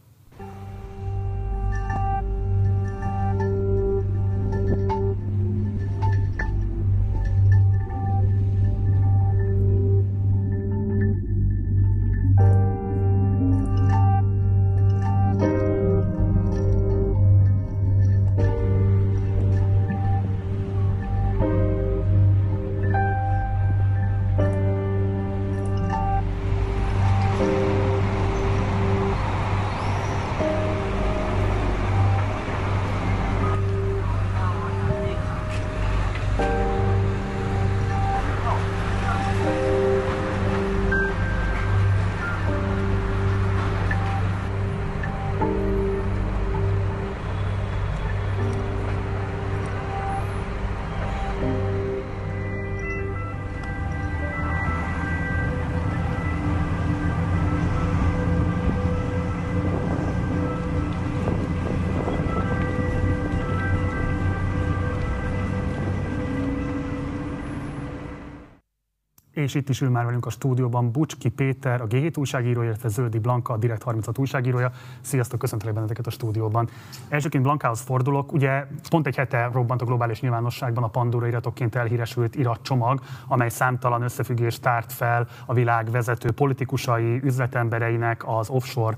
És 69.34 69.56
itt 69.56 69.70
is 69.70 69.82
ül 69.82 69.90
már 69.90 70.06
velünk 70.06 70.26
a 70.26 70.30
stúdióban 70.30 70.92
Bucski 70.92 71.30
Péter, 71.30 71.82
a 71.82 71.88
G7 71.88 72.18
újságírója, 72.18 72.68
illetve 72.68 72.90
Zöldi 72.90 73.20
Blanka, 73.20 73.54
a 73.54 73.58
Direkt 73.58 73.84
36 73.84 74.18
újságírója. 74.18 74.72
Sziasztok, 75.02 75.40
köszöntelek 75.40 75.74
benneteket 75.74 76.08
a 76.08 76.10
stúdióban. 76.10 76.70
Elsőként 77.10 77.44
Blankához 77.44 77.82
fordulok. 77.82 78.34
Ugye 78.34 78.66
pont 78.90 79.08
egy 79.08 79.16
hete 79.16 79.50
robbant 79.54 79.82
a 79.82 79.86
globális 79.86 80.22
nyilvánosságban 80.22 80.84
a 80.84 80.88
Pandora 80.88 81.28
iratokként 81.28 81.76
elhíresült 81.76 82.36
iratcsomag, 82.36 83.02
amely 83.28 83.50
számtalan 83.50 84.02
összefüggést 84.02 84.62
tárt 84.62 84.92
fel 84.92 85.28
a 85.46 85.54
világ 85.54 85.92
vezető 85.92 86.32
politikusai, 86.32 87.20
üzletembereinek 87.24 88.28
az 88.28 88.50
offshore 88.50 88.98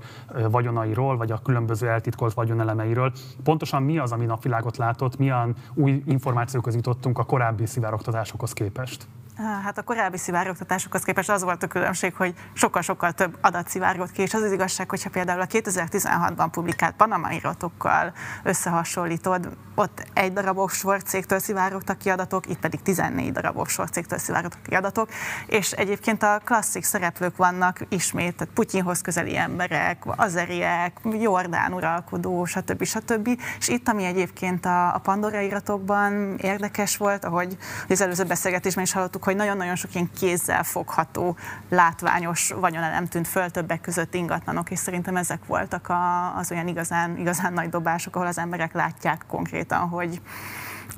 vagyonairól, 0.50 1.16
vagy 1.16 1.30
a 1.30 1.42
különböző 1.42 1.88
eltitkolt 1.88 2.34
vagyonelemeiről. 2.34 3.12
Pontosan 3.42 3.82
mi 3.82 3.98
az, 3.98 4.12
ami 4.12 4.24
napvilágot 4.24 4.76
látott, 4.76 5.18
milyen 5.18 5.54
új 5.74 6.02
információkhoz 6.06 6.74
jutottunk 6.74 7.18
a 7.18 7.24
korábbi 7.24 7.66
szivárogtatásokhoz 7.66 8.52
képest? 8.52 9.06
Hát 9.36 9.78
a 9.78 9.82
korábbi 9.82 10.16
szivárogtatásokhoz 10.16 11.02
képest 11.02 11.30
az 11.30 11.42
volt 11.42 11.62
a 11.62 11.66
különbség, 11.66 12.14
hogy 12.14 12.34
sokkal-sokkal 12.52 13.12
több 13.12 13.38
adat 13.40 13.68
szivárgott 13.68 14.10
ki, 14.10 14.22
és 14.22 14.34
az 14.34 14.42
az 14.42 14.52
igazság, 14.52 14.90
hogyha 14.90 15.10
például 15.10 15.40
a 15.40 15.46
2016-ban 15.46 16.48
publikált 16.50 16.94
Panama 16.96 17.32
iratokkal 17.32 18.12
összehasonlítod, 18.42 19.56
ott 19.74 20.06
egy 20.12 20.32
darab 20.32 20.58
offshore 20.58 21.00
cégtől 21.00 21.38
szivárogtak 21.38 21.98
ki 21.98 22.10
adatok, 22.10 22.48
itt 22.48 22.58
pedig 22.58 22.82
14 22.82 23.32
darab 23.32 23.56
offshore 23.56 23.88
cégtől 23.88 24.18
szivárogtak 24.18 24.62
ki 24.62 24.74
adatok, 24.74 25.08
és 25.46 25.72
egyébként 25.72 26.22
a 26.22 26.40
klasszik 26.44 26.84
szereplők 26.84 27.36
vannak 27.36 27.80
ismét, 27.88 28.36
tehát 28.36 28.54
Putyinhoz 28.54 29.00
közeli 29.00 29.36
emberek, 29.36 30.02
azeriek, 30.16 31.00
Jordán 31.04 31.72
uralkodó, 31.72 32.44
stb. 32.44 32.84
stb. 32.84 33.40
És 33.58 33.68
itt, 33.68 33.88
ami 33.88 34.04
egyébként 34.04 34.66
a, 34.66 34.94
a 34.94 34.98
Pandora 34.98 35.40
iratokban 35.40 36.36
érdekes 36.36 36.96
volt, 36.96 37.24
ahogy 37.24 37.56
az 37.88 38.00
előző 38.00 38.24
beszélgetésben 38.24 38.84
is 38.84 38.92
hallottuk, 38.92 39.23
hogy 39.24 39.36
nagyon-nagyon 39.36 39.76
sok 39.76 39.94
ilyen 39.94 40.10
kézzel 40.18 40.62
fogható, 40.62 41.36
látványos 41.68 42.52
vagyonelem 42.60 43.06
tűnt 43.06 43.28
föl 43.28 43.50
többek 43.50 43.80
között 43.80 44.14
ingatlanok, 44.14 44.70
és 44.70 44.78
szerintem 44.78 45.16
ezek 45.16 45.46
voltak 45.46 45.88
a, 45.88 46.36
az 46.36 46.50
olyan 46.50 46.68
igazán, 46.68 47.16
igazán 47.16 47.52
nagy 47.52 47.68
dobások, 47.68 48.16
ahol 48.16 48.28
az 48.28 48.38
emberek 48.38 48.72
látják 48.72 49.24
konkrétan, 49.28 49.88
hogy, 49.88 50.20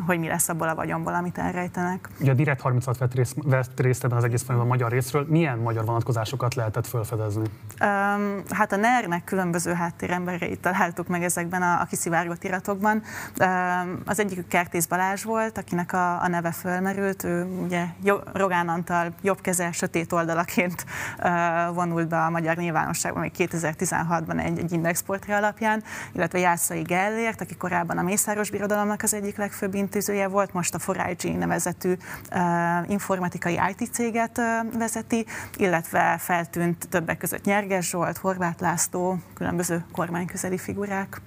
hogy 0.07 0.19
mi 0.19 0.29
lesz 0.29 0.49
abból 0.49 0.69
a 0.69 0.75
vagyonból, 0.75 1.15
amit 1.15 1.39
elrejtenek. 1.39 2.09
Ugye 2.21 2.31
a 2.31 2.35
Direkt 2.35 2.61
36 2.61 2.99
vett 2.99 3.15
részt, 3.15 3.37
vett 3.45 3.81
részt 3.81 4.05
ebben 4.05 4.17
az 4.17 4.25
egész 4.25 4.43
folyamatban 4.43 4.75
a 4.75 4.79
magyar 4.79 4.93
részről. 4.93 5.27
Milyen 5.29 5.59
magyar 5.59 5.85
vonatkozásokat 5.85 6.55
lehetett 6.55 6.87
felfedezni? 6.87 7.45
Um, 7.81 8.43
hát 8.51 8.73
a 8.73 8.77
NER-nek 8.77 9.25
különböző 9.25 9.73
háttérembereit 9.73 10.61
találtuk 10.61 11.09
meg 11.09 11.23
ezekben 11.23 11.63
a, 11.63 11.81
a 11.81 11.85
kiszivárgott 11.85 12.45
iratokban. 12.45 13.03
Um, 13.41 14.01
az 14.05 14.21
egyikük 14.21 14.49
Kertész 14.49 14.87
Balázs 14.87 15.23
volt, 15.25 15.59
akinek 15.59 15.93
a, 15.93 16.23
a 16.23 16.29
neve 16.29 16.51
fölmerült. 16.51 17.25
Ő 17.25 17.45
ugye 17.45 17.85
Rogán 18.33 18.69
Antal 18.69 19.13
jobbkezel 19.23 19.73
sötét 19.73 20.13
oldalaként 20.13 20.85
uh, 21.19 21.75
vonult 21.75 22.09
be 22.09 22.19
a 22.19 22.31
magyar 22.31 22.57
nyilvánosságban 22.57 23.23
még 23.23 23.33
2016-ban 23.39 24.45
egy, 24.45 24.59
egy 24.59 24.73
indexportré 24.73 25.33
alapján, 25.33 25.83
illetve 26.13 26.39
Jászai 26.39 26.83
Gellért, 26.83 27.41
aki 27.41 27.57
korábban 27.57 27.99
a 27.99 28.03
Mészáros 28.03 28.51
Birodalomnak 28.51 29.03
az 29.03 29.15
egyik 29.15 29.37
legfőbb 29.37 29.75
intézője 29.87 30.29
volt, 30.29 30.53
most 30.53 30.75
a 30.75 30.93
4 30.93 31.39
nevezetű 31.39 31.93
informatikai 32.87 33.61
IT 33.77 33.93
céget 33.93 34.41
vezeti, 34.79 35.27
illetve 35.57 36.17
feltűnt 36.19 36.89
többek 36.89 37.19
között 37.19 37.45
Nyerges 37.45 37.89
Zsolt, 37.89 38.17
Horváth 38.17 38.63
László, 38.63 39.19
különböző 39.35 39.85
kormányközeli 39.93 40.59
figurák. 40.59 41.21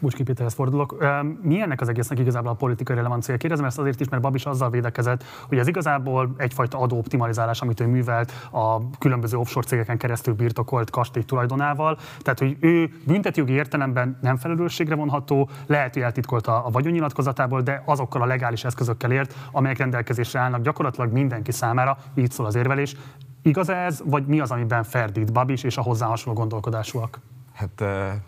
Bucski 0.00 0.22
Péterhez 0.22 0.54
fordulok. 0.54 1.04
Mi 1.42 1.60
ennek 1.60 1.80
az 1.80 1.88
egésznek 1.88 2.18
igazából 2.18 2.50
a 2.50 2.54
politikai 2.54 2.96
relevancia? 2.96 3.36
Kérdezem 3.36 3.64
ezt 3.64 3.78
azért 3.78 4.00
is, 4.00 4.08
mert 4.08 4.22
Babis 4.22 4.44
azzal 4.44 4.70
védekezett, 4.70 5.24
hogy 5.48 5.58
ez 5.58 5.68
igazából 5.68 6.34
egyfajta 6.36 6.78
adóoptimalizálás, 6.78 7.60
amit 7.60 7.80
ő 7.80 7.86
művelt 7.86 8.32
a 8.50 8.90
különböző 8.98 9.36
offshore 9.36 9.66
cégeken 9.66 9.98
keresztül 9.98 10.34
birtokolt 10.34 10.90
kastély 10.90 11.22
tulajdonával. 11.22 11.98
Tehát, 12.18 12.38
hogy 12.38 12.56
ő 12.60 12.90
büntetőjogi 13.06 13.52
értelemben 13.52 14.18
nem 14.20 14.36
felelősségre 14.36 14.94
vonható, 14.94 15.48
lehet, 15.66 15.92
hogy 15.94 16.02
eltitkolta 16.02 16.64
a 16.64 16.70
vagyonnyilatkozatából, 16.70 17.60
de 17.60 17.82
azokkal 17.86 18.22
a 18.22 18.26
legális 18.26 18.64
eszközökkel 18.64 19.12
ért, 19.12 19.34
amelyek 19.52 19.78
rendelkezésre 19.78 20.40
állnak 20.40 20.62
gyakorlatilag 20.62 21.12
mindenki 21.12 21.52
számára, 21.52 21.98
így 22.14 22.30
szól 22.30 22.46
az 22.46 22.54
érvelés. 22.54 22.96
Igaz 23.42 23.68
ez, 23.68 24.02
vagy 24.04 24.26
mi 24.26 24.40
az, 24.40 24.50
amiben 24.50 24.82
ferdít 24.82 25.32
Babis 25.32 25.62
és 25.62 25.76
a 25.76 25.82
hozzá 25.82 26.06
hasonló 26.06 26.38
gondolkodásúak? 26.38 27.20
Hát 27.58 27.84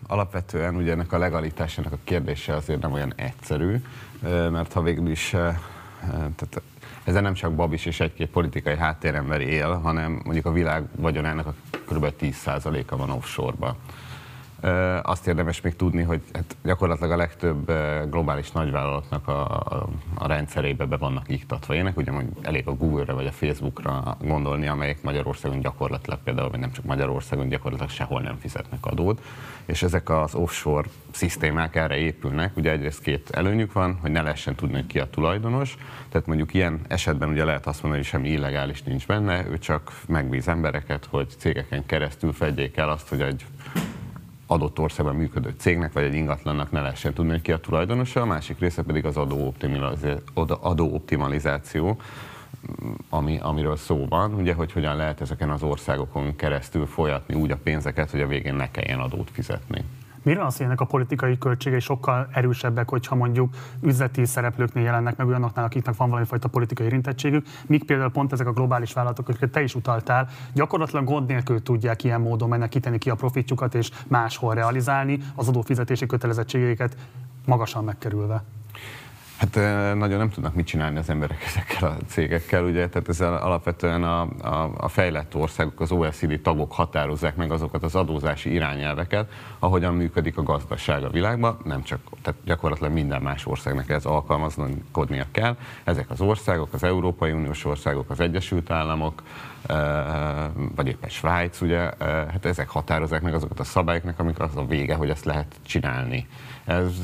alapvetően 0.07 0.75
ugye 0.75 0.91
ennek 0.91 1.11
a 1.11 1.17
legalitásának 1.17 1.91
a 1.91 1.97
kérdése 2.03 2.55
azért 2.55 2.81
nem 2.81 2.91
olyan 2.91 3.13
egyszerű, 3.15 3.81
mert 4.51 4.73
ha 4.73 4.81
végül 4.81 5.09
is, 5.09 5.29
tehát 5.99 6.61
ezzel 7.03 7.21
nem 7.21 7.33
csak 7.33 7.53
Babis 7.53 7.85
és 7.85 7.99
egy-két 7.99 8.29
politikai 8.29 8.77
háttérember 8.77 9.41
él, 9.41 9.73
hanem 9.73 10.21
mondjuk 10.23 10.45
a 10.45 10.51
világ 10.51 10.83
vagyonának 10.95 11.45
a 11.47 11.53
kb. 11.85 12.13
10%-a 12.19 12.95
van 12.95 13.09
offshore-ba. 13.09 13.75
Azt 15.01 15.27
érdemes 15.27 15.61
még 15.61 15.75
tudni, 15.75 16.03
hogy 16.03 16.21
hát 16.33 16.55
gyakorlatilag 16.63 17.11
a 17.11 17.15
legtöbb 17.15 17.71
globális 18.09 18.51
nagyvállalatnak 18.51 19.27
a, 19.27 19.49
a, 19.51 19.89
a 20.15 20.27
rendszerébe 20.27 20.85
be 20.85 20.97
vannak 20.97 21.29
iktatva. 21.29 21.73
Ilyenek, 21.73 21.97
ugye 21.97 22.11
elég 22.41 22.67
a 22.67 22.75
Google-re 22.75 23.13
vagy 23.13 23.25
a 23.25 23.31
Facebookra 23.31 24.17
gondolni, 24.21 24.67
amelyek 24.67 25.03
Magyarországon 25.03 25.59
gyakorlatilag 25.59 26.19
például, 26.23 26.49
vagy 26.49 26.59
nem 26.59 26.71
csak 26.71 26.85
Magyarországon, 26.85 27.49
gyakorlatilag 27.49 27.91
sehol 27.91 28.21
nem 28.21 28.37
fizetnek 28.37 28.85
adót, 28.85 29.21
és 29.65 29.83
ezek 29.83 30.09
az 30.09 30.35
offshore 30.35 30.87
szisztémák 31.11 31.75
erre 31.75 31.97
épülnek, 31.97 32.57
ugye 32.57 32.71
egyrészt 32.71 33.01
két 33.01 33.29
előnyük 33.29 33.73
van, 33.73 33.97
hogy 34.01 34.11
ne 34.11 34.21
lehessen 34.21 34.55
tudni, 34.55 34.87
ki 34.87 34.99
a 34.99 35.09
tulajdonos, 35.09 35.77
tehát 36.09 36.27
mondjuk 36.27 36.53
ilyen 36.53 36.79
esetben 36.87 37.29
ugye 37.29 37.43
lehet 37.43 37.67
azt 37.67 37.81
mondani, 37.81 38.03
hogy 38.03 38.11
semmi 38.11 38.29
illegális 38.29 38.83
nincs 38.83 39.07
benne, 39.07 39.45
ő 39.47 39.57
csak 39.57 39.91
megbíz 40.07 40.47
embereket, 40.47 41.07
hogy 41.09 41.27
cégeken 41.37 41.85
keresztül 41.85 42.33
fedjék 42.33 42.77
el 42.77 42.89
azt, 42.89 43.07
hogy 43.07 43.21
egy 43.21 43.45
adott 44.51 44.79
országban 44.79 45.15
működő 45.15 45.53
cégnek 45.57 45.93
vagy 45.93 46.03
egy 46.03 46.13
ingatlannak 46.13 46.71
ne 46.71 46.81
lehessen 46.81 47.13
tudni, 47.13 47.31
hogy 47.31 47.41
ki 47.41 47.51
a 47.51 47.59
tulajdonosa, 47.59 48.21
a 48.21 48.25
másik 48.25 48.59
része 48.59 48.83
pedig 48.83 49.05
az 49.05 49.17
adóoptimalizáció, 50.61 51.97
ami, 53.09 53.39
amiről 53.41 53.75
szó 53.75 54.05
van, 54.09 54.33
ugye, 54.33 54.53
hogy 54.53 54.71
hogyan 54.71 54.95
lehet 54.95 55.21
ezeken 55.21 55.49
az 55.49 55.63
országokon 55.63 56.35
keresztül 56.35 56.85
folyatni 56.85 57.35
úgy 57.35 57.51
a 57.51 57.57
pénzeket, 57.63 58.11
hogy 58.11 58.21
a 58.21 58.27
végén 58.27 58.55
ne 58.55 58.71
kelljen 58.71 58.99
adót 58.99 59.29
fizetni. 59.31 59.83
Mire 60.23 60.45
az, 60.45 60.57
hogy 60.57 60.65
ennek 60.65 60.81
a 60.81 60.85
politikai 60.85 61.37
költségei 61.37 61.79
sokkal 61.79 62.27
erősebbek, 62.31 62.89
hogyha 62.89 63.15
mondjuk 63.15 63.53
üzleti 63.81 64.25
szereplőknél 64.25 64.83
jelennek 64.83 65.17
meg 65.17 65.27
olyanoknál, 65.27 65.65
akiknek 65.65 65.95
van 65.95 66.09
valami 66.09 66.27
fajta 66.27 66.47
politikai 66.47 66.85
érintettségük, 66.85 67.47
míg 67.65 67.83
például 67.83 68.11
pont 68.11 68.31
ezek 68.31 68.47
a 68.47 68.53
globális 68.53 68.93
vállalatok, 68.93 69.29
akiket 69.29 69.51
te 69.51 69.61
is 69.61 69.75
utaltál, 69.75 70.27
gyakorlatilag 70.53 71.05
gond 71.05 71.27
nélkül 71.27 71.63
tudják 71.63 72.03
ilyen 72.03 72.21
módon 72.21 72.49
menekíteni 72.49 72.97
ki 72.97 73.09
a 73.09 73.15
profitjukat 73.15 73.75
és 73.75 73.89
máshol 74.07 74.53
realizálni 74.53 75.19
az 75.35 75.47
adófizetési 75.47 76.05
kötelezettségeiket 76.05 76.95
magasan 77.45 77.83
megkerülve. 77.83 78.43
Hát 79.41 79.55
nagyon 79.95 80.17
nem 80.17 80.29
tudnak 80.29 80.53
mit 80.53 80.65
csinálni 80.65 80.97
az 80.97 81.09
emberek 81.09 81.43
ezekkel 81.49 81.89
a 81.89 81.95
cégekkel, 82.07 82.63
ugye, 82.63 82.89
tehát 82.89 83.09
ez 83.09 83.21
alapvetően 83.21 84.03
a, 84.03 84.21
a, 84.41 84.71
a 84.77 84.87
fejlett 84.87 85.35
országok, 85.35 85.79
az 85.79 85.91
OECD 85.91 86.39
tagok 86.41 86.73
határozzák 86.73 87.35
meg 87.35 87.51
azokat 87.51 87.83
az 87.83 87.95
adózási 87.95 88.53
irányelveket, 88.53 89.31
ahogyan 89.59 89.93
működik 89.93 90.37
a 90.37 90.43
gazdaság 90.43 91.03
a 91.03 91.09
világban, 91.09 91.57
nem 91.63 91.83
csak, 91.83 91.99
tehát 92.21 92.39
gyakorlatilag 92.45 92.93
minden 92.93 93.21
más 93.21 93.45
országnak 93.45 93.89
ez 93.89 94.05
alkalmazkodnia 94.05 95.25
kell. 95.31 95.57
Ezek 95.83 96.09
az 96.09 96.21
országok, 96.21 96.73
az 96.73 96.83
Európai 96.83 97.31
Uniós 97.31 97.65
országok, 97.65 98.09
az 98.09 98.19
Egyesült 98.19 98.71
Államok, 98.71 99.23
vagy 100.75 100.87
éppen 100.87 101.09
Svájc, 101.09 101.61
ugye, 101.61 101.79
hát 101.99 102.45
ezek 102.45 102.69
határozzák 102.69 103.21
meg 103.21 103.33
azokat 103.33 103.59
a 103.59 103.63
szabályoknak, 103.63 104.19
amik 104.19 104.39
az 104.39 104.55
a 104.55 104.65
vége, 104.65 104.95
hogy 104.95 105.09
ezt 105.09 105.25
lehet 105.25 105.55
csinálni. 105.61 106.27
Ez 106.65 106.99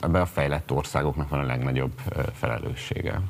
ebben 0.00 0.20
a 0.20 0.26
fejlett 0.26 0.72
országoknak 0.72 1.28
van 1.28 1.40
a 1.40 1.46
legnagyobb 1.46 2.00
felelőssége. 2.34 3.20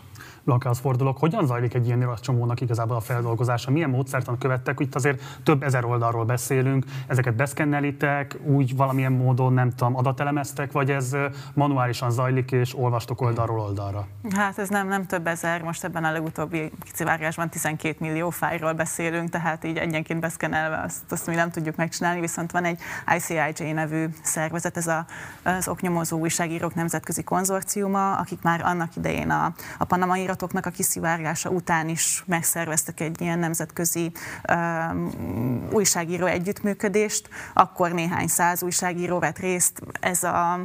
Blankához 0.47 0.79
fordulok. 0.79 1.19
Hogyan 1.19 1.47
zajlik 1.47 1.75
egy 1.75 1.87
ilyen 1.87 2.09
csomónak 2.21 2.61
igazából 2.61 2.97
a 2.97 3.01
feldolgozása? 3.01 3.71
Milyen 3.71 3.91
módszertan 3.91 4.39
követtek? 4.39 4.81
Itt 4.81 4.95
azért 4.95 5.23
több 5.43 5.63
ezer 5.63 5.85
oldalról 5.85 6.25
beszélünk. 6.25 6.85
Ezeket 7.07 7.35
beszkennelitek, 7.35 8.39
úgy 8.45 8.77
valamilyen 8.77 9.13
módon, 9.13 9.53
nem 9.53 9.71
tudom, 9.71 9.97
adatelemeztek, 9.97 10.73
vagy 10.73 10.91
ez 10.91 11.17
manuálisan 11.55 12.11
zajlik, 12.11 12.53
és 12.53 12.79
olvastok 12.79 13.21
oldalról 13.21 13.61
oldalra? 13.61 14.07
Hát 14.37 14.59
ez 14.59 14.69
nem, 14.69 14.89
nem 14.89 15.07
több 15.07 15.27
ezer, 15.27 15.63
most 15.63 15.85
ebben 15.85 16.05
a 16.05 16.13
legutóbbi 16.13 16.71
kicivárgásban 16.83 17.49
12 17.49 17.97
millió 17.99 18.31
fájról 18.31 18.73
beszélünk, 18.73 19.29
tehát 19.29 19.65
így 19.65 19.77
egyenként 19.77 20.21
beszkennelve 20.21 20.83
azt, 20.85 21.13
azt 21.13 21.27
mi 21.27 21.35
nem 21.35 21.51
tudjuk 21.51 21.77
megcsinálni, 21.77 22.21
viszont 22.21 22.51
van 22.51 22.65
egy 22.65 22.79
ICIJ 23.17 23.73
nevű 23.73 24.07
szervezet, 24.23 24.77
ez 24.77 24.87
a, 24.87 25.07
az 25.43 25.69
oknyomozó 25.69 26.19
újságírók 26.19 26.75
nemzetközi 26.75 27.23
konzorciuma, 27.23 28.17
akik 28.17 28.43
már 28.43 28.61
annak 28.65 28.97
idején 28.97 29.31
a, 29.31 29.53
a 29.79 29.85
panamai 29.85 30.27
adatoknak 30.37 30.67
a 30.67 30.71
kiszivárgása 30.71 31.51
után 31.51 31.89
is 31.89 32.23
megszerveztek 32.27 33.01
egy 33.01 33.21
ilyen 33.21 33.39
nemzetközi 33.39 34.13
um, 34.53 35.69
újságíró 35.73 36.27
együttműködést, 36.27 37.29
akkor 37.55 37.93
néhány 37.93 38.27
száz 38.27 38.63
újságíró 38.63 39.19
vett 39.19 39.39
részt, 39.39 39.81
ez 40.01 40.23
a, 40.23 40.61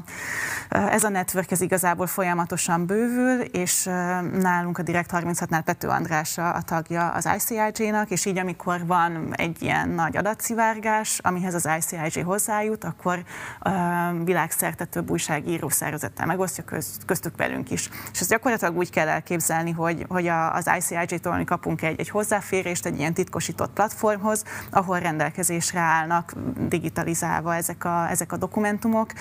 ez 0.70 1.04
a 1.04 1.10
network 1.10 1.52
ez 1.52 1.62
igazából 1.62 2.08
folyamatosan 2.08 2.86
bővül, 2.86 3.42
és 3.42 3.84
nálunk 4.34 4.78
a 4.78 4.82
Direkt 4.82 5.10
36-nál 5.14 5.62
Pető 5.66 5.88
András 5.88 6.38
a 6.38 6.62
tagja 6.66 7.10
az 7.10 7.30
ICIJ-nak, 7.36 8.10
és 8.10 8.26
így 8.26 8.38
amikor 8.38 8.86
van 8.86 9.34
egy 9.36 9.62
ilyen 9.62 9.90
nagy 9.90 10.18
adatszivárgás, 10.18 11.20
amihez 11.24 11.54
az 11.54 11.70
ICIJ 11.78 12.22
hozzájut, 12.22 12.84
akkor 12.84 13.24
um, 13.66 14.26
világszerte 14.26 14.86
több 14.86 15.10
újságíró 15.12 15.70
szervezettel 15.70 16.26
megosztja, 16.26 16.64
köztük 17.06 17.38
velünk 17.38 17.72
is. 17.72 17.90
És 18.12 18.20
ezt 18.20 18.30
gyakorlatilag 18.30 18.78
úgy 18.78 18.90
kell 18.90 19.08
elképzelni, 19.08 19.61
elképzelni, 19.62 19.72
hogy, 19.72 20.05
hogy 20.09 20.28
az 20.53 20.70
ICIJ-tól 20.78 21.38
mi 21.38 21.43
kapunk 21.43 21.82
egy, 21.82 21.99
egy 21.99 22.09
hozzáférést 22.09 22.86
egy 22.86 22.99
ilyen 22.99 23.14
titkosított 23.14 23.74
platformhoz, 23.74 24.43
ahol 24.72 24.99
rendelkezésre 24.99 25.80
állnak 25.80 26.34
digitalizálva 26.68 27.55
ezek 27.55 27.86
a, 27.86 28.09
ezek 28.09 28.32
a 28.32 28.38
dokumentumok, 28.38 29.12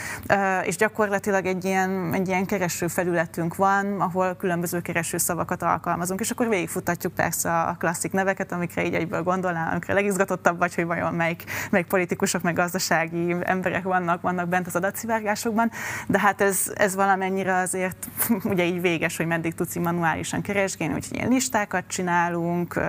és 0.64 0.76
gyakorlatilag 0.76 1.46
egy 1.46 1.64
ilyen, 1.64 2.14
egy 2.14 2.28
ilyen 2.28 2.46
kereső 2.46 2.86
felületünk 2.86 3.56
van, 3.56 4.00
ahol 4.00 4.36
különböző 4.36 4.80
kereső 4.80 5.18
szavakat 5.18 5.62
alkalmazunk, 5.62 6.20
és 6.20 6.30
akkor 6.30 6.48
végigfutatjuk 6.48 7.14
persze 7.14 7.60
a 7.60 7.76
klasszik 7.78 8.12
neveket, 8.12 8.52
amikre 8.52 8.84
így 8.84 8.94
egyből 8.94 9.22
gondolnál, 9.22 9.70
amikre 9.70 9.94
legizgatottabb 9.94 10.58
vagy, 10.58 10.74
hogy 10.74 10.84
vajon 10.86 11.14
melyik, 11.14 11.44
melyik 11.70 11.86
politikusok, 11.86 12.42
meg 12.42 12.54
gazdasági 12.54 13.36
emberek 13.42 13.82
vannak, 13.82 14.20
vannak 14.20 14.48
bent 14.48 14.66
az 14.66 14.76
adatszivárgásokban, 14.76 15.70
de 16.06 16.18
hát 16.18 16.40
ez, 16.40 16.72
ez 16.74 16.94
valamennyire 16.94 17.54
azért 17.54 18.08
ugye 18.52 18.64
így 18.64 18.80
véges, 18.80 19.16
hogy 19.16 19.26
meddig 19.26 19.54
tudsz 19.54 19.76
manuális 19.90 20.29
folyamatosan 20.30 20.42
keresgélni, 20.42 20.94
úgyhogy 20.94 21.16
ilyen 21.16 21.28
listákat 21.28 21.84
csinálunk, 21.86 22.80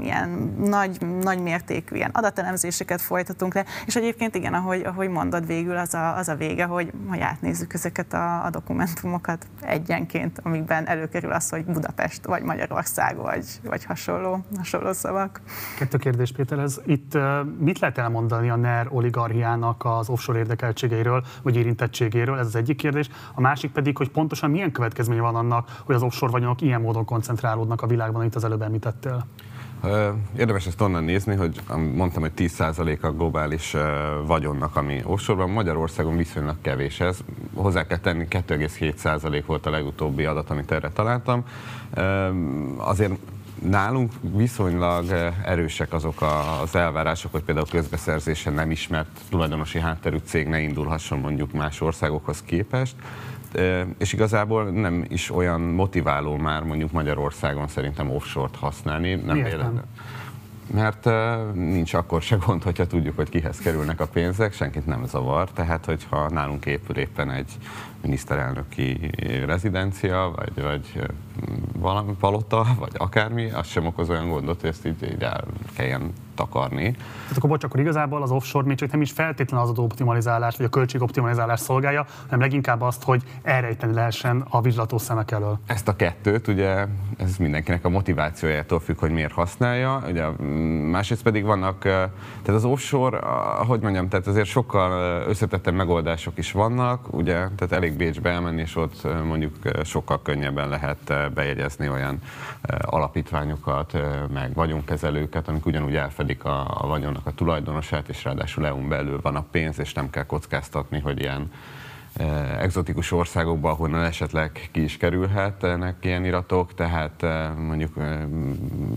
ilyen 0.00 0.54
nagy, 0.58 1.06
nagy 1.20 1.38
mértékű 1.38 1.96
ilyen 1.96 2.10
adatelemzéseket 2.12 3.00
folytatunk 3.00 3.54
le, 3.54 3.64
és 3.86 3.96
egyébként 3.96 4.34
igen, 4.34 4.54
ahogy, 4.54 4.82
ahogy 4.84 5.08
mondod, 5.08 5.46
végül 5.46 5.76
az 5.76 5.94
a, 5.94 6.16
az 6.16 6.28
a 6.28 6.34
vége, 6.34 6.64
hogy, 6.64 6.92
hogy 7.08 7.20
átnézzük 7.20 7.74
ezeket 7.74 8.12
a, 8.12 8.44
a 8.44 8.50
dokumentumokat 8.50 9.46
egyenként, 9.60 10.40
amikben 10.42 10.86
előkerül 10.86 11.32
az, 11.32 11.50
hogy 11.50 11.64
Budapest, 11.64 12.24
vagy 12.26 12.42
Magyarország, 12.42 13.16
vagy, 13.16 13.44
vagy 13.62 13.84
hasonló, 13.84 14.44
hasonló 14.56 14.92
szavak. 14.92 15.40
Kettő 15.78 15.98
kérdés, 15.98 16.32
Péter, 16.32 16.58
ez 16.58 16.80
itt 16.86 17.18
mit 17.58 17.78
lehet 17.78 17.98
elmondani 17.98 18.50
a 18.50 18.56
NER 18.56 18.86
oligarchiának 18.90 19.84
az 19.84 20.08
offshore 20.08 20.38
érdekeltségeiről, 20.38 21.24
vagy 21.42 21.56
érintettségéről? 21.56 22.38
Ez 22.38 22.46
az 22.46 22.56
egyik 22.56 22.76
kérdés. 22.76 23.08
A 23.34 23.40
másik 23.40 23.70
pedig, 23.70 23.96
hogy 23.96 24.10
pontosan 24.10 24.50
milyen 24.50 24.72
következménye 24.72 25.20
van 25.20 25.34
annak, 25.34 25.80
hogy 25.84 25.94
az 25.94 26.02
offshore 26.02 26.32
vagyonok 26.32 26.62
ilyen 26.64 26.80
módon 26.80 27.04
koncentrálódnak 27.04 27.82
a 27.82 27.86
világban, 27.86 28.20
amit 28.20 28.34
az 28.34 28.44
előbb 28.44 28.62
említettél? 28.62 29.26
Érdemes 30.36 30.66
ezt 30.66 30.80
onnan 30.80 31.04
nézni, 31.04 31.34
hogy 31.34 31.60
mondtam, 31.94 32.22
hogy 32.22 32.32
10% 32.36 33.00
a 33.00 33.08
globális 33.10 33.76
vagyonnak, 34.26 34.76
ami 34.76 35.00
offshore 35.04 35.46
Magyarországon 35.46 36.16
viszonylag 36.16 36.56
kevés 36.60 37.00
ez. 37.00 37.18
Hozzá 37.54 37.86
kell 37.86 37.98
tenni, 37.98 38.26
2,7% 38.30 39.42
volt 39.46 39.66
a 39.66 39.70
legutóbbi 39.70 40.24
adat, 40.24 40.50
amit 40.50 40.70
erre 40.70 40.90
találtam. 40.90 41.44
Azért 42.76 43.12
nálunk 43.62 44.12
viszonylag 44.20 45.04
erősek 45.44 45.92
azok 45.92 46.22
az 46.62 46.76
elvárások, 46.76 47.32
hogy 47.32 47.42
például 47.42 47.66
közbeszerzésen 47.70 48.52
nem 48.52 48.70
ismert 48.70 49.20
tulajdonosi 49.30 49.78
hátterű 49.78 50.16
cég 50.24 50.48
ne 50.48 50.60
indulhasson 50.60 51.18
mondjuk 51.18 51.52
más 51.52 51.80
országokhoz 51.80 52.42
képest 52.42 52.94
és 53.98 54.12
igazából 54.12 54.64
nem 54.64 55.04
is 55.08 55.30
olyan 55.30 55.60
motiváló 55.60 56.36
már 56.36 56.62
mondjuk 56.62 56.92
Magyarországon 56.92 57.68
szerintem 57.68 58.10
offshore-t 58.10 58.56
használni. 58.56 59.14
Nem 59.14 59.36
Miért 59.36 59.56
nem? 59.56 59.82
Mert 60.74 61.04
nincs 61.54 61.94
akkor 61.94 62.22
se 62.22 62.36
gond, 62.46 62.62
hogyha 62.62 62.86
tudjuk, 62.86 63.16
hogy 63.16 63.28
kihez 63.28 63.58
kerülnek 63.58 64.00
a 64.00 64.06
pénzek, 64.06 64.52
senkit 64.52 64.86
nem 64.86 65.06
zavar. 65.06 65.50
Tehát, 65.50 65.84
hogyha 65.84 66.28
nálunk 66.30 66.66
épül 66.66 66.96
éppen 66.96 67.30
egy 67.30 67.52
miniszterelnöki 68.04 69.10
rezidencia, 69.46 70.32
vagy, 70.36 70.62
vagy 70.62 71.08
valami 71.78 72.12
palota, 72.20 72.66
vagy 72.78 72.92
akármi, 72.96 73.50
az 73.50 73.66
sem 73.66 73.86
okoz 73.86 74.10
olyan 74.10 74.28
gondot, 74.28 74.60
hogy 74.60 74.70
ezt 74.70 74.86
így, 74.86 75.02
így 75.02 75.22
el 75.22 75.44
kelljen 75.76 76.12
takarni. 76.34 76.90
Tehát 76.92 77.36
akkor 77.36 77.50
bocs, 77.50 77.64
akkor 77.64 77.80
igazából 77.80 78.22
az 78.22 78.30
offshore 78.30 78.66
még 78.66 78.76
csak 78.76 78.90
nem 78.90 79.00
is 79.00 79.12
feltétlenül 79.12 79.64
az 79.66 79.70
adóoptimalizálás 79.70 80.56
vagy 80.56 80.66
a 80.66 80.68
költségoptimalizálás 80.68 81.60
szolgálja, 81.60 82.06
hanem 82.22 82.40
leginkább 82.40 82.80
azt, 82.80 83.02
hogy 83.02 83.22
elrejteni 83.42 83.94
lehessen 83.94 84.44
a 84.48 84.60
vizslató 84.60 84.98
szemek 84.98 85.30
elől. 85.30 85.58
Ezt 85.66 85.88
a 85.88 85.96
kettőt, 85.96 86.48
ugye 86.48 86.86
ez 87.16 87.36
mindenkinek 87.36 87.84
a 87.84 87.88
motivációjától 87.88 88.80
függ, 88.80 88.98
hogy 88.98 89.10
miért 89.10 89.32
használja. 89.32 90.02
Ugye, 90.08 90.26
másrészt 90.90 91.22
pedig 91.22 91.44
vannak, 91.44 91.78
tehát 91.78 92.08
az 92.46 92.64
offshore, 92.64 93.18
ahogy 93.18 93.80
mondjam, 93.80 94.08
tehát 94.08 94.26
azért 94.26 94.48
sokkal 94.48 95.22
összetettebb 95.28 95.74
megoldások 95.74 96.38
is 96.38 96.52
vannak, 96.52 97.14
ugye, 97.14 97.34
tehát 97.34 97.72
elég 97.72 97.93
Bécsbe 97.96 98.30
elmenni, 98.30 98.60
és 98.60 98.76
ott 98.76 99.24
mondjuk 99.24 99.56
sokkal 99.84 100.22
könnyebben 100.22 100.68
lehet 100.68 101.32
bejegyezni 101.34 101.88
olyan 101.88 102.18
alapítványokat, 102.80 103.92
meg 104.32 104.54
vagyonkezelőket, 104.54 105.48
amik 105.48 105.66
ugyanúgy 105.66 105.94
elfedik 105.96 106.44
a, 106.44 106.82
a 106.82 106.86
vagyonnak 106.86 107.26
a 107.26 107.32
tulajdonosát, 107.32 108.08
és 108.08 108.24
ráadásul 108.24 108.66
EU-n 108.66 108.88
belül 108.88 109.20
van 109.22 109.36
a 109.36 109.44
pénz, 109.50 109.78
és 109.78 109.92
nem 109.92 110.10
kell 110.10 110.26
kockáztatni, 110.26 111.00
hogy 111.00 111.20
ilyen 111.20 111.50
e, 112.16 112.24
egzotikus 112.60 113.12
országokban, 113.12 113.72
ahonnan 113.72 114.04
esetleg 114.04 114.68
ki 114.72 114.82
is 114.82 114.96
kerülhetnek 114.96 115.96
ilyen 116.00 116.24
iratok, 116.24 116.74
tehát 116.74 117.26
mondjuk 117.56 117.94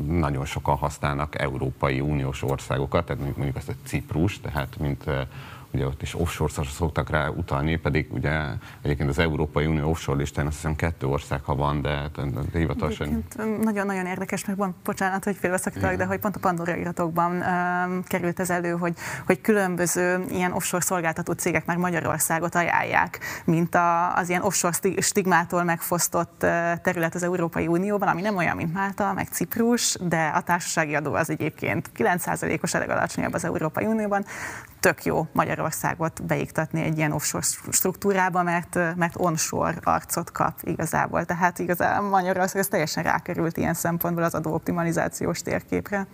nagyon 0.07 0.45
sokan 0.45 0.75
használnak 0.75 1.41
Európai 1.41 1.99
Uniós 1.99 2.43
országokat, 2.43 3.05
tehát 3.05 3.21
mondjuk, 3.21 3.37
mondjuk 3.37 3.57
ezt 3.57 3.69
a 3.69 3.87
Ciprus, 3.87 4.39
tehát 4.39 4.77
mint 4.79 5.03
ugye 5.71 5.85
ott 5.85 6.01
is 6.01 6.15
offshore 6.15 6.51
szoktak 6.71 7.09
rá 7.09 7.27
utalni, 7.27 7.75
pedig 7.75 8.07
ugye 8.13 8.41
egyébként 8.81 9.09
az 9.09 9.19
Európai 9.19 9.65
Unió 9.65 9.89
offshore 9.89 10.17
listán 10.17 10.45
azt 10.45 10.55
hiszem 10.55 10.75
kettő 10.75 11.07
ország, 11.07 11.43
ha 11.43 11.55
van, 11.55 11.81
de, 11.81 12.09
de 12.51 12.57
hivatalosan... 12.59 13.23
Nagyon-nagyon 13.61 14.05
érdekes, 14.05 14.45
meg 14.45 14.57
van, 14.57 14.75
bocsánat, 14.83 15.23
hogy 15.23 15.35
félbeszakítalak, 15.35 15.95
de 15.95 16.05
hogy 16.05 16.19
pont 16.19 16.35
a 16.35 16.39
Pandora 16.39 16.75
iratokban 16.75 17.31
um, 17.31 18.03
került 18.03 18.39
ez 18.39 18.49
elő, 18.49 18.71
hogy, 18.71 18.93
hogy 19.25 19.41
különböző 19.41 20.25
ilyen 20.29 20.51
offshore 20.51 20.83
szolgáltató 20.83 21.33
cégek 21.33 21.65
már 21.65 21.77
Magyarországot 21.77 22.55
ajánlják, 22.55 23.19
mint 23.45 23.75
a, 23.75 24.15
az 24.15 24.29
ilyen 24.29 24.41
offshore 24.41 25.01
stigmától 25.01 25.63
megfosztott 25.63 26.45
terület 26.81 27.15
az 27.15 27.23
Európai 27.23 27.67
Unióban, 27.67 28.07
ami 28.07 28.21
nem 28.21 28.35
olyan, 28.35 28.55
mint 28.55 28.73
Málta, 28.73 29.13
meg 29.13 29.27
Ciprus, 29.27 29.97
de 30.01 30.31
a 30.35 30.41
társasági 30.41 30.95
adó 30.95 31.13
az 31.13 31.29
egyébként 31.29 31.89
9%-os, 31.97 32.73
a 32.73 32.79
legalacsonyabb 32.79 33.33
az 33.33 33.45
Európai 33.45 33.85
Unióban. 33.85 34.25
Tök 34.79 35.05
jó 35.05 35.27
Magyarországot 35.57 36.23
beiktatni 36.23 36.81
egy 36.81 36.97
ilyen 36.97 37.11
offshore 37.11 37.45
struktúrába, 37.71 38.43
mert, 38.43 38.95
mert 38.95 39.13
onshore 39.17 39.77
arcot 39.83 40.31
kap 40.31 40.59
igazából. 40.61 41.25
Tehát 41.25 41.59
igazából 41.59 42.09
Magyarország 42.09 42.61
ez 42.61 42.67
teljesen 42.67 43.03
rákerült 43.03 43.57
ilyen 43.57 43.73
szempontból 43.73 44.23
az 44.23 44.33
adóoptimalizációs 44.33 45.41
térképre. 45.41 46.07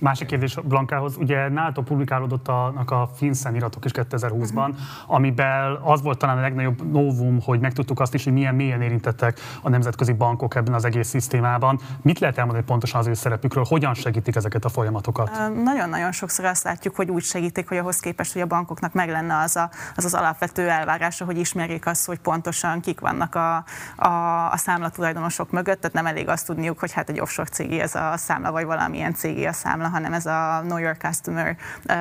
Másik 0.00 0.26
kérdés 0.26 0.54
Blankához, 0.64 1.16
ugye 1.16 1.48
nálatok 1.48 1.84
publikálódott 1.84 2.48
a, 2.48 2.66
a 2.86 3.10
FinCEN 3.14 3.54
iratok 3.54 3.84
is 3.84 3.90
2020-ban, 3.94 4.68
uh-huh. 4.68 4.76
amiben 5.06 5.78
az 5.82 6.02
volt 6.02 6.18
talán 6.18 6.38
a 6.38 6.40
legnagyobb 6.40 6.90
novum, 6.90 7.40
hogy 7.44 7.60
megtudtuk 7.60 8.00
azt 8.00 8.14
is, 8.14 8.24
hogy 8.24 8.32
milyen 8.32 8.54
mélyen 8.54 8.82
érintettek 8.82 9.40
a 9.62 9.68
nemzetközi 9.68 10.12
bankok 10.12 10.54
ebben 10.54 10.74
az 10.74 10.84
egész 10.84 11.08
szisztémában. 11.08 11.80
Mit 12.02 12.18
lehet 12.18 12.38
elmondani 12.38 12.66
pontosan 12.66 13.00
az 13.00 13.06
ő 13.06 13.14
szerepükről, 13.14 13.64
hogyan 13.68 13.94
segítik 13.94 14.36
ezeket 14.36 14.64
a 14.64 14.68
folyamatokat? 14.68 15.30
Nagyon-nagyon 15.64 16.12
sokszor 16.12 16.44
azt 16.44 16.64
látjuk, 16.64 16.96
hogy 16.96 17.10
úgy 17.10 17.22
segítik, 17.22 17.68
hogy 17.68 17.78
ahhoz 17.78 18.00
képest, 18.00 18.32
hogy 18.32 18.42
a 18.42 18.46
bankoknak 18.46 18.92
meg 18.92 19.08
lenne 19.08 19.38
az 19.38 19.56
az, 19.56 19.68
az, 19.96 20.04
az 20.04 20.14
alapvető 20.14 20.68
elvárása, 20.68 21.24
hogy 21.24 21.38
ismerjék 21.38 21.86
azt, 21.86 22.06
hogy 22.06 22.18
pontosan 22.18 22.80
kik 22.80 23.00
vannak 23.00 23.34
a, 23.34 23.64
a, 23.96 24.06
a 24.50 24.56
számlatulajdonosok 24.56 25.50
mögött, 25.50 25.80
tehát 25.80 25.96
nem 25.96 26.06
elég 26.06 26.28
azt 26.28 26.46
tudniuk, 26.46 26.78
hogy 26.78 26.92
hát 26.92 27.08
egy 27.08 27.20
offshore 27.20 27.48
cégé 27.48 27.78
ez 27.78 27.94
a 27.94 28.16
számla, 28.16 28.52
vagy 28.52 28.64
valamilyen 28.64 29.14
cégé 29.14 29.44
a 29.44 29.52
számla, 29.52 29.88
hanem 29.90 30.12
ez 30.12 30.26
a 30.26 30.60
Know 30.62 30.78
Your 30.78 30.96
Customer 30.96 31.56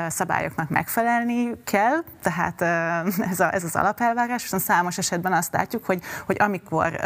szabályoknak 0.08 0.70
megfelelni 0.70 1.64
kell, 1.64 2.04
tehát 2.22 2.62
ez, 3.32 3.40
a, 3.40 3.54
ez 3.54 3.64
az 3.64 3.76
alapelvárás, 3.76 4.42
viszont 4.42 4.64
számos 4.64 4.98
esetben 4.98 5.34
azt 5.34 5.54
látjuk, 5.54 5.86
hogy, 5.86 6.02
hogy 6.26 6.36
amikor 6.40 7.00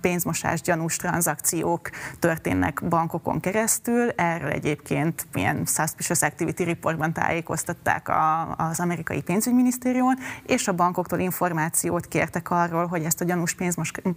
pénzmosás 0.00 0.60
gyanús 0.60 0.96
tranzakciók 0.96 1.90
történnek 2.18 2.82
bankokon 2.88 3.40
keresztül, 3.40 4.10
erről 4.10 4.50
egyébként 4.50 5.26
ilyen 5.34 5.62
Suspicious 5.66 6.22
Activity 6.22 6.62
Reportban 6.62 7.12
tájékoztatták 7.12 8.08
a, 8.08 8.54
az 8.56 8.80
amerikai 8.80 9.22
pénzügyminisztériumon, 9.22 10.16
és 10.46 10.68
a 10.68 10.72
bankoktól 10.72 11.18
információt 11.18 12.06
kértek 12.08 12.50
arról, 12.50 12.86
hogy 12.86 13.04
ezt 13.04 13.20
a 13.20 13.24
gyanús 13.24 13.56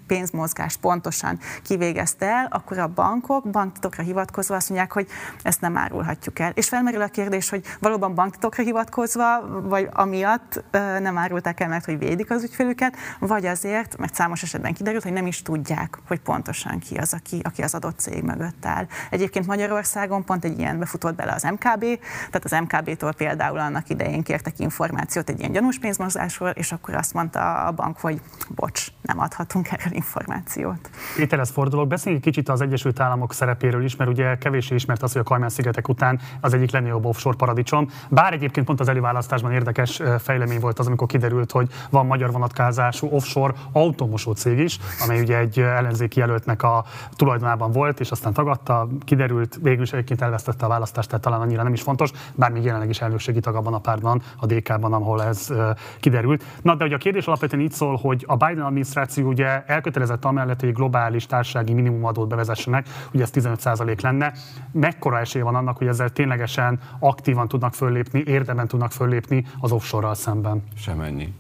pénzmozgást 0.07 0.79
pontosan 0.79 1.39
kivégezte 1.63 2.25
el, 2.25 2.47
akkor 2.49 2.77
a 2.77 2.87
bankok 2.87 3.49
banktitokra 3.49 4.03
hivatkozva 4.03 4.55
azt 4.55 4.69
mondják, 4.69 4.91
hogy 4.91 5.07
ezt 5.43 5.61
nem 5.61 5.77
árul 5.77 5.94
árulhatjuk 5.95 6.39
el. 6.39 6.51
És 6.53 6.67
felmerül 6.67 7.01
a 7.01 7.07
kérdés, 7.07 7.49
hogy 7.49 7.63
valóban 7.79 8.15
banktitokra 8.15 8.63
hivatkozva, 8.63 9.61
vagy 9.61 9.89
amiatt 9.93 10.63
nem 10.99 11.17
árulták 11.17 11.59
el, 11.59 11.67
mert 11.67 11.85
hogy 11.85 11.97
védik 11.97 12.31
az 12.31 12.43
ügyfelüket, 12.43 12.95
vagy 13.19 13.45
azért, 13.45 13.97
mert 13.97 14.15
számos 14.15 14.43
esetben 14.43 14.73
kiderült, 14.73 15.03
hogy 15.03 15.13
nem 15.13 15.27
is 15.27 15.41
tudják, 15.41 15.97
hogy 16.07 16.19
pontosan 16.19 16.79
ki 16.79 16.97
az, 16.97 17.13
aki, 17.13 17.39
aki 17.43 17.61
az 17.61 17.73
adott 17.73 17.99
cég 17.99 18.23
mögött 18.23 18.65
áll. 18.65 18.87
Egyébként 19.09 19.47
Magyarországon 19.47 20.25
pont 20.25 20.45
egy 20.45 20.59
ilyen 20.59 20.79
befutott 20.79 21.15
bele 21.15 21.31
az 21.33 21.43
MKB, 21.43 21.85
tehát 22.31 22.43
az 22.43 22.51
MKB-tól 22.51 23.13
például 23.13 23.59
annak 23.59 23.89
idején 23.89 24.23
kértek 24.23 24.59
információt 24.59 25.29
egy 25.29 25.39
ilyen 25.39 25.51
gyanús 25.51 25.79
pénzmozgásról, 25.79 26.49
és 26.49 26.71
akkor 26.71 26.95
azt 26.95 27.13
mondta 27.13 27.65
a 27.65 27.71
bank, 27.71 27.97
hogy 27.99 28.21
bocs, 28.55 28.87
nem 29.01 29.19
adhatunk 29.19 29.71
erről 29.71 29.93
információt. 29.93 30.89
Péterhez 31.15 31.49
fordulok, 31.49 31.87
beszéljünk 31.87 32.23
kicsit 32.23 32.49
az 32.49 32.61
Egyesült 32.61 32.99
Államok 32.99 33.33
szerepéről 33.33 33.83
is, 33.83 33.95
mert 33.95 34.09
ugye 34.09 34.37
kevésbé 34.37 34.75
ismert 34.75 35.03
az, 35.03 35.11
hogy 35.11 35.21
a 35.21 35.23
Kajmán-szigetek 35.23 35.84
után 35.87 36.19
az 36.41 36.53
egyik 36.53 36.71
legnagyobb 36.71 37.05
offshore 37.05 37.35
paradicsom. 37.35 37.87
Bár 38.09 38.33
egyébként 38.33 38.65
pont 38.65 38.79
az 38.79 38.89
előválasztásban 38.89 39.51
érdekes 39.51 40.01
fejlemény 40.19 40.59
volt 40.59 40.79
az, 40.79 40.87
amikor 40.87 41.07
kiderült, 41.07 41.51
hogy 41.51 41.69
van 41.89 42.05
magyar 42.05 42.31
vonatkázású 42.31 43.07
offshore 43.11 43.53
automosó 43.71 44.31
cég 44.31 44.59
is, 44.59 44.79
amely 45.03 45.21
ugye 45.21 45.37
egy 45.37 45.59
ellenzéki 45.59 46.19
jelöltnek 46.19 46.63
a 46.63 46.85
tulajdonában 47.15 47.71
volt, 47.71 47.99
és 47.99 48.11
aztán 48.11 48.33
tagadta, 48.33 48.87
kiderült, 49.05 49.59
végül 49.61 49.83
is 49.83 49.93
egyébként 49.93 50.21
elvesztette 50.21 50.65
a 50.65 50.69
választást, 50.69 51.07
tehát 51.07 51.23
talán 51.23 51.41
annyira 51.41 51.63
nem 51.63 51.73
is 51.73 51.81
fontos, 51.81 52.11
bár 52.35 52.51
még 52.51 52.63
jelenleg 52.63 52.89
is 52.89 53.01
elnökségi 53.01 53.39
tag 53.39 53.55
abban 53.55 53.73
a 53.73 53.79
pártban, 53.79 54.21
a 54.37 54.45
DK-ban, 54.45 54.93
ahol 54.93 55.23
ez 55.23 55.53
kiderült. 55.99 56.43
Na, 56.61 56.75
de 56.75 56.85
ugye 56.85 56.95
a 56.95 56.97
kérdés 56.97 57.25
alapvetően 57.25 57.63
itt 57.63 57.71
szól, 57.71 57.95
hogy 57.95 58.23
a 58.27 58.35
Biden 58.35 58.63
adminisztráció 58.65 59.27
ugye 59.27 59.63
elkötelezett 59.65 60.25
amellett, 60.25 60.59
hogy 60.59 60.69
egy 60.69 60.75
globális 60.75 61.25
társasági 61.25 61.73
minimumadót 61.73 62.27
bevezessenek, 62.27 62.87
ugye 63.13 63.23
ez 63.23 63.29
15% 63.33 64.01
lenne. 64.01 64.33
Mekkora 64.71 65.19
esély 65.19 65.41
van 65.41 65.55
annak, 65.55 65.74
hogy 65.77 65.87
ezzel 65.87 66.09
ténylegesen 66.09 66.79
aktívan 66.99 67.47
tudnak 67.47 67.73
föllépni, 67.73 68.23
érdemben 68.25 68.67
tudnak 68.67 68.91
föllépni 68.91 69.45
az 69.59 69.71
offshore-ral 69.71 70.15
szemben? 70.15 70.63
Semennyi. 70.77 71.33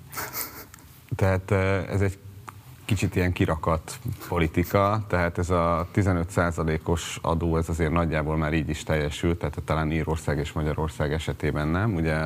Tehát 1.15 1.51
ez 1.89 2.01
egy 2.01 2.17
kicsit 2.85 3.15
ilyen 3.15 3.33
kirakat 3.33 3.99
politika, 4.27 5.03
tehát 5.07 5.37
ez 5.37 5.49
a 5.49 5.87
15%-os 5.93 7.19
adó, 7.21 7.57
ez 7.57 7.69
azért 7.69 7.91
nagyjából 7.91 8.37
már 8.37 8.53
így 8.53 8.69
is 8.69 8.83
teljesült, 8.83 9.37
tehát 9.37 9.61
talán 9.65 9.91
Írország 9.91 10.37
és 10.37 10.51
Magyarország 10.51 11.13
esetében 11.13 11.67
nem. 11.67 11.93
Ugye 11.93 12.17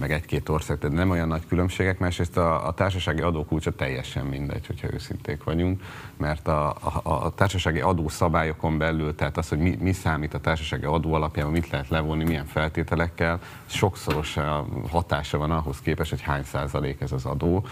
meg 0.00 0.12
egy-két 0.12 0.48
ország, 0.48 0.78
tehát 0.78 0.96
nem 0.96 1.10
olyan 1.10 1.28
nagy 1.28 1.46
különbségek, 1.46 1.98
másrészt 1.98 2.36
a, 2.36 2.66
a 2.66 2.72
társasági 2.72 3.20
adókulcsa 3.20 3.70
teljesen 3.70 4.26
mindegy, 4.26 4.66
hogyha 4.66 4.92
őszinték 4.92 5.44
vagyunk, 5.44 5.82
mert 6.16 6.48
a, 6.48 6.70
a, 7.02 7.24
a 7.24 7.34
társasági 7.34 7.80
adószabályokon 7.80 8.78
belül, 8.78 9.14
tehát 9.14 9.36
az, 9.36 9.48
hogy 9.48 9.58
mi, 9.58 9.76
mi 9.80 9.92
számít 9.92 10.34
a 10.34 10.40
társasági 10.40 10.84
adó 10.84 11.14
alapján, 11.14 11.50
mit 11.50 11.70
lehet 11.70 11.88
levonni, 11.88 12.24
milyen 12.24 12.46
feltételekkel, 12.46 13.40
sokszoros 13.66 14.36
hatása 14.90 15.38
van 15.38 15.50
ahhoz 15.50 15.80
képest, 15.80 16.10
hogy 16.10 16.20
hány 16.20 16.44
százalék 16.44 17.00
ez 17.00 17.12
az 17.12 17.24
adó, 17.24 17.66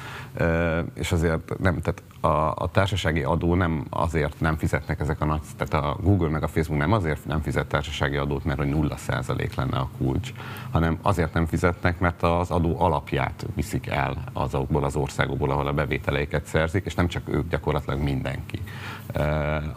és 0.94 1.12
azért 1.12 1.58
nem, 1.58 1.80
tehát 1.80 2.02
a, 2.20 2.54
a 2.54 2.68
társasági 2.72 3.22
adó 3.22 3.54
nem 3.54 3.84
azért 3.90 4.40
nem 4.40 4.56
fizetnek 4.56 5.00
ezek 5.00 5.20
a 5.20 5.24
nagy, 5.24 5.40
tehát 5.56 5.86
a 5.86 5.96
Google 6.02 6.28
meg 6.28 6.42
a 6.42 6.48
Facebook 6.48 6.80
nem 6.80 6.92
azért 6.92 7.26
nem 7.26 7.40
fizet 7.40 7.66
társasági 7.66 8.16
adót, 8.16 8.44
mert 8.44 8.58
hogy 8.58 8.68
nulla 8.68 8.96
százalék 8.96 9.54
lenne 9.54 9.76
a 9.78 9.88
kulcs, 9.98 10.32
hanem 10.70 10.98
azért 11.02 11.34
nem 11.34 11.46
fizetnek, 11.46 11.98
mert 11.98 12.22
az 12.22 12.50
adó 12.50 12.80
alapját 12.80 13.46
viszik 13.54 13.86
el 13.86 14.24
azokból 14.32 14.84
az 14.84 14.96
országokból, 14.96 15.50
ahol 15.50 15.66
a 15.66 15.72
bevételeiket 15.72 16.46
szerzik, 16.46 16.84
és 16.84 16.94
nem 16.94 17.08
csak 17.08 17.22
ők, 17.28 17.48
gyakorlatilag 17.48 18.00
mindenki. 18.00 18.62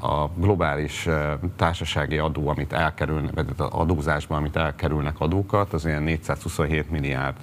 A 0.01 0.27
globális 0.35 1.07
társasági 1.55 2.17
adó, 2.17 2.47
amit 2.47 2.73
elkerülnek, 2.73 3.33
vagy 3.33 3.47
az 3.57 3.65
adózásban, 3.69 4.37
amit 4.37 4.55
elkerülnek 4.55 5.19
adókat, 5.19 5.73
az 5.73 5.85
olyan 5.85 6.03
427 6.03 6.89
milliárd 6.91 7.37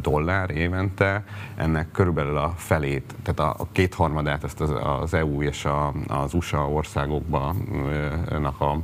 dollár 0.00 0.50
évente, 0.50 1.24
ennek 1.56 1.90
körülbelül 1.90 2.36
a 2.36 2.52
felét, 2.56 3.14
tehát 3.22 3.54
a 3.60 3.66
kétharmadát 3.72 4.44
ezt 4.44 4.60
az, 4.60 5.14
EU 5.14 5.42
és 5.42 5.68
az 6.06 6.34
USA 6.34 6.68
országokban 6.68 7.56
a 8.28 8.76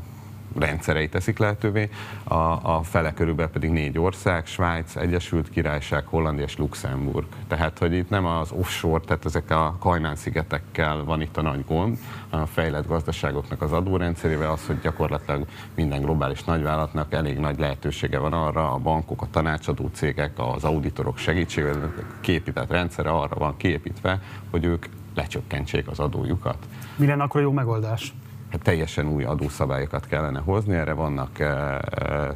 rendszerei 0.59 1.09
teszik 1.09 1.39
lehetővé, 1.39 1.89
a, 2.25 2.35
a 2.77 2.81
fele 2.83 3.13
körülbelül 3.13 3.53
pedig 3.53 3.71
négy 3.71 3.99
ország, 3.99 4.47
Svájc, 4.47 4.97
Egyesült 4.97 5.51
Királyság, 5.51 6.07
Hollandia 6.07 6.45
és 6.45 6.57
Luxemburg. 6.57 7.27
Tehát, 7.49 7.79
hogy 7.79 7.93
itt 7.93 8.09
nem 8.09 8.25
az 8.25 8.51
offshore, 8.51 9.05
tehát 9.05 9.25
ezek 9.25 9.51
a 9.51 9.77
Kajmán-szigetekkel 9.79 11.05
van 11.05 11.21
itt 11.21 11.37
a 11.37 11.43
nagy 11.43 11.65
gond, 11.67 11.99
hanem 12.31 12.45
a 12.45 12.49
fejlett 12.49 12.87
gazdaságoknak 12.87 13.63
az 13.63 13.73
adórendszerével 13.73 14.51
az, 14.51 14.67
hogy 14.67 14.81
gyakorlatilag 14.81 15.47
minden 15.75 16.01
globális 16.01 16.45
nagyvállalatnak 16.45 17.13
elég 17.13 17.39
nagy 17.39 17.59
lehetősége 17.59 18.19
van 18.19 18.33
arra, 18.33 18.73
a 18.73 18.79
bankok, 18.79 19.23
a 19.23 19.27
tanácsadó 19.31 19.91
cégek, 19.93 20.33
az 20.37 20.65
auditorok 20.65 21.19
segítségével 21.19 21.95
képített 22.21 22.71
rendszere 22.71 23.11
arra 23.11 23.37
van 23.37 23.57
kiépítve, 23.57 24.21
hogy 24.51 24.65
ők 24.65 24.87
lecsökkentsék 25.15 25.89
az 25.89 25.99
adójukat. 25.99 26.57
Mi 26.97 27.07
lenne 27.07 27.23
akkor 27.23 27.41
a 27.41 27.45
jó 27.45 27.53
megoldás? 27.53 28.13
Hát 28.51 28.63
teljesen 28.63 29.09
új 29.09 29.25
adószabályokat 29.25 30.07
kellene 30.07 30.39
hozni, 30.39 30.75
erre 30.75 30.93
vannak, 30.93 31.39
eh, 31.39 31.75
eh, 31.75 31.79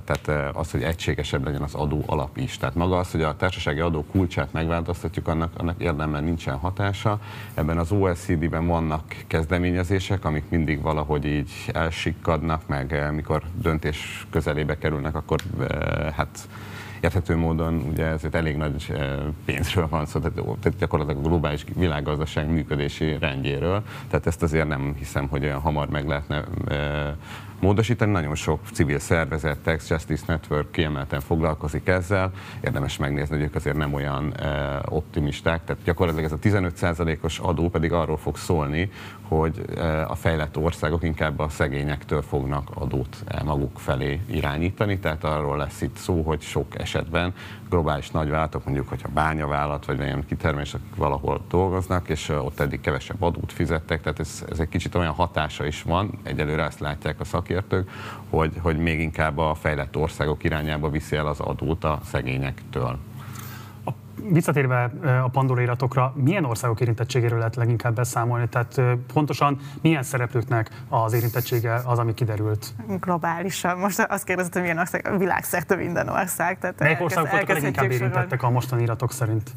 tehát 0.05 0.29
eh, 0.29 0.59
az, 0.59 0.71
hogy 0.71 0.83
egységesebb 0.83 1.45
legyen 1.45 1.63
az 1.63 1.75
adó 1.75 2.03
alap 2.07 2.37
is. 2.37 2.57
Tehát 2.57 2.75
maga 2.75 2.99
az, 2.99 3.11
hogy 3.11 3.23
a 3.23 3.37
társasági 3.37 3.81
adó 3.81 4.05
kulcsát 4.11 4.53
megváltoztatjuk, 4.53 5.29
annak, 5.29 5.53
annak 5.57 5.81
érdemben 5.83 6.25
nincsen 6.25 6.57
hatása. 6.57 7.21
Ebben 7.55 7.79
az 7.79 7.93
OECD-ben 7.93 8.67
vannak 8.67 9.17
kezdeményezések, 9.27 10.25
amik 10.25 10.45
mindig 10.49 10.83
valahogy 10.83 11.25
így 11.25 11.51
elsikkadnak, 11.73 12.67
meg 12.67 13.13
mikor 13.15 13.43
döntés 13.55 14.27
közelébe 14.31 14.79
kerülnek, 14.79 15.15
akkor 15.15 15.41
hát 16.17 16.49
érthető 17.05 17.37
módon 17.37 17.75
ugye 17.91 18.05
ezért 18.05 18.35
elég 18.35 18.57
nagy 18.57 18.87
eh, 18.89 19.19
pénzről 19.45 19.89
van 19.89 20.07
szó, 20.07 20.21
tehát 20.21 20.79
gyakorlatilag 20.79 21.25
a 21.25 21.29
globális 21.29 21.65
világgazdaság 21.75 22.51
működési 22.51 23.17
rendjéről, 23.19 23.83
tehát 24.09 24.27
ezt 24.27 24.43
azért 24.43 24.69
nem 24.69 24.95
hiszem, 24.99 25.29
hogy 25.29 25.45
olyan 25.45 25.61
hamar 25.61 25.89
meg 25.89 26.07
lehetne 26.07 26.45
eh, 26.69 27.13
módosítani. 27.65 28.13
Nagyon 28.13 28.35
sok 28.35 28.61
civil 28.73 28.99
szervezet, 28.99 29.59
Tax 29.59 29.91
Justice 29.91 30.25
Network 30.27 30.71
kiemelten 30.71 31.21
foglalkozik 31.21 31.89
ezzel. 31.89 32.33
Érdemes 32.61 32.97
megnézni, 32.97 33.37
hogy 33.37 33.45
ők 33.45 33.55
azért 33.55 33.77
nem 33.77 33.93
olyan 33.93 34.35
optimisták. 34.85 35.65
Tehát 35.65 35.83
gyakorlatilag 35.83 36.25
ez 36.25 36.33
a 36.33 36.39
15%-os 36.39 37.39
adó 37.39 37.69
pedig 37.69 37.93
arról 37.93 38.17
fog 38.17 38.37
szólni, 38.37 38.91
hogy 39.29 39.65
a 40.07 40.15
fejlett 40.15 40.57
országok 40.57 41.03
inkább 41.03 41.39
a 41.39 41.49
szegényektől 41.49 42.23
fognak 42.23 42.71
adót 42.75 43.25
maguk 43.45 43.79
felé 43.79 44.21
irányítani, 44.31 44.99
tehát 44.99 45.25
arról 45.25 45.57
lesz 45.57 45.81
itt 45.81 45.97
szó, 45.97 46.23
hogy 46.23 46.41
sok 46.41 46.79
esetben 46.79 47.35
globális 47.69 48.11
nagyvállalatok, 48.11 48.65
mondjuk, 48.65 48.89
hogyha 48.89 49.09
bányavállalat, 49.09 49.87
vagy 49.87 50.01
olyan 50.01 50.25
kitermelések 50.27 50.81
valahol 50.97 51.45
dolgoznak, 51.49 52.09
és 52.09 52.29
ott 52.29 52.61
eddig 52.61 52.81
kevesebb 52.81 53.23
adót 53.23 53.53
fizettek, 53.53 54.03
tehát 54.03 54.21
ez, 54.21 54.45
ez 54.51 54.59
egy 54.59 54.69
kicsit 54.69 54.95
olyan 54.95 55.13
hatása 55.13 55.67
is 55.67 55.83
van, 55.83 56.19
egyelőre 56.23 56.65
ezt 56.65 56.81
látják 56.81 57.21
a 57.21 57.25
szakértők, 57.25 57.54
hogy, 58.31 58.53
hogy 58.61 58.79
még 58.79 59.01
inkább 59.01 59.39
a 59.39 59.55
fejlett 59.55 59.97
országok 59.97 60.45
irányába 60.45 60.91
viszi 60.91 61.17
el 61.17 61.27
az 61.27 61.41
adót 61.41 61.85
a 61.85 62.01
szegényektől 62.05 62.99
visszatérve 64.23 64.91
a 65.25 65.29
Pandora 65.29 65.61
iratokra, 65.61 66.13
milyen 66.17 66.45
országok 66.45 66.81
érintettségéről 66.81 67.39
lehet 67.39 67.57
leginkább 67.57 67.95
beszámolni? 67.95 68.49
Tehát 68.49 68.81
pontosan 69.13 69.59
milyen 69.83 70.03
szereplőknek 70.03 70.71
az 70.89 71.13
érintettsége 71.13 71.81
az, 71.85 71.99
ami 71.99 72.15
kiderült? 72.15 72.67
Globálisan. 73.01 73.79
Most 73.79 73.99
azt 73.99 74.25
kérdezett, 74.25 74.53
hogy 74.53 74.63
milyen 74.63 74.79
ország, 74.79 75.19
világszerte 75.19 75.75
minden 75.75 76.09
ország. 76.09 76.59
Tehát 76.59 76.79
Melyik 76.79 77.01
országok 77.01 77.31
voltak 77.31 77.49
a 77.49 77.53
leginkább 77.53 77.91
érintettek 77.91 78.43
a 78.43 78.51
mostani 78.51 78.83
iratok 78.83 79.13
szerint? 79.13 79.51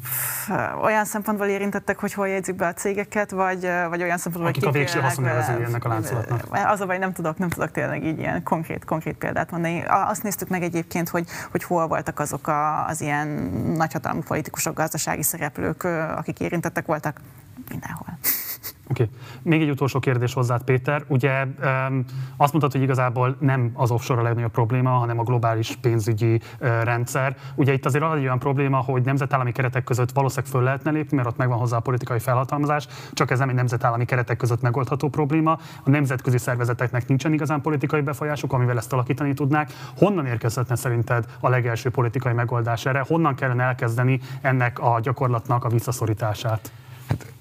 Olyan 0.82 1.04
szempontból 1.04 1.46
érintettek, 1.46 1.98
hogy 1.98 2.12
hol 2.12 2.28
jegyzik 2.28 2.54
be 2.54 2.66
a 2.66 2.72
cégeket, 2.72 3.30
vagy, 3.30 3.68
vagy 3.88 4.02
olyan 4.02 4.18
szempontból, 4.18 4.50
Akik 4.50 4.64
hogy 4.64 4.74
a 4.74 4.78
végső 4.78 5.00
haszonélvezői 5.00 5.62
ennek 5.62 5.84
a 5.84 5.88
láncolatnak? 5.88 6.40
Az 6.66 6.80
a 6.80 6.86
baj, 6.86 6.98
nem 6.98 7.12
tudok, 7.12 7.38
nem 7.38 7.48
tudok 7.48 7.70
tényleg 7.70 8.04
így 8.04 8.18
ilyen 8.18 8.42
konkrét, 8.42 8.84
konkrét 8.84 9.16
példát 9.16 9.50
mondani. 9.50 9.84
Azt 9.86 10.22
néztük 10.22 10.48
meg 10.48 10.62
egyébként, 10.62 11.08
hogy, 11.08 11.26
hogy 11.50 11.64
hol 11.64 11.86
voltak 11.86 12.20
azok 12.20 12.46
a, 12.46 12.86
az 12.86 13.00
ilyen 13.00 13.28
nagyhatalmú 13.76 14.20
politikusok, 14.20 14.46
politikusok, 14.48 14.74
gazdasági 14.74 15.22
szereplők, 15.22 15.84
akik 16.16 16.40
érintettek 16.40 16.86
voltak 16.86 17.20
mindenhol. 17.68 18.18
Oké. 18.90 19.02
Okay. 19.02 19.14
Még 19.42 19.62
egy 19.62 19.70
utolsó 19.70 19.98
kérdés 19.98 20.34
hozzád, 20.34 20.62
Péter. 20.62 21.04
Ugye 21.06 21.44
um, 21.44 22.04
azt 22.36 22.52
mondtad, 22.52 22.72
hogy 22.72 22.82
igazából 22.82 23.36
nem 23.40 23.70
az 23.74 23.90
offshore 23.90 24.20
a 24.20 24.22
legnagyobb 24.22 24.50
probléma, 24.50 24.90
hanem 24.90 25.18
a 25.18 25.22
globális 25.22 25.76
pénzügyi 25.80 26.34
uh, 26.34 26.82
rendszer. 26.82 27.36
Ugye 27.54 27.72
itt 27.72 27.86
azért 27.86 28.04
egy 28.04 28.22
olyan 28.22 28.38
probléma, 28.38 28.76
hogy 28.76 29.02
nemzetállami 29.02 29.52
keretek 29.52 29.84
között 29.84 30.10
valószínűleg 30.10 30.50
föl 30.50 30.62
lehetne 30.62 30.90
lépni, 30.90 31.16
mert 31.16 31.28
ott 31.28 31.36
megvan 31.36 31.58
hozzá 31.58 31.76
a 31.76 31.80
politikai 31.80 32.18
felhatalmazás, 32.18 32.88
csak 33.12 33.30
ez 33.30 33.38
nem 33.38 33.48
egy 33.48 33.54
nemzetállami 33.54 34.04
keretek 34.04 34.36
között 34.36 34.60
megoldható 34.60 35.08
probléma. 35.08 35.58
A 35.84 35.90
nemzetközi 35.90 36.38
szervezeteknek 36.38 37.08
nincsen 37.08 37.32
igazán 37.32 37.60
politikai 37.60 38.00
befolyásuk, 38.00 38.52
amivel 38.52 38.76
ezt 38.76 38.92
alakítani 38.92 39.34
tudnák. 39.34 39.72
Honnan 39.96 40.26
érkezhetne 40.26 40.76
szerinted 40.76 41.24
a 41.40 41.48
legelső 41.48 41.90
politikai 41.90 42.32
megoldás 42.32 42.86
erre? 42.86 43.04
Honnan 43.08 43.34
kellene 43.34 43.62
elkezdeni 43.62 44.20
ennek 44.40 44.78
a 44.78 45.00
gyakorlatnak 45.02 45.64
a 45.64 45.68
visszaszorítását? 45.68 46.72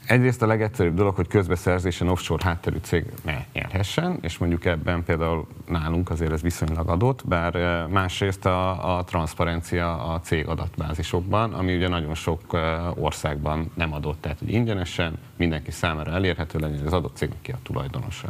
Egyrészt 0.08 0.42
a 0.42 0.48
legegyszerűbb 0.48 0.96
dolog, 0.96 1.16
hogy 1.16 1.28
közbeszerzésen 1.28 2.08
offshore 2.08 2.44
hátterű 2.44 2.78
cég 2.82 3.06
ne 3.24 3.46
nyerhessen, 3.54 4.18
és 4.22 4.38
mondjuk 4.38 4.66
ebben 4.66 5.04
például 5.04 5.48
nálunk 5.66 6.10
azért 6.10 6.32
ez 6.32 6.42
viszonylag 6.42 6.90
adott, 6.90 7.28
bár 7.28 7.56
eh, 7.56 7.88
másrészt 7.88 8.46
a, 8.46 8.98
a 8.98 9.04
transzparencia 9.04 10.14
a 10.14 10.20
cég 10.20 10.48
adatbázisokban, 10.48 11.54
ami 11.54 11.76
ugye 11.76 11.88
nagyon 11.88 12.16
sok 12.16 12.42
eh, 12.52 13.04
országban 13.04 13.72
nem 13.74 13.94
adott, 13.94 14.22
tehát 14.22 14.40
hogy 14.40 14.52
ingyenesen 14.52 15.18
mindenki 15.36 15.72
számára 15.72 16.12
elérhető 16.12 16.60
legyen 16.60 16.86
az 16.86 16.94
adott 16.94 17.16
cégnek 17.16 17.42
ki 17.42 17.52
a 17.52 17.60
tulajdonosa. 17.64 18.28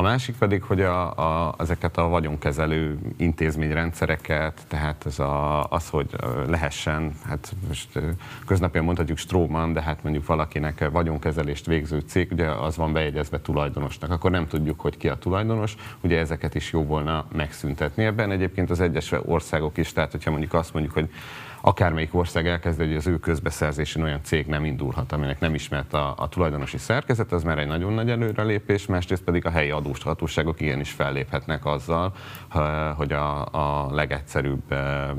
A 0.00 0.02
másik 0.02 0.36
pedig, 0.36 0.62
hogy 0.62 0.80
a, 0.80 1.16
a, 1.16 1.54
ezeket 1.58 1.96
a 1.96 2.08
vagyonkezelő 2.08 2.98
intézményrendszereket, 3.16 4.64
tehát 4.68 5.06
ez 5.06 5.18
a, 5.18 5.64
az, 5.64 5.88
hogy 5.88 6.06
lehessen, 6.46 7.12
hát 7.28 7.54
most 7.68 8.00
köznapján 8.46 8.84
mondhatjuk 8.84 9.18
Stróman, 9.18 9.72
de 9.72 9.82
hát 9.82 10.02
mondjuk 10.02 10.26
valakinek 10.26 10.88
vagyonkezelést 10.90 11.66
végző 11.66 12.00
cég, 12.00 12.32
ugye 12.32 12.46
az 12.46 12.76
van 12.76 12.92
bejegyezve 12.92 13.40
tulajdonosnak, 13.40 14.10
akkor 14.10 14.30
nem 14.30 14.46
tudjuk, 14.46 14.80
hogy 14.80 14.96
ki 14.96 15.08
a 15.08 15.14
tulajdonos, 15.14 15.74
ugye 16.00 16.18
ezeket 16.18 16.54
is 16.54 16.72
jó 16.72 16.84
volna 16.84 17.24
megszüntetni. 17.32 18.04
Ebben 18.04 18.30
egyébként 18.30 18.70
az 18.70 18.80
egyes 18.80 19.12
országok 19.24 19.78
is, 19.78 19.92
tehát 19.92 20.10
hogyha 20.10 20.30
mondjuk 20.30 20.54
azt 20.54 20.72
mondjuk, 20.72 20.94
hogy 20.94 21.10
akármelyik 21.60 22.14
ország 22.14 22.46
elkezdi, 22.46 22.86
hogy 22.86 22.96
az 22.96 23.06
ő 23.06 23.18
közbeszerzésén 23.18 24.02
olyan 24.02 24.20
cég 24.22 24.46
nem 24.46 24.64
indulhat, 24.64 25.12
aminek 25.12 25.40
nem 25.40 25.54
ismert 25.54 25.92
a, 25.92 26.14
a 26.16 26.28
tulajdonosi 26.28 26.78
szerkezet, 26.78 27.32
az 27.32 27.42
már 27.42 27.58
egy 27.58 27.66
nagyon 27.66 27.92
nagy 27.92 28.10
előrelépés, 28.10 28.86
másrészt 28.86 29.22
pedig 29.22 29.46
a 29.46 29.50
helyi 29.50 29.70
adóshatóságok 29.70 30.60
igenis 30.60 30.90
felléphetnek 30.90 31.64
azzal, 31.64 32.14
hogy 32.96 33.12
a, 33.12 33.46
a 33.46 33.94
legegyszerűbb 33.94 34.72
eh, 34.72 35.10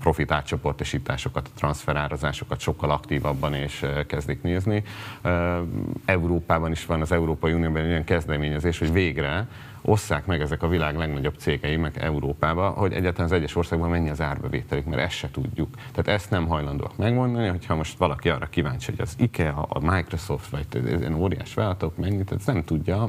profit 0.00 0.30
átcsoportosításokat, 0.30 1.46
a 1.46 1.58
transferárazásokat 1.58 2.60
sokkal 2.60 2.90
aktívabban 2.90 3.54
és 3.54 3.82
eh, 3.82 4.04
kezdik 4.04 4.42
nézni. 4.42 4.82
Eh, 5.22 5.56
Európában 6.04 6.70
is 6.70 6.86
van 6.86 7.00
az 7.00 7.12
Európai 7.12 7.52
Unióban 7.52 7.82
egy 7.82 7.90
olyan 7.90 8.04
kezdeményezés, 8.04 8.78
hogy 8.78 8.92
végre 8.92 9.48
osszák 9.88 10.26
meg 10.26 10.40
ezek 10.40 10.62
a 10.62 10.68
világ 10.68 10.96
legnagyobb 10.96 11.34
cégei, 11.38 11.76
meg 11.76 11.98
Európába, 11.98 12.68
hogy 12.68 12.92
egyáltalán 12.92 13.30
az 13.30 13.36
egyes 13.36 13.56
országban 13.56 13.90
mennyi 13.90 14.08
az 14.08 14.20
árbevételük, 14.20 14.84
mert 14.84 15.02
ezt 15.02 15.16
se 15.16 15.30
tudjuk. 15.30 15.74
Tehát 15.92 16.20
ezt 16.20 16.30
nem 16.30 16.46
hajlandóak 16.46 16.96
megmondani, 16.96 17.48
hogyha 17.48 17.74
most 17.74 17.98
valaki 17.98 18.28
arra 18.28 18.46
kíváncsi, 18.46 18.90
hogy 18.90 19.00
az 19.00 19.14
IKEA, 19.18 19.62
a 19.68 19.94
Microsoft, 19.94 20.50
vagy 20.50 20.66
ilyen 20.84 21.14
óriás 21.14 21.54
vállalatok 21.54 21.96
mennyit, 21.96 22.32
ezt 22.32 22.46
nem 22.46 22.64
tudja, 22.64 23.08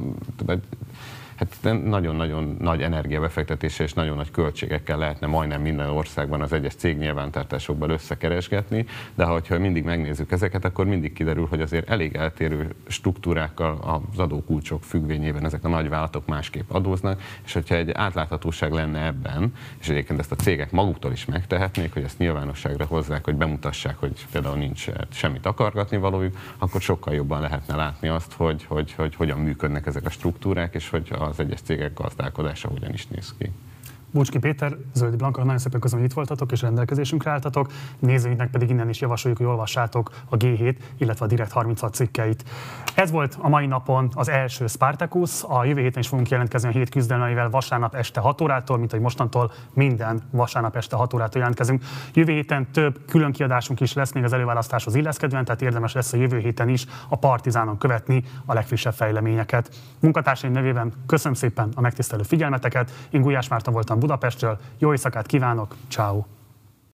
hát 1.40 1.84
nagyon-nagyon 1.84 2.56
nagy 2.58 2.82
energiabefektetése 2.82 3.84
és 3.84 3.92
nagyon 3.92 4.16
nagy 4.16 4.30
költségekkel 4.30 4.98
lehetne 4.98 5.26
majdnem 5.26 5.60
minden 5.60 5.88
országban 5.88 6.40
az 6.40 6.52
egyes 6.52 6.74
cég 6.74 6.98
nyilvántartásokban 6.98 7.90
összekeresgetni, 7.90 8.86
de 9.14 9.24
ha 9.24 9.58
mindig 9.58 9.84
megnézzük 9.84 10.32
ezeket, 10.32 10.64
akkor 10.64 10.86
mindig 10.86 11.12
kiderül, 11.12 11.46
hogy 11.46 11.60
azért 11.60 11.88
elég 11.88 12.14
eltérő 12.14 12.74
struktúrákkal 12.86 14.02
az 14.12 14.18
adókulcsok 14.18 14.82
függvényében 14.82 15.44
ezek 15.44 15.64
a 15.64 15.68
nagyvállalatok 15.68 16.26
másképp 16.26 16.70
adóznak, 16.70 17.22
és 17.44 17.52
hogyha 17.52 17.74
egy 17.74 17.90
átláthatóság 17.90 18.72
lenne 18.72 19.04
ebben, 19.04 19.54
és 19.80 19.88
egyébként 19.88 20.18
ezt 20.18 20.32
a 20.32 20.36
cégek 20.36 20.70
maguktól 20.70 21.12
is 21.12 21.24
megtehetnék, 21.24 21.92
hogy 21.92 22.02
ezt 22.02 22.18
nyilvánosságra 22.18 22.84
hozzák, 22.84 23.24
hogy 23.24 23.34
bemutassák, 23.34 23.96
hogy 23.98 24.26
például 24.32 24.56
nincs 24.56 24.86
semmit 25.10 25.46
akargatni 25.46 25.96
valójuk, 25.96 26.36
akkor 26.58 26.80
sokkal 26.80 27.14
jobban 27.14 27.40
lehetne 27.40 27.76
látni 27.76 28.08
azt, 28.08 28.32
hogy, 28.32 28.64
hogy, 28.64 28.92
hogy 28.92 29.14
hogyan 29.14 29.38
működnek 29.38 29.86
ezek 29.86 30.04
a 30.04 30.10
struktúrák, 30.10 30.74
és 30.74 30.88
hogy 30.88 31.08
az 31.30 31.40
egyes 31.40 31.60
cégek 31.60 31.94
gazdálkodása 31.94 32.68
hogyan 32.68 32.92
is 32.92 33.06
néz 33.06 33.34
ki. 33.38 33.50
Bucski 34.12 34.38
Péter, 34.38 34.76
Zöldi 34.94 35.16
Blanka, 35.16 35.44
nagyon 35.44 35.58
szépen 35.58 35.80
köszönöm, 35.80 36.02
hogy 36.02 36.10
itt 36.10 36.16
voltatok 36.16 36.52
és 36.52 36.62
rendelkezésünkre 36.62 37.30
álltatok. 37.30 37.72
Nézőinknek 37.98 38.50
pedig 38.50 38.70
innen 38.70 38.88
is 38.88 39.00
javasoljuk, 39.00 39.38
hogy 39.38 39.48
olvassátok 39.48 40.10
a 40.28 40.36
G7, 40.36 40.76
illetve 40.96 41.24
a 41.24 41.28
Direkt 41.28 41.52
36 41.52 41.94
cikkeit. 41.94 42.44
Ez 42.94 43.10
volt 43.10 43.36
a 43.40 43.48
mai 43.48 43.66
napon 43.66 44.10
az 44.14 44.28
első 44.28 44.66
Spartacus. 44.66 45.42
A 45.48 45.64
jövő 45.64 45.80
héten 45.80 46.00
is 46.00 46.08
fogunk 46.08 46.28
jelentkezni 46.28 46.68
a 46.68 46.72
hét 46.72 46.88
küzdelmeivel 46.88 47.50
vasárnap 47.50 47.94
este 47.94 48.20
6 48.20 48.40
órától, 48.40 48.78
mint 48.78 48.90
hogy 48.90 49.00
mostantól 49.00 49.52
minden 49.74 50.22
vasárnap 50.30 50.76
este 50.76 50.96
6 50.96 51.14
órától 51.14 51.38
jelentkezünk. 51.38 51.82
Jövő 52.14 52.32
héten 52.32 52.70
több 52.72 53.00
külön 53.08 53.32
kiadásunk 53.32 53.80
is 53.80 53.92
lesz 53.92 54.12
még 54.12 54.24
az 54.24 54.32
előválasztáshoz 54.32 54.94
illeszkedően, 54.94 55.44
tehát 55.44 55.62
érdemes 55.62 55.92
lesz 55.92 56.12
a 56.12 56.16
jövő 56.16 56.38
héten 56.38 56.68
is 56.68 56.86
a 57.08 57.16
Partizánon 57.16 57.78
követni 57.78 58.24
a 58.44 58.54
legfrissebb 58.54 58.94
fejleményeket. 58.94 59.70
Munkatársaim 60.00 60.52
nevében 60.52 60.92
köszönöm 61.06 61.34
szépen 61.34 61.68
a 61.74 61.80
megtisztelő 61.80 62.22
figyelmeteket. 62.22 62.92
Én 63.10 63.20
Gulyás 63.20 63.48
Márta 63.48 63.70
voltam 63.70 63.98
Budapestről. 64.00 64.58
Jó 64.78 64.90
éjszakát 64.90 65.26
kívánok, 65.26 65.76
ciao. 65.88 66.39